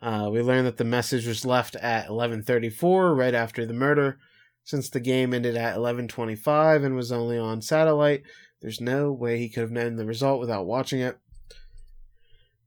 [0.02, 4.18] Uh, we learned that the message was left at 11:34, right after the murder.
[4.64, 8.22] Since the game ended at 11:25 and was only on satellite,
[8.62, 11.18] there's no way he could have known the result without watching it.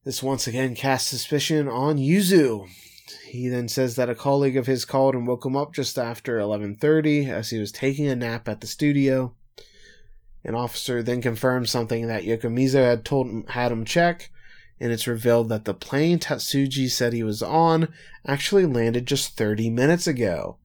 [0.03, 2.67] This once again casts suspicion on Yuzu.
[3.27, 6.37] He then says that a colleague of his called and woke him up just after
[6.37, 9.33] 11:30 as he was taking a nap at the studio.
[10.43, 14.29] An officer then confirms something that Yokomizo had told him, had him check,
[14.79, 17.87] and it's revealed that the plane Tatsuji said he was on
[18.27, 20.57] actually landed just 30 minutes ago.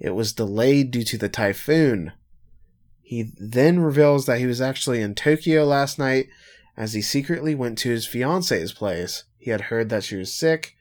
[0.00, 2.12] It was delayed due to the typhoon.
[3.08, 6.26] He then reveals that he was actually in Tokyo last night
[6.76, 9.24] as he secretly went to his fiance's place.
[9.38, 10.76] He had heard that she was sick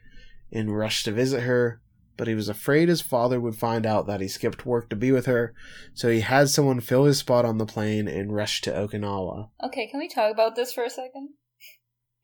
[0.51, 1.79] and rushed to visit her,
[2.17, 5.09] but he was afraid his father would find out that he skipped work to be
[5.09, 5.53] with her,
[5.93, 9.47] so he had someone fill his spot on the plane and rushed to Okinawa.
[9.63, 11.29] Okay, can we talk about this for a second?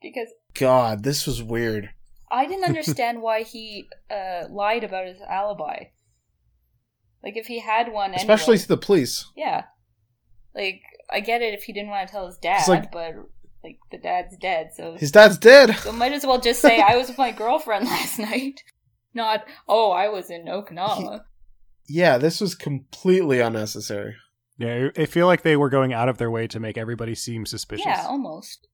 [0.02, 1.88] Because God, this was weird.
[2.30, 5.84] I didn't understand why he uh, lied about his alibi.
[7.22, 9.30] Like, if he had one, anyway, Especially to the police.
[9.34, 9.64] yeah.
[10.54, 13.14] Like, I get it if he didn't want to tell his dad, like- but
[13.62, 15.74] like the dad's dead, so His dad's dead.
[15.78, 18.60] so might as well just say I was with my girlfriend last night,
[19.14, 21.22] not oh I was in Okinawa.
[21.86, 24.16] Yeah, this was completely unnecessary.
[24.56, 27.44] Yeah, I feel like they were going out of their way to make everybody seem
[27.44, 27.84] suspicious.
[27.86, 28.68] yeah, almost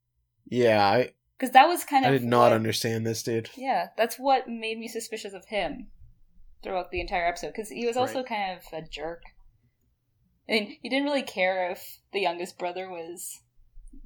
[0.48, 2.10] Yeah, I, because that was kind of.
[2.10, 3.50] I did not what- understand this, dude.
[3.56, 5.88] Yeah, that's what made me suspicious of him
[6.62, 8.26] throughout the entire episode because he was also Right.
[8.28, 9.22] kind of a jerk.
[10.48, 13.40] I mean, he didn't really care if the youngest brother was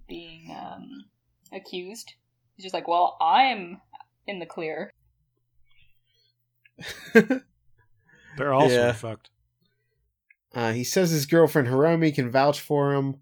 [0.09, 1.05] being um,
[1.53, 2.15] accused.
[2.57, 3.81] He's just like, well, I'm
[4.27, 4.91] in the clear.
[8.37, 8.93] They're also Yeah.
[8.93, 9.31] fucked.
[10.55, 13.17] Uh, he says his girlfriend Hiromi can vouch for him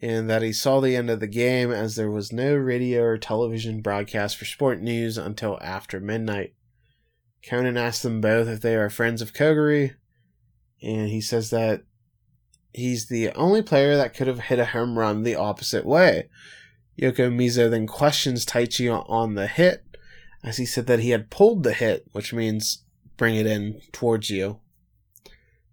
[0.00, 3.18] and that he saw the end of the game as there was no radio or
[3.18, 6.54] television broadcast for sport news until after midnight.
[7.44, 9.96] Conan asks them both if they are friends of Kogure,
[10.82, 11.82] and he says that
[12.72, 16.28] he's the only player that could have hit a home run the opposite way.
[17.00, 19.84] Yokomizo then questions Taichi on the hit,
[20.42, 22.84] as he said that he had pulled the hit, which means
[23.16, 24.60] bring it in towards you.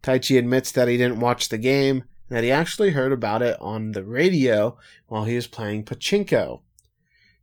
[0.04, 3.58] Taichi admits that he didn't watch the game, and that he actually heard about it
[3.60, 6.62] on the radio while he was playing pachinko.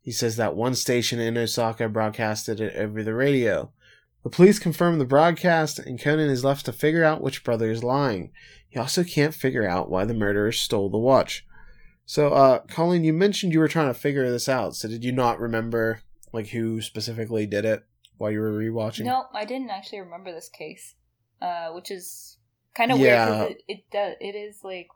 [0.00, 3.72] He says that one station in Osaka broadcasted it over the radio.
[4.22, 7.84] The police confirm the broadcast, and Conan is left to figure out which brother is
[7.84, 8.30] lying.
[8.74, 11.46] He also can't figure out why the murderers stole the watch.
[12.06, 14.74] So, uh, Colleen, you mentioned you were trying to figure this out.
[14.74, 16.00] So, did you not remember
[16.32, 17.84] like who specifically did it
[18.16, 19.04] while you were rewatching?
[19.04, 20.96] No, I didn't actually remember this case,
[21.40, 22.36] uh, which is
[22.74, 23.42] kind of Yeah.
[23.42, 23.50] weird.
[23.52, 24.88] It it, does, it is like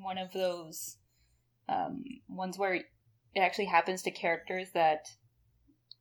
[0.00, 0.96] one of those
[1.68, 2.86] um, ones where it
[3.36, 5.08] actually happens to characters that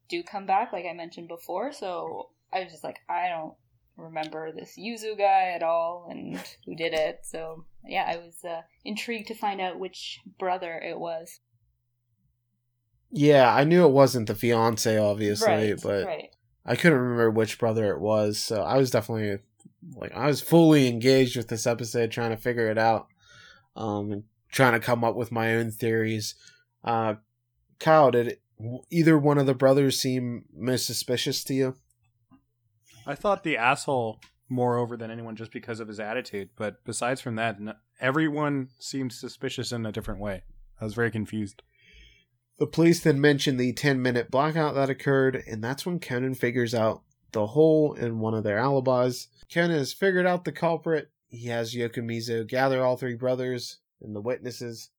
[0.07, 1.73] do come back, like I mentioned before.
[1.73, 3.55] So I was just like, I don't
[3.97, 7.21] remember this Yuzu guy at all, and who did it.
[7.23, 11.39] So yeah, I was uh, intrigued to find out which brother it was.
[13.11, 16.29] Yeah, I knew it wasn't the fiance, obviously, right, but right.
[16.65, 18.37] I couldn't remember which brother it was.
[18.37, 19.39] So I was definitely
[19.95, 23.07] like I was fully engaged with this episode, trying to figure it out,
[23.75, 26.35] um, and trying to come up with my own theories.
[26.83, 27.15] Uh,
[27.79, 28.41] Kyle, did it,
[28.89, 31.75] either one of the brothers seem most suspicious to you?
[33.05, 34.19] I thought the asshole
[34.49, 38.69] more over than anyone just because of his attitude, but besides from that, n- everyone
[38.79, 40.43] seemed suspicious in a different way.
[40.79, 41.61] I was very confused.
[42.57, 46.73] The police then mention the 10 minute blackout that occurred, and that's when Conan figures
[46.73, 47.01] out
[47.31, 49.27] the hole in one of their alibis.
[49.53, 51.09] Conan has figured out the culprit.
[51.27, 54.89] He has Yokomizo gather all three brothers and the witnesses.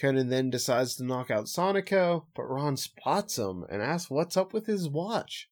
[0.00, 4.52] Conan then decides to knock out Sonoko, but Ran spots him and asks what's up
[4.52, 5.48] with his watch.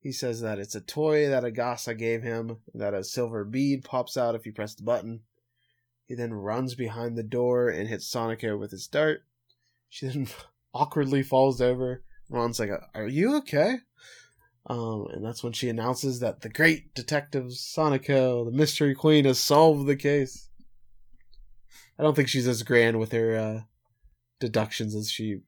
[0.00, 4.16] He says that it's a toy that Agasa gave him, that a silver bead pops
[4.16, 5.20] out if you press the button.
[6.06, 9.22] He then runs behind the door and hits Sonoko with his dart.
[9.90, 10.28] She then
[10.74, 12.02] awkwardly falls over.
[12.30, 13.78] Ran's like, "Are you okay?"
[14.66, 19.38] Um, and that's when she announces that the great detective Sonoko, the mystery queen, has
[19.38, 20.48] solved the case.
[21.98, 23.60] I don't think she's as grand with her uh,
[24.38, 25.40] deductions as she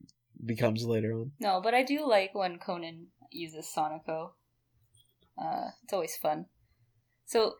[0.45, 1.33] becomes later on.
[1.41, 4.33] No, but I do like when Conan uses Sonoko.
[5.41, 6.47] Uh, it's always fun.
[7.27, 7.55] So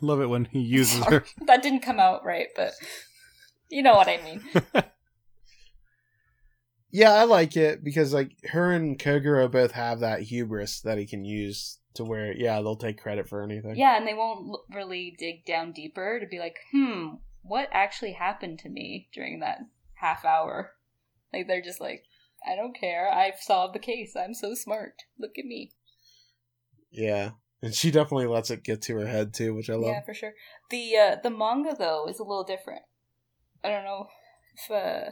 [0.00, 1.24] Love it when he uses her.
[1.46, 2.72] that didn't come out right, but
[3.68, 4.42] you know what I mean.
[6.90, 11.06] Yeah, I like it because like her and Kogoro both have that hubris that he
[11.06, 13.76] can use to where yeah they'll take credit for anything.
[13.76, 18.12] Yeah, and they won't l- really dig down deeper to be like, hmm, what actually
[18.12, 19.58] happened to me during that
[19.94, 20.72] half hour?
[21.32, 22.04] Like they're just like,
[22.46, 23.12] I don't care.
[23.12, 24.14] I've solved the case.
[24.16, 24.94] I'm so smart.
[25.18, 25.72] Look at me.
[26.90, 27.30] Yeah,
[27.62, 29.88] and she definitely lets it get to her head too, which I love.
[29.94, 30.32] Yeah, for sure.
[30.70, 32.82] The uh, the manga though is a little different.
[33.62, 34.06] I don't know
[34.54, 35.10] if uh,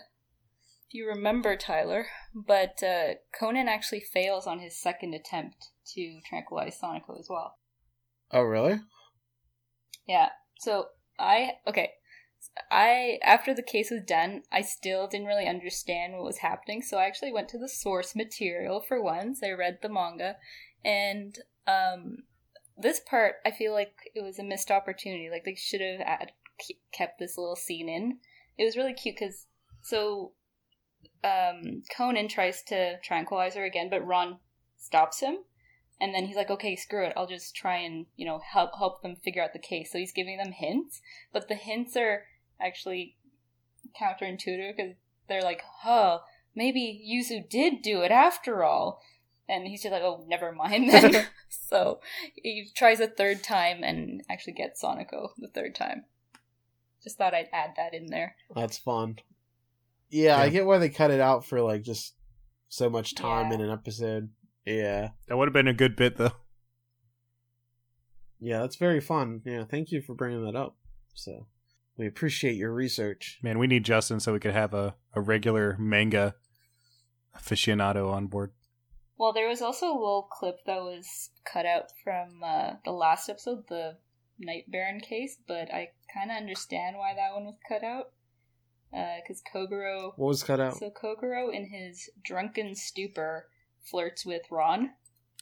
[0.89, 6.79] if you remember Tyler, but uh, Conan actually fails on his second attempt to tranquilize
[6.81, 7.59] Sonoko as well.
[8.31, 8.81] Oh really?
[10.07, 10.29] Yeah.
[10.59, 10.87] So
[11.19, 11.91] I okay.
[12.71, 16.83] I after the case was done, I still didn't really understand what was happening.
[16.83, 19.43] So I actually went to the source material for once.
[19.43, 20.37] I read the manga,
[20.85, 21.37] and
[21.67, 22.19] um,
[22.77, 25.31] this part I feel like it was a missed opportunity.
[25.31, 26.33] Like they should have add,
[26.93, 28.19] kept this little scene in.
[28.59, 29.47] It was really cute because
[29.83, 30.33] so
[31.25, 34.39] um, Conan tries to tranquilize her again, but Ran
[34.77, 35.39] stops him.
[36.01, 37.15] And then he's like, "Okay, screw it.
[37.17, 40.13] I'll just try and you know help help them figure out the case." So he's
[40.13, 41.01] giving them hints,
[41.33, 42.25] but the hints are
[42.61, 43.17] actually
[43.99, 44.95] counterintuitive because
[45.27, 46.21] they're like, "Huh,
[46.55, 49.01] maybe Yuzu did do it after all."
[49.49, 52.01] And he's just like, "Oh, never mind then." so
[52.35, 56.05] he tries a third time and actually gets Sonoko the third time.
[57.03, 58.35] Just thought I'd add that in there.
[58.55, 59.17] That's fun.
[60.11, 62.15] Yeah, I get why they cut it out for like just
[62.69, 63.55] so much time Yeah.
[63.55, 64.31] in an episode.
[64.65, 65.11] Yeah.
[65.29, 66.33] That would have been a good bit, though.
[68.41, 69.43] Yeah, that's very fun.
[69.45, 70.77] Yeah, thank you for bringing that up.
[71.15, 71.47] So,
[71.97, 73.39] we appreciate your research.
[73.43, 76.35] Man, we need Justin so we could have a, a regular manga
[77.37, 78.53] aficionado on board.
[79.19, 83.29] Well, there was also a little clip that was cut out from uh, the last
[83.29, 83.97] episode, the
[84.39, 88.11] Night Baron case, but I kind of understand why that one was cut out.
[88.91, 90.13] Because Kogoro.
[90.17, 90.77] What was cut out?
[90.77, 93.49] So Kogoro, in his drunken stupor,
[93.83, 94.91] flirts with Ran.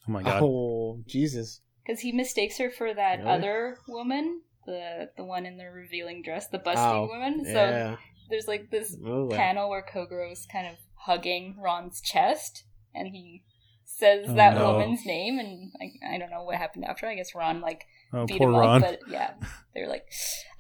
[0.09, 0.43] Oh my god.
[0.43, 1.61] Oh, Jesus.
[1.85, 3.31] Because he mistakes her for that Really?
[3.31, 7.45] other woman, the the one in the revealing dress, the busty Oh, woman.
[7.45, 7.97] So Yeah.
[8.31, 9.37] there's like this Oh, well.
[9.37, 12.65] panel where Kogoro's kind of hugging Ran's chest,
[12.95, 13.45] and he
[13.99, 14.73] says Oh, that no.
[14.73, 17.07] woman's name, and I, I don't know what happened after.
[17.07, 18.83] I guess Ran like Oh, beat poor him Ran.
[18.85, 19.35] up, but yeah,
[19.75, 20.07] they're like,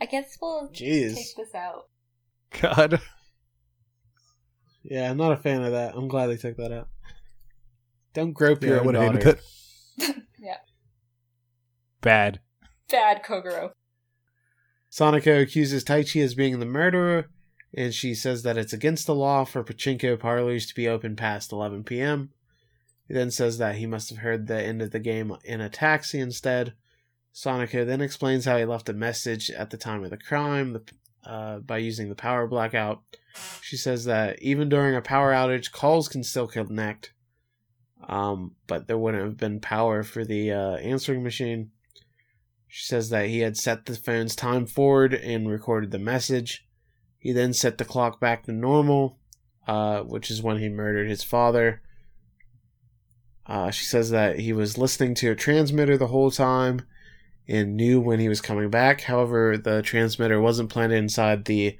[0.00, 1.14] I guess we'll Jeez.
[1.14, 1.88] take this out.
[2.60, 3.00] God.
[4.82, 5.94] Yeah, I'm not a fan of that.
[5.94, 6.88] I'm glad they took that out.
[8.12, 9.18] Don't grope Yeah, your own would daughter.
[9.18, 9.40] hated
[9.98, 10.16] that.
[10.38, 10.56] Yeah.
[12.02, 12.40] Bad.
[12.90, 13.70] Bad Kogoro.
[14.92, 17.30] Sonoko accuses Taichi as being the murderer,
[17.74, 21.50] and she says that it's against the law for pachinko parlors to be open past
[21.50, 22.30] 11 p.m.
[23.06, 25.68] He then says that he must have heard the end of the game in a
[25.68, 26.74] taxi instead.
[27.34, 30.80] Sonoko then explains how he left a message at the time of the crime
[31.26, 33.02] uh, by using the power blackout.
[33.60, 37.12] She says that even during a power outage, calls can still connect,
[38.08, 41.70] um, but there wouldn't have been power for the uh, answering machine.
[42.68, 46.66] She says that he had set the phone's time forward and recorded the message.
[47.18, 49.18] He then set the clock back to normal,
[49.66, 51.82] uh, which is when he murdered his father.
[53.46, 56.82] Uh, she says that he was listening to a transmitter the whole time,
[57.46, 59.02] and knew when he was coming back.
[59.02, 61.78] However, the transmitter wasn't planted inside the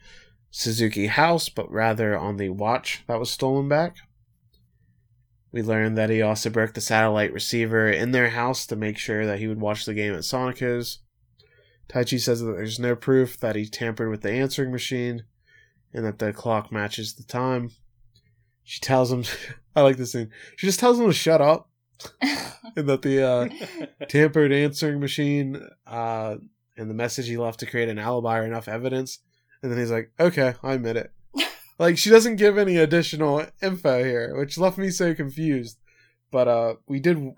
[0.50, 3.96] Suzuki house, but rather on the watch that was stolen back.
[5.50, 9.24] We learned that he also broke the satellite receiver in their house to make sure
[9.24, 10.98] that he would watch the game at Sonoko's.
[11.88, 15.24] Taichi says that there's no proof that he tampered with the answering machine
[15.92, 17.70] and that the clock matches the time.
[18.64, 19.24] She tells him,
[19.76, 20.30] I like this scene.
[20.56, 21.68] She just tells him to shut up
[22.76, 23.48] and that the uh,
[24.08, 26.36] tampered answering machine uh,
[26.76, 29.18] and the message he left to create an alibi are enough evidence.
[29.62, 31.12] And then he's like, okay, I admit it.
[31.78, 35.78] like, she doesn't give any additional info here, which left me so confused.
[36.30, 37.34] But uh, we did,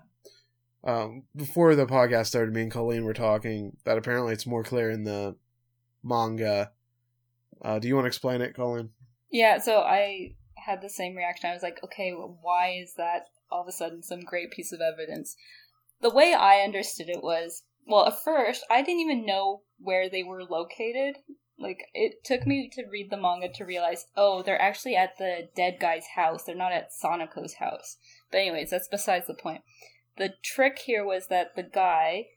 [0.83, 4.89] um, before the podcast started, me and Colleen were talking that apparently it's more clear
[4.89, 5.35] in the
[6.03, 6.71] manga.
[7.61, 8.89] Uh, do you want to explain it, Colleen?
[9.31, 10.33] Yeah, so I
[10.67, 11.49] had the same reaction.
[11.49, 14.71] I was like, okay, well, why is that all of a sudden some great piece
[14.71, 15.35] of evidence?
[16.01, 20.23] The way I understood it was, well, at first, I didn't even know where they
[20.23, 21.15] were located.
[21.57, 25.49] Like, it took me to read the manga to realize, oh, they're actually at the
[25.55, 26.43] dead guy's house.
[26.43, 27.97] They're not at Sanako's house.
[28.29, 29.61] But, anyways, that's besides the point.
[30.17, 32.27] The trick here was that the guy,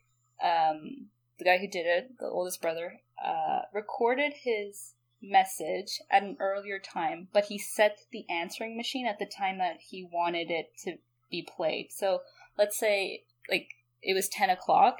[0.42, 1.08] um,
[1.38, 6.78] the guy who did it, the oldest brother, uh, recorded his message at an earlier
[6.78, 10.96] time, but he set the answering machine at the time that he wanted it to
[11.30, 11.88] be played.
[11.90, 12.20] So
[12.56, 13.68] let's say like
[14.02, 14.98] it was ten o'clock,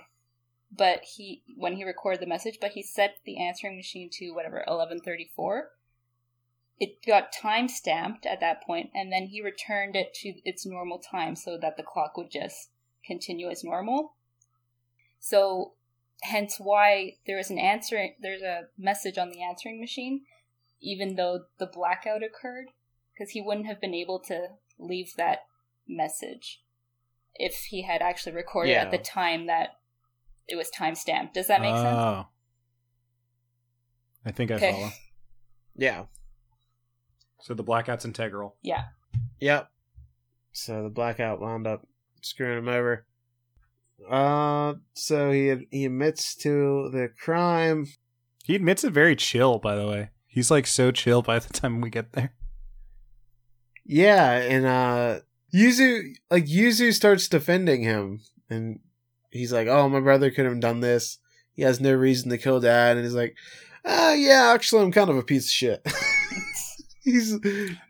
[0.71, 4.65] but he when he recorded the message, but he set the answering machine to whatever
[4.67, 5.71] eleven thirty four.
[6.79, 10.99] It got time stamped at that point, and then he returned it to its normal
[10.99, 12.71] time so that the clock would just
[13.05, 14.15] continue as normal.
[15.19, 15.75] So
[16.23, 20.23] hence why there is an answer there's a message on the answering machine
[20.81, 22.67] even though the blackout occurred
[23.15, 24.49] because he wouldn't have been able to
[24.79, 25.41] leave that
[25.89, 26.63] message
[27.35, 28.83] if he had actually recorded Yeah.
[28.83, 29.71] at the time that
[30.47, 32.27] it was time stamped does that make sense Oh.
[34.25, 34.73] I think I Okay.
[34.73, 34.91] follow.
[35.77, 36.05] Yeah.
[37.41, 38.57] So the blackout's integral.
[38.63, 38.85] yeah
[39.41, 39.71] Yep.
[40.53, 41.87] So the blackout wound up
[42.21, 43.07] screwing him over.
[44.09, 47.87] Uh, so he he admits to the crime.
[48.45, 50.11] He admits it very chill, by the way.
[50.27, 52.33] He's like so chill by the time we get there.
[53.85, 55.21] Yeah, and uh,
[55.55, 58.81] Yuzu like Yuzu starts defending him, and
[59.31, 61.19] he's like, "Oh, my brother could have done this.
[61.55, 63.37] He has no reason to kill dad." And he's like,
[63.85, 65.87] "Ah, yeah, actually, I'm kind of a piece of shit."
[67.03, 67.33] he's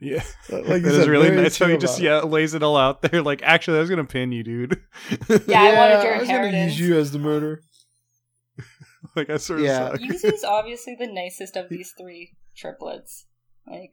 [0.01, 0.23] Yeah.
[0.51, 2.05] like that you is really nice how he just it.
[2.05, 3.23] yeah lays it all out there.
[3.23, 4.81] Like, actually, I was gonna pin you, dude.
[5.47, 7.63] Yeah, I wanted your I was gonna use you as the murder.
[9.17, 9.91] like I sort of Yeah.
[9.91, 10.01] suck.
[10.01, 13.27] Yuzu's obviously the nicest of these three triplets
[13.67, 13.93] like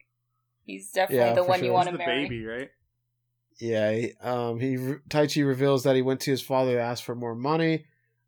[0.65, 1.67] he's definitely Yeah, the one sure.
[1.67, 2.69] you want to the marry baby, right?
[3.59, 4.75] Yeah, he, um, he
[5.09, 7.85] Taichi reveals that he went to his father to ask for more money,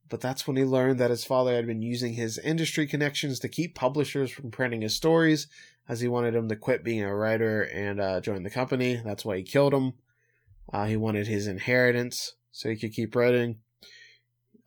[0.10, 3.50] but that's when he learned that his father had been using his industry connections to
[3.50, 5.48] keep publishers from printing his stories,
[5.90, 9.02] as he wanted him to quit being a writer and uh, join the company.
[9.04, 9.94] That's why he killed him.
[10.72, 13.58] Uh, he wanted his inheritance so he could keep writing.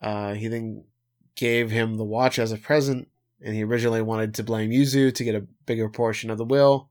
[0.01, 0.83] Uh, he then
[1.37, 3.07] gave him the watch as a present,
[3.41, 6.89] and he originally wanted to blame Yuzu to get a bigger portion of the will.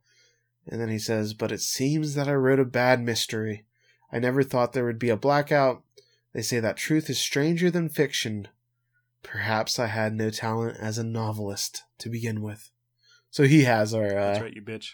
[0.67, 3.67] And then he says, But it seems that I wrote a bad mystery.
[4.11, 5.83] I never thought there would be a blackout.
[6.33, 8.49] They say that truth is stranger than fiction.
[9.23, 12.72] Perhaps I had no talent as a novelist to begin with.
[13.33, 14.93] So he has our That's uh, right, you bitch.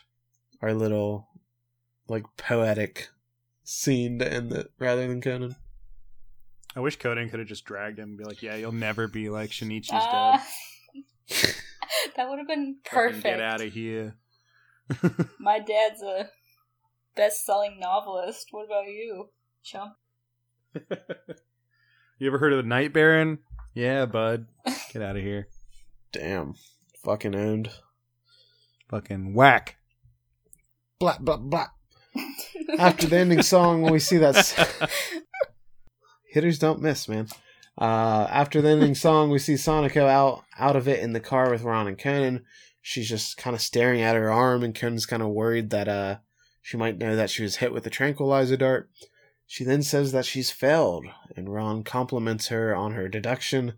[0.63, 1.29] our little
[2.09, 3.09] like poetic
[3.65, 5.57] scene to end it rather than Conan.
[6.77, 9.29] I wish Conan could have just dragged him and be like, "Yeah, you'll never be
[9.29, 10.41] like Shinichi's dad.
[12.17, 14.15] that would have been perfect Get out of here."
[15.39, 16.31] my dad's a
[17.15, 19.29] best-selling novelist what about you
[19.63, 19.93] chump
[22.19, 23.39] you ever heard of the Night Baron?
[23.75, 24.47] Yeah, bud.
[24.93, 25.49] Get out of here.
[26.13, 26.55] Damn.
[27.05, 27.71] Fucking owned.
[28.89, 29.77] Fucking whack.
[31.01, 31.69] Blah blah blah.
[32.79, 34.89] After the ending song, when we see that s-
[36.33, 37.29] hitters don't miss, man.
[37.81, 41.51] Uh, after the ending song, we see Sonoko out out of it in the car
[41.51, 42.45] with Ran and Conan.
[42.83, 46.17] She's just kind of staring at her arm, and Conan's kind of worried that uh
[46.63, 48.91] she might know that she was hit with a tranquilizer dart.
[49.47, 51.07] She then says that she's failed,
[51.37, 53.75] and Ran compliments her on her deduction.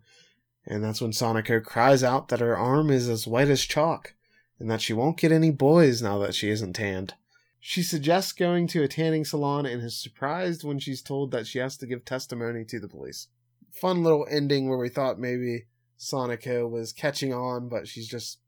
[0.67, 4.15] And that's when Sonoko cries out that her arm is as white as chalk,
[4.61, 7.15] and that she won't get any boys now that she isn't tanned.
[7.59, 11.59] She suggests going to a tanning salon and is surprised when she's told that she
[11.59, 13.29] has to give testimony to the police.
[13.73, 15.65] Fun little ending where we thought maybe
[15.99, 18.39] Sonoko was catching on, but she's just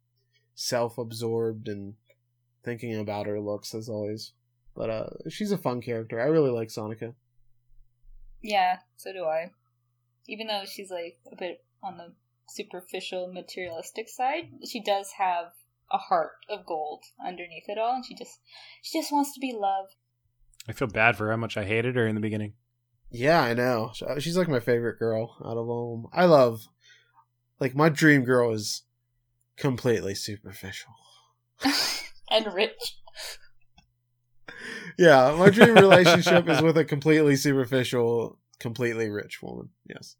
[0.55, 1.95] self absorbed and
[2.63, 4.33] thinking about her looks as always.
[4.75, 6.21] But uh she's a fun character.
[6.21, 7.15] I really like Sonica.
[8.43, 9.51] yeah so do i
[10.27, 12.13] even though she's like a bit on the
[12.49, 14.49] superficial materialistic side.
[14.65, 15.53] She does have
[15.93, 18.41] a heart of gold underneath it all, and she just
[18.83, 19.95] she just wants to be loved.
[20.69, 22.55] I feel bad for how much I hated her in the beginning.
[23.11, 23.93] Yeah, I know.
[24.07, 25.95] Uh, she's like my favorite girl out of all.
[25.95, 26.21] of 'em.
[26.23, 26.63] I love,
[27.61, 28.83] like, my dream girl is
[29.57, 30.93] completely superficial.
[32.31, 32.97] and rich.
[34.99, 39.71] Yeah, my dream relationship is with a completely superficial, completely rich woman.
[39.89, 40.17] Yes.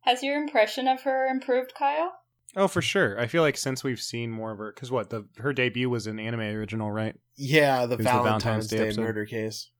[0.00, 2.12] Has your impression of her improved, Kyle?
[2.56, 3.18] Oh, for sure.
[3.18, 6.06] I feel like since we've seen more of her, because what the her debut was
[6.06, 7.16] an anime original, right?
[7.36, 9.70] Yeah, the was the Valentine's, Valentine's Day Day, murder case.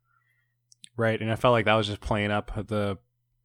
[0.96, 2.98] Right, and I felt like that was just playing up the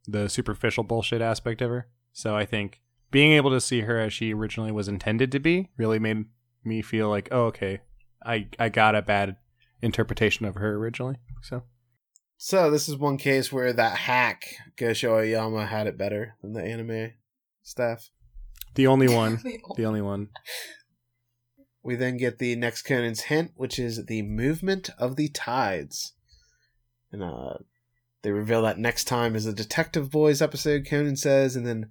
[0.06, 1.88] the superficial bullshit aspect of her.
[2.12, 2.80] So I think
[3.10, 6.24] being able to see her as she originally was intended to be really made
[6.64, 7.80] me feel like, oh, okay,
[8.24, 9.36] I I got a bad
[9.82, 11.16] interpretation of her originally.
[11.42, 11.64] So
[12.38, 14.44] So this is one case where that hack
[14.78, 17.12] Gosho Aoyama had it better than the anime
[17.62, 18.10] staff.
[18.74, 19.40] The only one,
[19.76, 20.28] the only one.
[21.82, 26.12] We then get the next Conan's hint, which is the movement of the tides.
[27.10, 27.54] And uh
[28.22, 31.90] they reveal that next time is a Detective Boys episode, Conan says, and then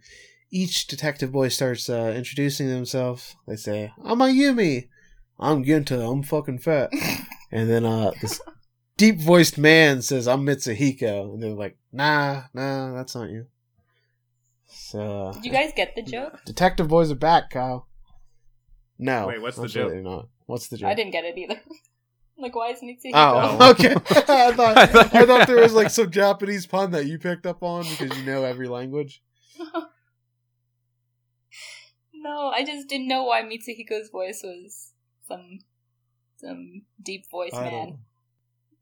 [0.52, 3.36] each Detective Boy starts uh, introducing themselves.
[3.48, 4.90] They say, I'm Ayumi.
[5.40, 6.02] I'm Genta.
[6.02, 6.92] I'm fucking fat.
[7.52, 8.42] and then uh this
[8.98, 11.34] deep voiced man says, I'm Mitsuhiko.
[11.34, 13.48] And they're like, nah, nah, that's not you.
[14.68, 16.44] So Did you guys get the joke?
[16.46, 17.88] Detective Boys are back, Kyle.
[19.00, 19.28] No.
[19.28, 20.28] Wait, what's the absolutely Not.
[20.46, 20.90] What's the joke?
[20.90, 21.60] I didn't get it either.
[22.38, 23.12] like, why is Mitsuhiko?
[23.14, 23.70] Oh, Oh.
[23.72, 23.94] okay.
[23.96, 27.06] I thought I I thought thought, you were- there was like some Japanese pun that
[27.06, 29.22] you picked up on because you know every language.
[32.14, 34.92] no, I just didn't know why Mitsuhiko's voice was
[35.28, 35.60] some
[36.38, 37.98] some deep voice I man.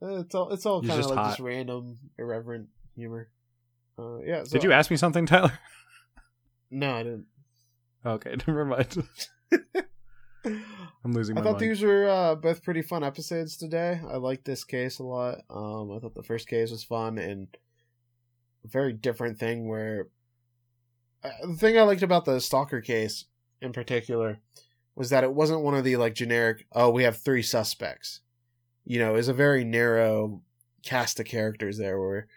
[0.01, 0.19] don't.
[0.21, 1.27] It's all it's all kind of like hot.
[1.29, 3.29] just random, irreverent humor.
[3.97, 4.43] Uh, yeah.
[4.43, 5.57] So, Did you ask me something, Tyler?
[6.71, 7.25] No, I didn't.
[8.05, 9.07] Okay, never mind.
[10.43, 11.59] I'm losing I thought mind.
[11.59, 14.01] these were uh, both pretty fun episodes today.
[14.05, 15.37] I liked this case a lot.
[15.49, 17.47] Um, I thought the first case was fun and
[18.65, 19.67] a very different thing.
[19.67, 20.07] Where
[21.23, 23.25] uh, the thing I liked about the stalker case
[23.61, 24.39] in particular
[24.95, 26.65] was that it wasn't one of the like generic.
[26.73, 28.21] Oh, we have three suspects.
[28.85, 30.41] You know, it was a very narrow
[30.83, 32.27] cast of characters there where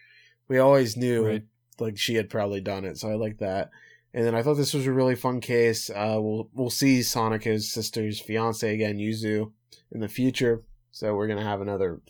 [0.48, 1.42] we always knew Right.
[1.78, 2.98] like she had probably done it.
[2.98, 3.70] So I like that.
[4.14, 5.90] And then I thought this was a really fun case.
[5.90, 9.52] Uh, we'll we'll see Sonoko's sister's fiance again, Yuzu,
[9.92, 10.62] in the future.
[10.90, 12.00] So we're gonna have another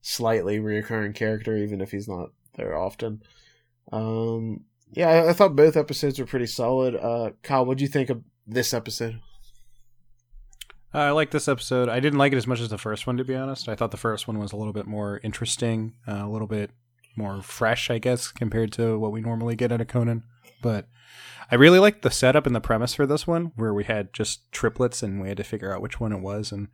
[0.00, 3.22] slightly reoccurring character, even if he's not there often.
[3.92, 4.62] Um,
[4.92, 6.96] yeah, I, I thought both episodes were pretty solid.
[6.96, 9.20] Uh, Kyle, what do you think of this episode?
[10.94, 11.88] Uh, I like this episode.
[11.88, 13.68] I didn't like it as much as the first one, to be honest.
[13.68, 16.70] I thought the first one was a little bit more interesting, uh, a little bit
[17.16, 20.24] more fresh, I guess, compared to what we normally get out of Conan.
[20.62, 20.88] But
[21.50, 24.50] I really liked the setup and the premise for this one, where we had just
[24.52, 26.68] triplets and we had to figure out which one it was, and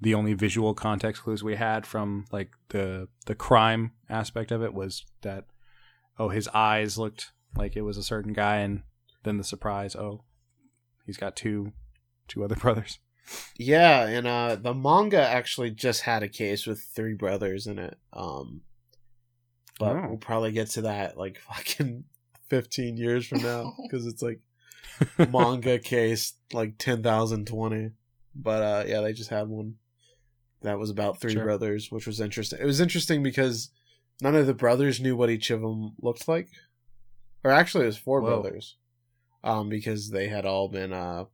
[0.00, 4.74] the only visual context clues we had from like the the crime aspect of it
[4.74, 5.44] was that
[6.18, 8.82] oh his eyes looked like it was a certain guy, and
[9.22, 10.24] then the surprise oh
[11.04, 11.72] he's got two
[12.28, 12.98] two other brothers.
[13.56, 17.96] Yeah, and uh, the manga actually just had a case with three brothers in it.
[18.12, 18.62] Um,
[19.78, 20.06] but Oh.
[20.08, 22.04] we'll probably get to that like fucking
[22.48, 24.40] fifteen years from now because it's like
[25.30, 27.90] manga case like ten thousand twenty.
[28.34, 29.74] But uh, yeah, they just had one
[30.62, 31.44] that was about three Sure.
[31.44, 32.58] brothers, which was interesting.
[32.60, 33.70] It was interesting because
[34.22, 36.48] none of the brothers knew what each of them looked like,
[37.44, 38.40] or actually, it was four Whoa.
[38.40, 38.76] brothers,
[39.44, 41.24] um, because they had all been uh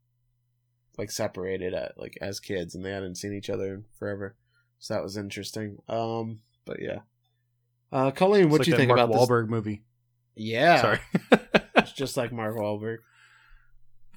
[0.97, 4.35] like separated at like as kids and they hadn't seen each other in forever.
[4.81, 5.78] So that was interesting.
[5.89, 7.01] Um, but yeah.
[7.90, 9.28] Uh, Colleen, what It's do you think that about Mark this?
[9.28, 9.82] Wahlberg movie?
[10.35, 10.98] Yeah, Sorry.
[11.77, 12.98] it's just like Mark Wahlberg.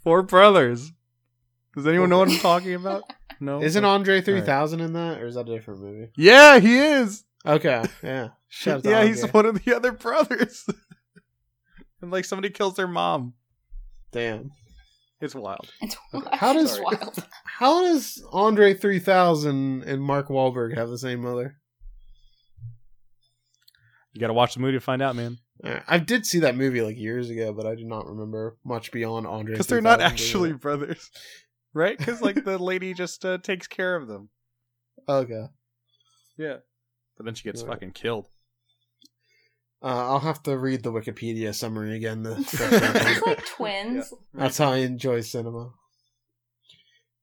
[0.03, 0.91] Four brothers.
[1.75, 3.03] Does anyone know what I'm talking about?
[3.39, 3.61] No.
[3.61, 3.91] Isn't Okay.
[3.91, 6.11] Andre three thousand in that, or is that a different movie?
[6.15, 7.23] Yeah, he is.
[7.45, 8.29] Okay, yeah.
[8.49, 10.65] Shout out to yeah, he's one of the other brothers.
[12.01, 13.33] and like somebody kills their mom.
[14.11, 14.51] Damn.
[15.21, 15.71] It's wild.
[15.81, 15.95] It's
[16.33, 17.25] How does- wild.
[17.45, 21.57] How does Andre three thousand and Mark Wahlberg have the same mother?
[24.13, 25.37] You got to watch the movie to find out, man.
[25.87, 29.27] I did see that movie like years ago, but I do not remember much beyond
[29.27, 29.53] Andre.
[29.53, 31.09] Because they're not actually in brothers,
[31.73, 31.97] right?
[31.99, 34.29] Because like the lady just uh, takes care of them.
[35.07, 35.45] okay.
[36.37, 36.57] Yeah.
[37.15, 37.73] But then she gets Right.
[37.73, 38.27] fucking killed.
[39.83, 42.23] Uh, I'll have to read the Wikipedia summary again.
[42.23, 44.11] To it's like twins.
[44.33, 45.71] That's how I enjoy cinema.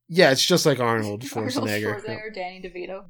[0.08, 2.00] Yeah, it's just like Arnold Arnold Schwarzenegger.
[2.00, 3.04] Schwarzenegger, Danny DeVito.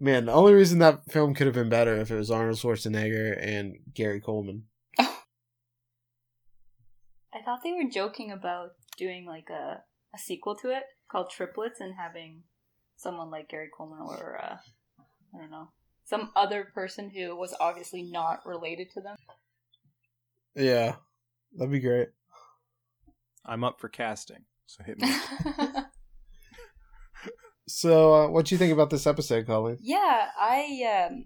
[0.00, 3.36] Man, the only reason that film could have been better if it was Arnold Schwarzenegger
[3.40, 4.64] and Gary Coleman.
[4.98, 5.08] I
[7.44, 9.82] thought they were joking about doing like a,
[10.14, 12.44] a sequel to it called Triplets and having
[12.96, 14.56] someone like Gary Coleman or uh,
[15.34, 15.70] I don't know
[16.08, 19.16] some other person who was obviously not related to them.
[20.54, 20.96] Yeah,
[21.54, 22.08] that'd be great.
[23.44, 25.08] I'm up for casting, so hit me.
[27.68, 29.76] So, uh, what do you think about this episode, Colleen?
[29.80, 31.24] yeah, I um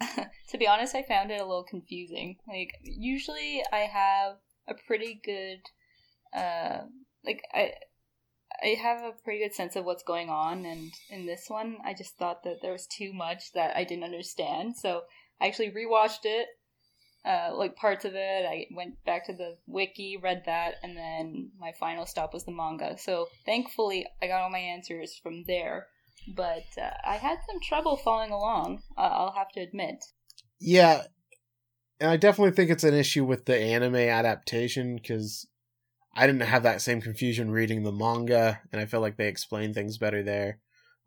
[0.48, 2.36] to be honest, I found it a little confusing.
[2.48, 4.36] Like usually I have
[4.68, 5.58] a pretty good
[6.32, 6.84] uh
[7.24, 7.72] like I
[8.62, 11.94] I have a pretty good sense of what's going on and in this one I
[11.94, 14.76] just thought that there was too much that I didn't understand.
[14.76, 15.02] So
[15.40, 16.46] I actually rewatched it
[17.24, 18.46] uh, like parts of it.
[18.46, 22.52] I went back to the wiki, read that, and then my final stop was the
[22.52, 22.96] manga.
[22.98, 25.86] So thankfully, I got all my answers from there.
[26.28, 28.82] But uh, I had some trouble following along.
[28.96, 30.04] Uh, I'll have to admit.
[30.60, 31.02] Yeah,
[31.98, 35.46] and I definitely think it's an issue with the anime adaptation because
[36.14, 39.72] I didn't have that same confusion reading the manga, and I feel like they explain
[39.72, 40.58] things better there.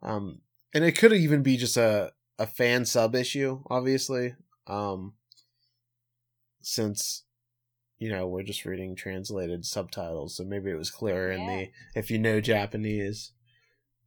[0.02, 0.40] Um,
[0.74, 4.34] and it could even be just a a fan sub issue, obviously.
[4.66, 5.14] Um,
[6.64, 7.24] since
[7.98, 12.10] you know we're just reading translated subtitles, so maybe it was clearer in the if
[12.10, 13.32] you know Japanese.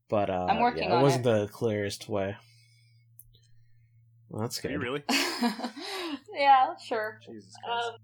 [0.09, 1.29] But uh, I'm working yeah, on it wasn't it.
[1.29, 2.35] the clearest way.
[4.29, 5.03] Well, that's Are you really?
[6.33, 7.19] yeah, sure.
[7.25, 7.99] Jesus Christ.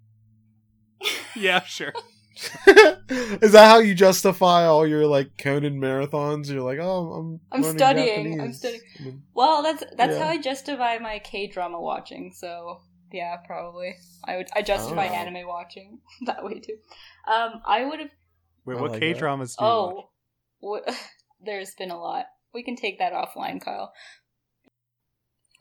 [1.02, 1.94] Um, yeah, sure.
[3.08, 6.50] Is that how you justify all your like Conan marathons?
[6.50, 8.82] You're like, oh, I'm I'm learning studying, I'm studying.
[9.00, 10.24] I mean, well, that's that's Yeah.
[10.24, 12.32] how I justify my K drama watching.
[12.34, 12.82] So
[13.14, 13.96] yeah, probably
[14.26, 15.14] I would I justify Oh.
[15.14, 16.78] anime watching that way too.
[17.32, 18.10] Um, I would have.
[18.66, 19.56] Wait, what like K dramas?
[19.56, 19.72] do watch?
[19.96, 20.10] Oh,
[20.60, 20.84] what,
[21.42, 22.26] there's been a lot.
[22.54, 23.94] We can take that offline, Kyle.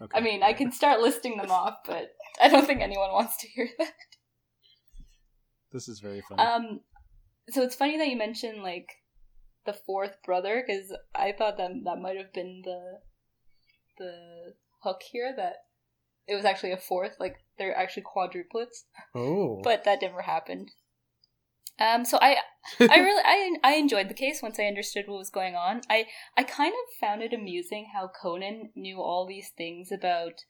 [0.00, 0.18] Okay.
[0.18, 2.10] I mean, I can start listing them off, but
[2.40, 3.92] I don't think anyone wants to hear that.
[5.72, 6.42] This is very funny.
[6.42, 6.80] Um,
[7.50, 8.88] so it's funny that you mentioned like
[9.64, 12.98] the fourth brother because I thought that that might have been the
[13.98, 15.56] the hook here that
[16.26, 18.84] it was actually a fourth, like they're actually quadruplets,
[19.14, 20.70] oh, but that never happened.
[21.78, 22.36] Um, so I
[22.78, 25.80] I really I I enjoyed the case once I understood what was going on.
[25.90, 30.44] I I kind of found it amusing how Conan knew all these things about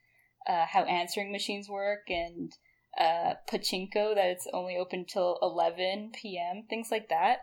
[0.46, 2.52] uh, how answering machines work and
[2.98, 6.64] uh, pachinko that it's only open till 11 p.m.
[6.68, 7.38] things like that.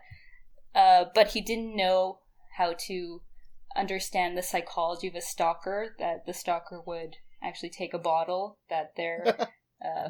[0.74, 2.18] Uh, but he didn't know
[2.56, 3.22] how to
[3.76, 8.94] understand the psychology of a stalker that the stalker would actually take a bottle that
[8.96, 9.24] their
[9.84, 10.08] uh,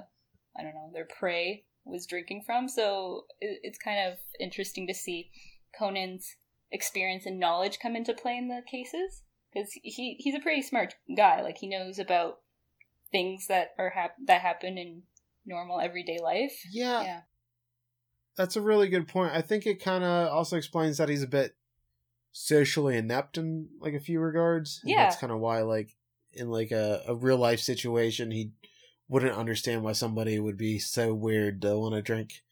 [0.56, 2.68] I don't know their prey was drinking from.
[2.68, 5.30] So it, it's kind of interesting to see
[5.76, 6.36] Conan's
[6.72, 10.94] experience and knowledge come into play in the cases because he he's a pretty smart
[11.16, 11.42] guy.
[11.42, 12.38] Like he knows about
[13.10, 15.02] things that are hap- that happen in
[15.46, 16.52] normal everyday life.
[16.70, 17.20] yeah, Yeah.
[18.36, 19.32] that's a really good point.
[19.34, 21.56] I think it kind of also explains that he's a bit
[22.32, 24.80] socially inept in like a few regards.
[24.82, 25.04] and Yeah.
[25.04, 25.96] that's kind of why, like,
[26.32, 28.52] in like a, a real life situation, he
[29.08, 32.42] wouldn't understand why somebody would be so weird to want to drink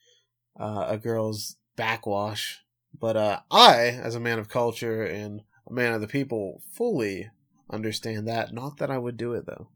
[0.59, 2.59] uh, a girl's backwash.
[2.98, 7.30] But uh, I, as a man of culture and a man of the people, fully
[7.70, 8.52] understand that.
[8.52, 9.68] Not that I would do it though.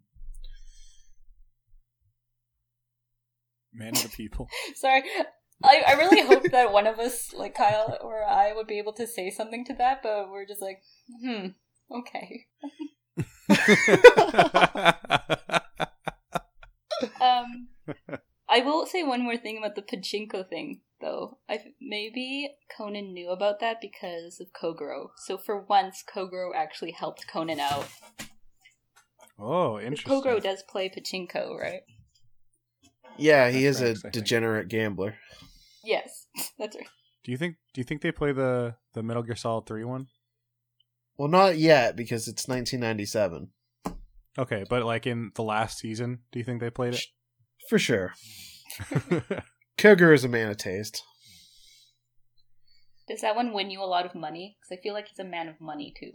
[3.73, 4.49] Man of the people.
[4.75, 5.03] Sorry.
[5.65, 8.93] I, I really hope that one of us, like Kyle or I, would be able
[8.95, 10.83] to say something to that, but we're just like,
[11.23, 11.49] hmm,
[11.91, 12.47] okay.
[17.21, 17.69] Um,
[18.49, 21.39] I will say one more thing about the pachinko thing, though.
[21.49, 25.09] I maybe Conan knew about that because of Kogoro.
[25.17, 27.89] So for once, Kogoro actually helped Conan out.
[29.39, 30.13] Oh, interesting.
[30.13, 31.83] Kogoro does play pachinko, right?
[33.17, 34.15] Yeah, he That's is a Frank's, I think.
[34.15, 35.17] degenerate gambler.
[35.85, 36.27] Yes,
[36.59, 36.87] that's right.
[37.25, 37.57] Do you think?
[37.75, 40.07] Do you think they play the the Metal Gear Solid Three one?
[41.19, 43.51] Well, not yet because it's 1997
[44.39, 47.05] Okay, but like in the last season, do you think they played it?
[47.69, 48.15] for sure.
[48.91, 49.43] it?
[49.79, 51.03] Koger is a man of taste.
[53.09, 54.57] Does that one win you a lot of money?
[54.59, 56.13] Because I feel like he's a man of money too.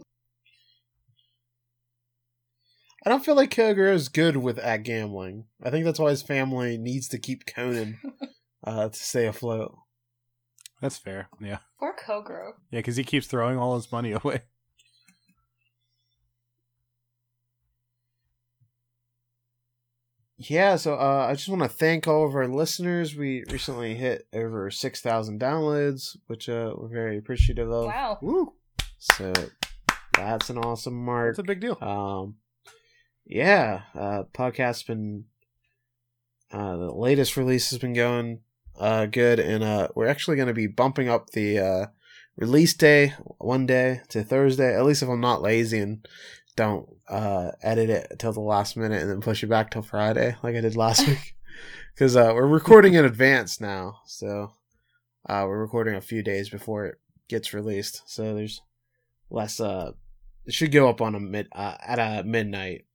[3.06, 5.44] I don't feel like Koger is good with at gambling.
[5.62, 8.00] I think that's why his family needs to keep Conan
[8.64, 9.76] uh, to stay afloat.
[10.82, 11.28] That's fair.
[11.40, 12.52] Yeah, Or Kogoro.
[12.70, 14.42] yeah, because he keeps throwing all his money away.
[20.40, 23.16] Yeah, so uh, I just want to thank all of our listeners.
[23.16, 27.86] We recently hit over 6,000 downloads, which uh, we're very appreciative of.
[27.86, 28.18] Wow.
[28.22, 28.52] Woo!
[28.98, 29.32] So
[30.14, 31.36] that's an awesome mark.
[31.36, 31.76] That's a big deal.
[31.80, 32.36] Um,
[33.26, 35.24] yeah, uh, podcast's been
[36.52, 38.40] uh, the latest release has been going
[38.78, 41.86] uh, good, and uh, we're actually going to be bumping up the uh,
[42.36, 44.74] release day one day to Thursday.
[44.74, 46.06] At least if I'm not lazy and
[46.58, 50.34] don't uh, edit it till the last minute and then push it back till Friday
[50.42, 51.36] like I did last week.
[51.94, 54.52] Because uh, we're recording in advance now, so
[55.28, 56.98] uh, we're recording a few days before it
[57.28, 58.02] gets released.
[58.06, 58.60] So there's
[59.30, 59.60] less.
[59.60, 59.92] Uh,
[60.46, 62.86] it should go up on a mid uh, at a midnight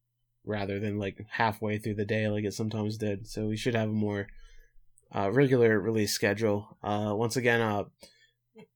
[0.46, 3.28] rather than like halfway through the day like it sometimes did.
[3.28, 4.28] So we should have a more
[5.16, 6.78] uh, regular release schedule.
[6.84, 7.84] Uh, once again, uh,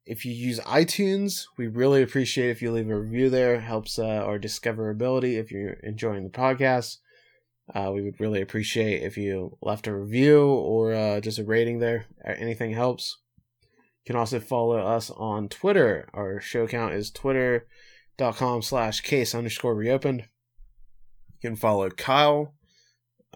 [0.06, 3.56] if you use iTunes, we really appreciate if you leave a review there.
[3.56, 6.98] It helps uh, our discoverability if you're enjoying the podcast.
[7.74, 11.80] Uh, we would really appreciate if you left a review or uh, just a rating
[11.80, 12.06] there.
[12.26, 13.18] Anything helps.
[14.06, 16.08] You can also follow us on Twitter.
[16.14, 20.22] Our show account is twitter.com slash case underscore reopened.
[21.42, 22.54] You can follow Kyle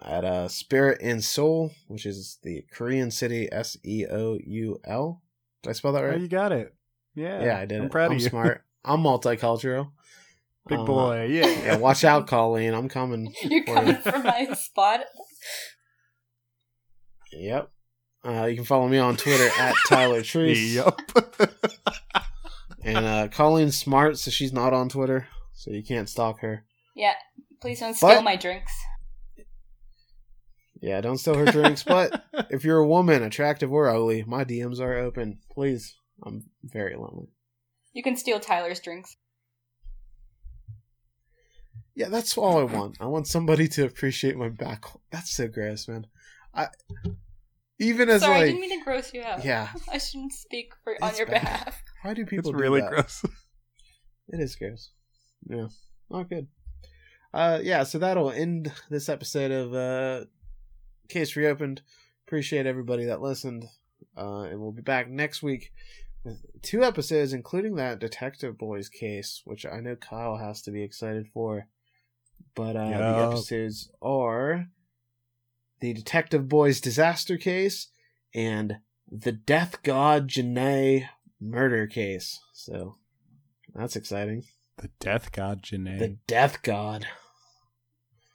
[0.00, 5.21] at uh, Spirit and Seoul, which is the Korean city S E O U L.
[5.62, 6.14] Did I spell that right?
[6.14, 6.74] Oh, you got it.
[7.14, 7.44] Yeah.
[7.44, 7.78] yeah, I did.
[7.80, 7.92] I'm it.
[7.92, 8.28] proud I'm of you.
[8.28, 8.64] smart.
[8.84, 9.92] I'm multicultural.
[10.68, 11.26] Big Uh, boy.
[11.30, 11.46] Yeah.
[11.64, 12.74] Yeah, watch out, Colleen.
[12.74, 13.32] I'm coming.
[13.42, 14.00] You're for coming you.
[14.02, 15.00] for my spot.
[17.32, 17.70] Yep.
[18.24, 20.74] Uh, you can follow me on Twitter at Tyler Treese.
[20.74, 21.00] Yep.
[22.84, 26.64] And uh, Colleen's smart, so she's not on Twitter, so you can't stalk her.
[26.96, 27.14] Yeah,
[27.60, 28.72] please don't steal But- my drinks.
[30.82, 31.84] Yeah, don't steal her drinks.
[31.84, 35.38] but if you're a woman, attractive or ugly, my DMs are open.
[35.50, 35.94] Please.
[36.24, 37.28] I'm very lonely.
[37.92, 39.16] You can steal Tyler's drinks.
[41.94, 42.96] Yeah, that's all I want.
[43.00, 44.84] I want somebody to appreciate my back.
[45.10, 46.06] That's so gross, man.
[46.54, 46.68] I
[47.78, 49.44] even as Sorry, I didn't mean to gross you out.
[49.44, 49.68] yeah.
[49.92, 51.42] I shouldn't speak for on your bad.
[51.42, 51.82] behalf.
[52.02, 52.90] Why do people it's do really that?
[52.90, 53.24] gross.
[54.28, 54.90] It is gross.
[55.48, 55.66] Yeah.
[56.10, 56.46] Not good.
[57.34, 60.24] Uh yeah, so that'll end this episode of uh
[61.08, 61.82] Case Reopened.
[62.26, 63.66] Appreciate everybody that listened.
[64.16, 65.72] Uh and we'll be back next week
[66.24, 70.82] with two episodes, including that Detective Boys case, which I know Kyle has to be
[70.82, 71.66] excited for.
[72.54, 74.66] But uh the episodes are
[75.80, 77.88] the Detective Boys disaster case
[78.34, 78.78] and
[79.10, 81.08] the Death God Jinnai
[81.40, 82.40] murder case.
[82.54, 82.96] So
[83.74, 84.44] that's exciting.
[84.78, 85.98] The Death God Jinnai.
[85.98, 87.06] The Death God.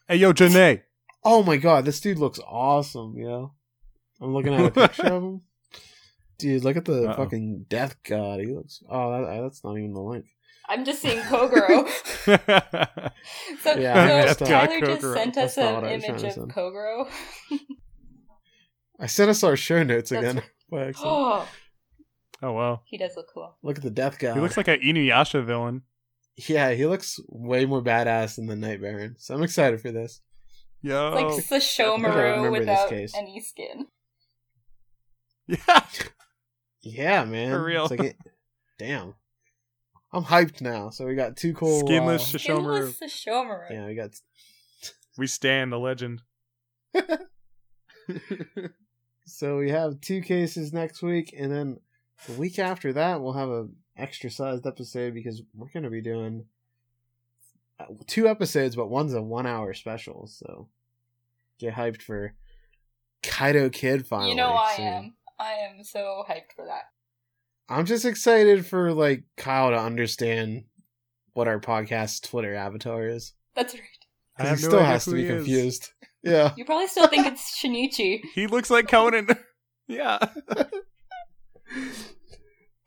[0.08, 0.84] Hey, yo, Jinnai.
[1.30, 3.52] Oh my god, this dude looks awesome, yo.
[4.22, 5.42] I'm looking at a picture of him.
[6.40, 7.16] Dude, look at the Uh-oh.
[7.18, 8.40] fucking Death God.
[8.40, 8.82] He looks.
[8.90, 10.26] Oh, that, uh, that's not even the link.
[10.70, 11.86] I'm just seeing Kogoro.
[13.64, 15.14] So, Yeah, so Tyler just Kogoro.
[15.16, 16.54] sent us an what I was trying image of send.
[16.54, 17.08] Kogoro.
[19.00, 21.12] I sent us our show notes That's- again by accident.
[21.14, 21.48] Oh,
[22.44, 22.82] oh, wow.
[22.86, 23.58] he does look cool.
[23.64, 24.36] Look at the Death God.
[24.36, 25.84] He looks like an Inuyasha villain.
[26.48, 29.16] yeah, he looks way more badass than the Night Baron.
[29.20, 30.22] So I'm excited for this.
[30.88, 31.08] Yo.
[31.08, 33.88] It's like I think Sesshomaru without any skin.
[35.48, 35.82] yeah.
[36.84, 37.52] Yeah, man.
[37.52, 37.84] For real.
[37.84, 38.18] It's like it,
[38.80, 39.16] damn.
[40.14, 40.90] I'm hyped now.
[40.90, 41.82] So we got two cool.
[41.82, 42.94] Skinless uh, Sesshomaru.
[42.94, 43.70] Skinless Sesshomaru.
[43.70, 44.12] yeah, we got
[45.18, 46.22] We stand the legend.
[49.26, 51.82] so we have two cases next week, and then
[52.28, 56.46] the week after that we'll have a extra sized episode because we're gonna be doing
[57.82, 60.28] uh, two episodes, but one's a one hour special.
[60.28, 60.70] So
[61.60, 62.34] get hyped for
[63.24, 64.32] Kaito Kid finally.
[64.32, 64.86] you know I soon.
[64.86, 65.14] am.
[65.40, 66.84] I am so hyped for that.
[67.70, 70.64] I'm just excited for like Kyle to understand
[71.34, 73.34] what our podcast Twitter avatar is.
[73.56, 73.84] That's right.
[74.40, 75.36] I have he no still has to be he is.
[75.36, 75.90] confused.
[76.24, 76.54] Yeah.
[76.58, 78.20] You probably still think it's Shinichi.
[78.34, 79.28] He looks like Conan.
[79.88, 80.18] yeah.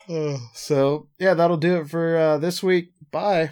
[0.08, 2.92] Uh, so yeah, that'll do it for uh, this week.
[3.10, 3.50] Bye.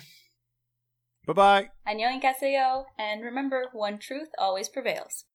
[1.27, 1.69] Bye bye.
[1.85, 2.85] 안녕히 가세요.
[2.97, 5.25] And remember, one truth always prevails.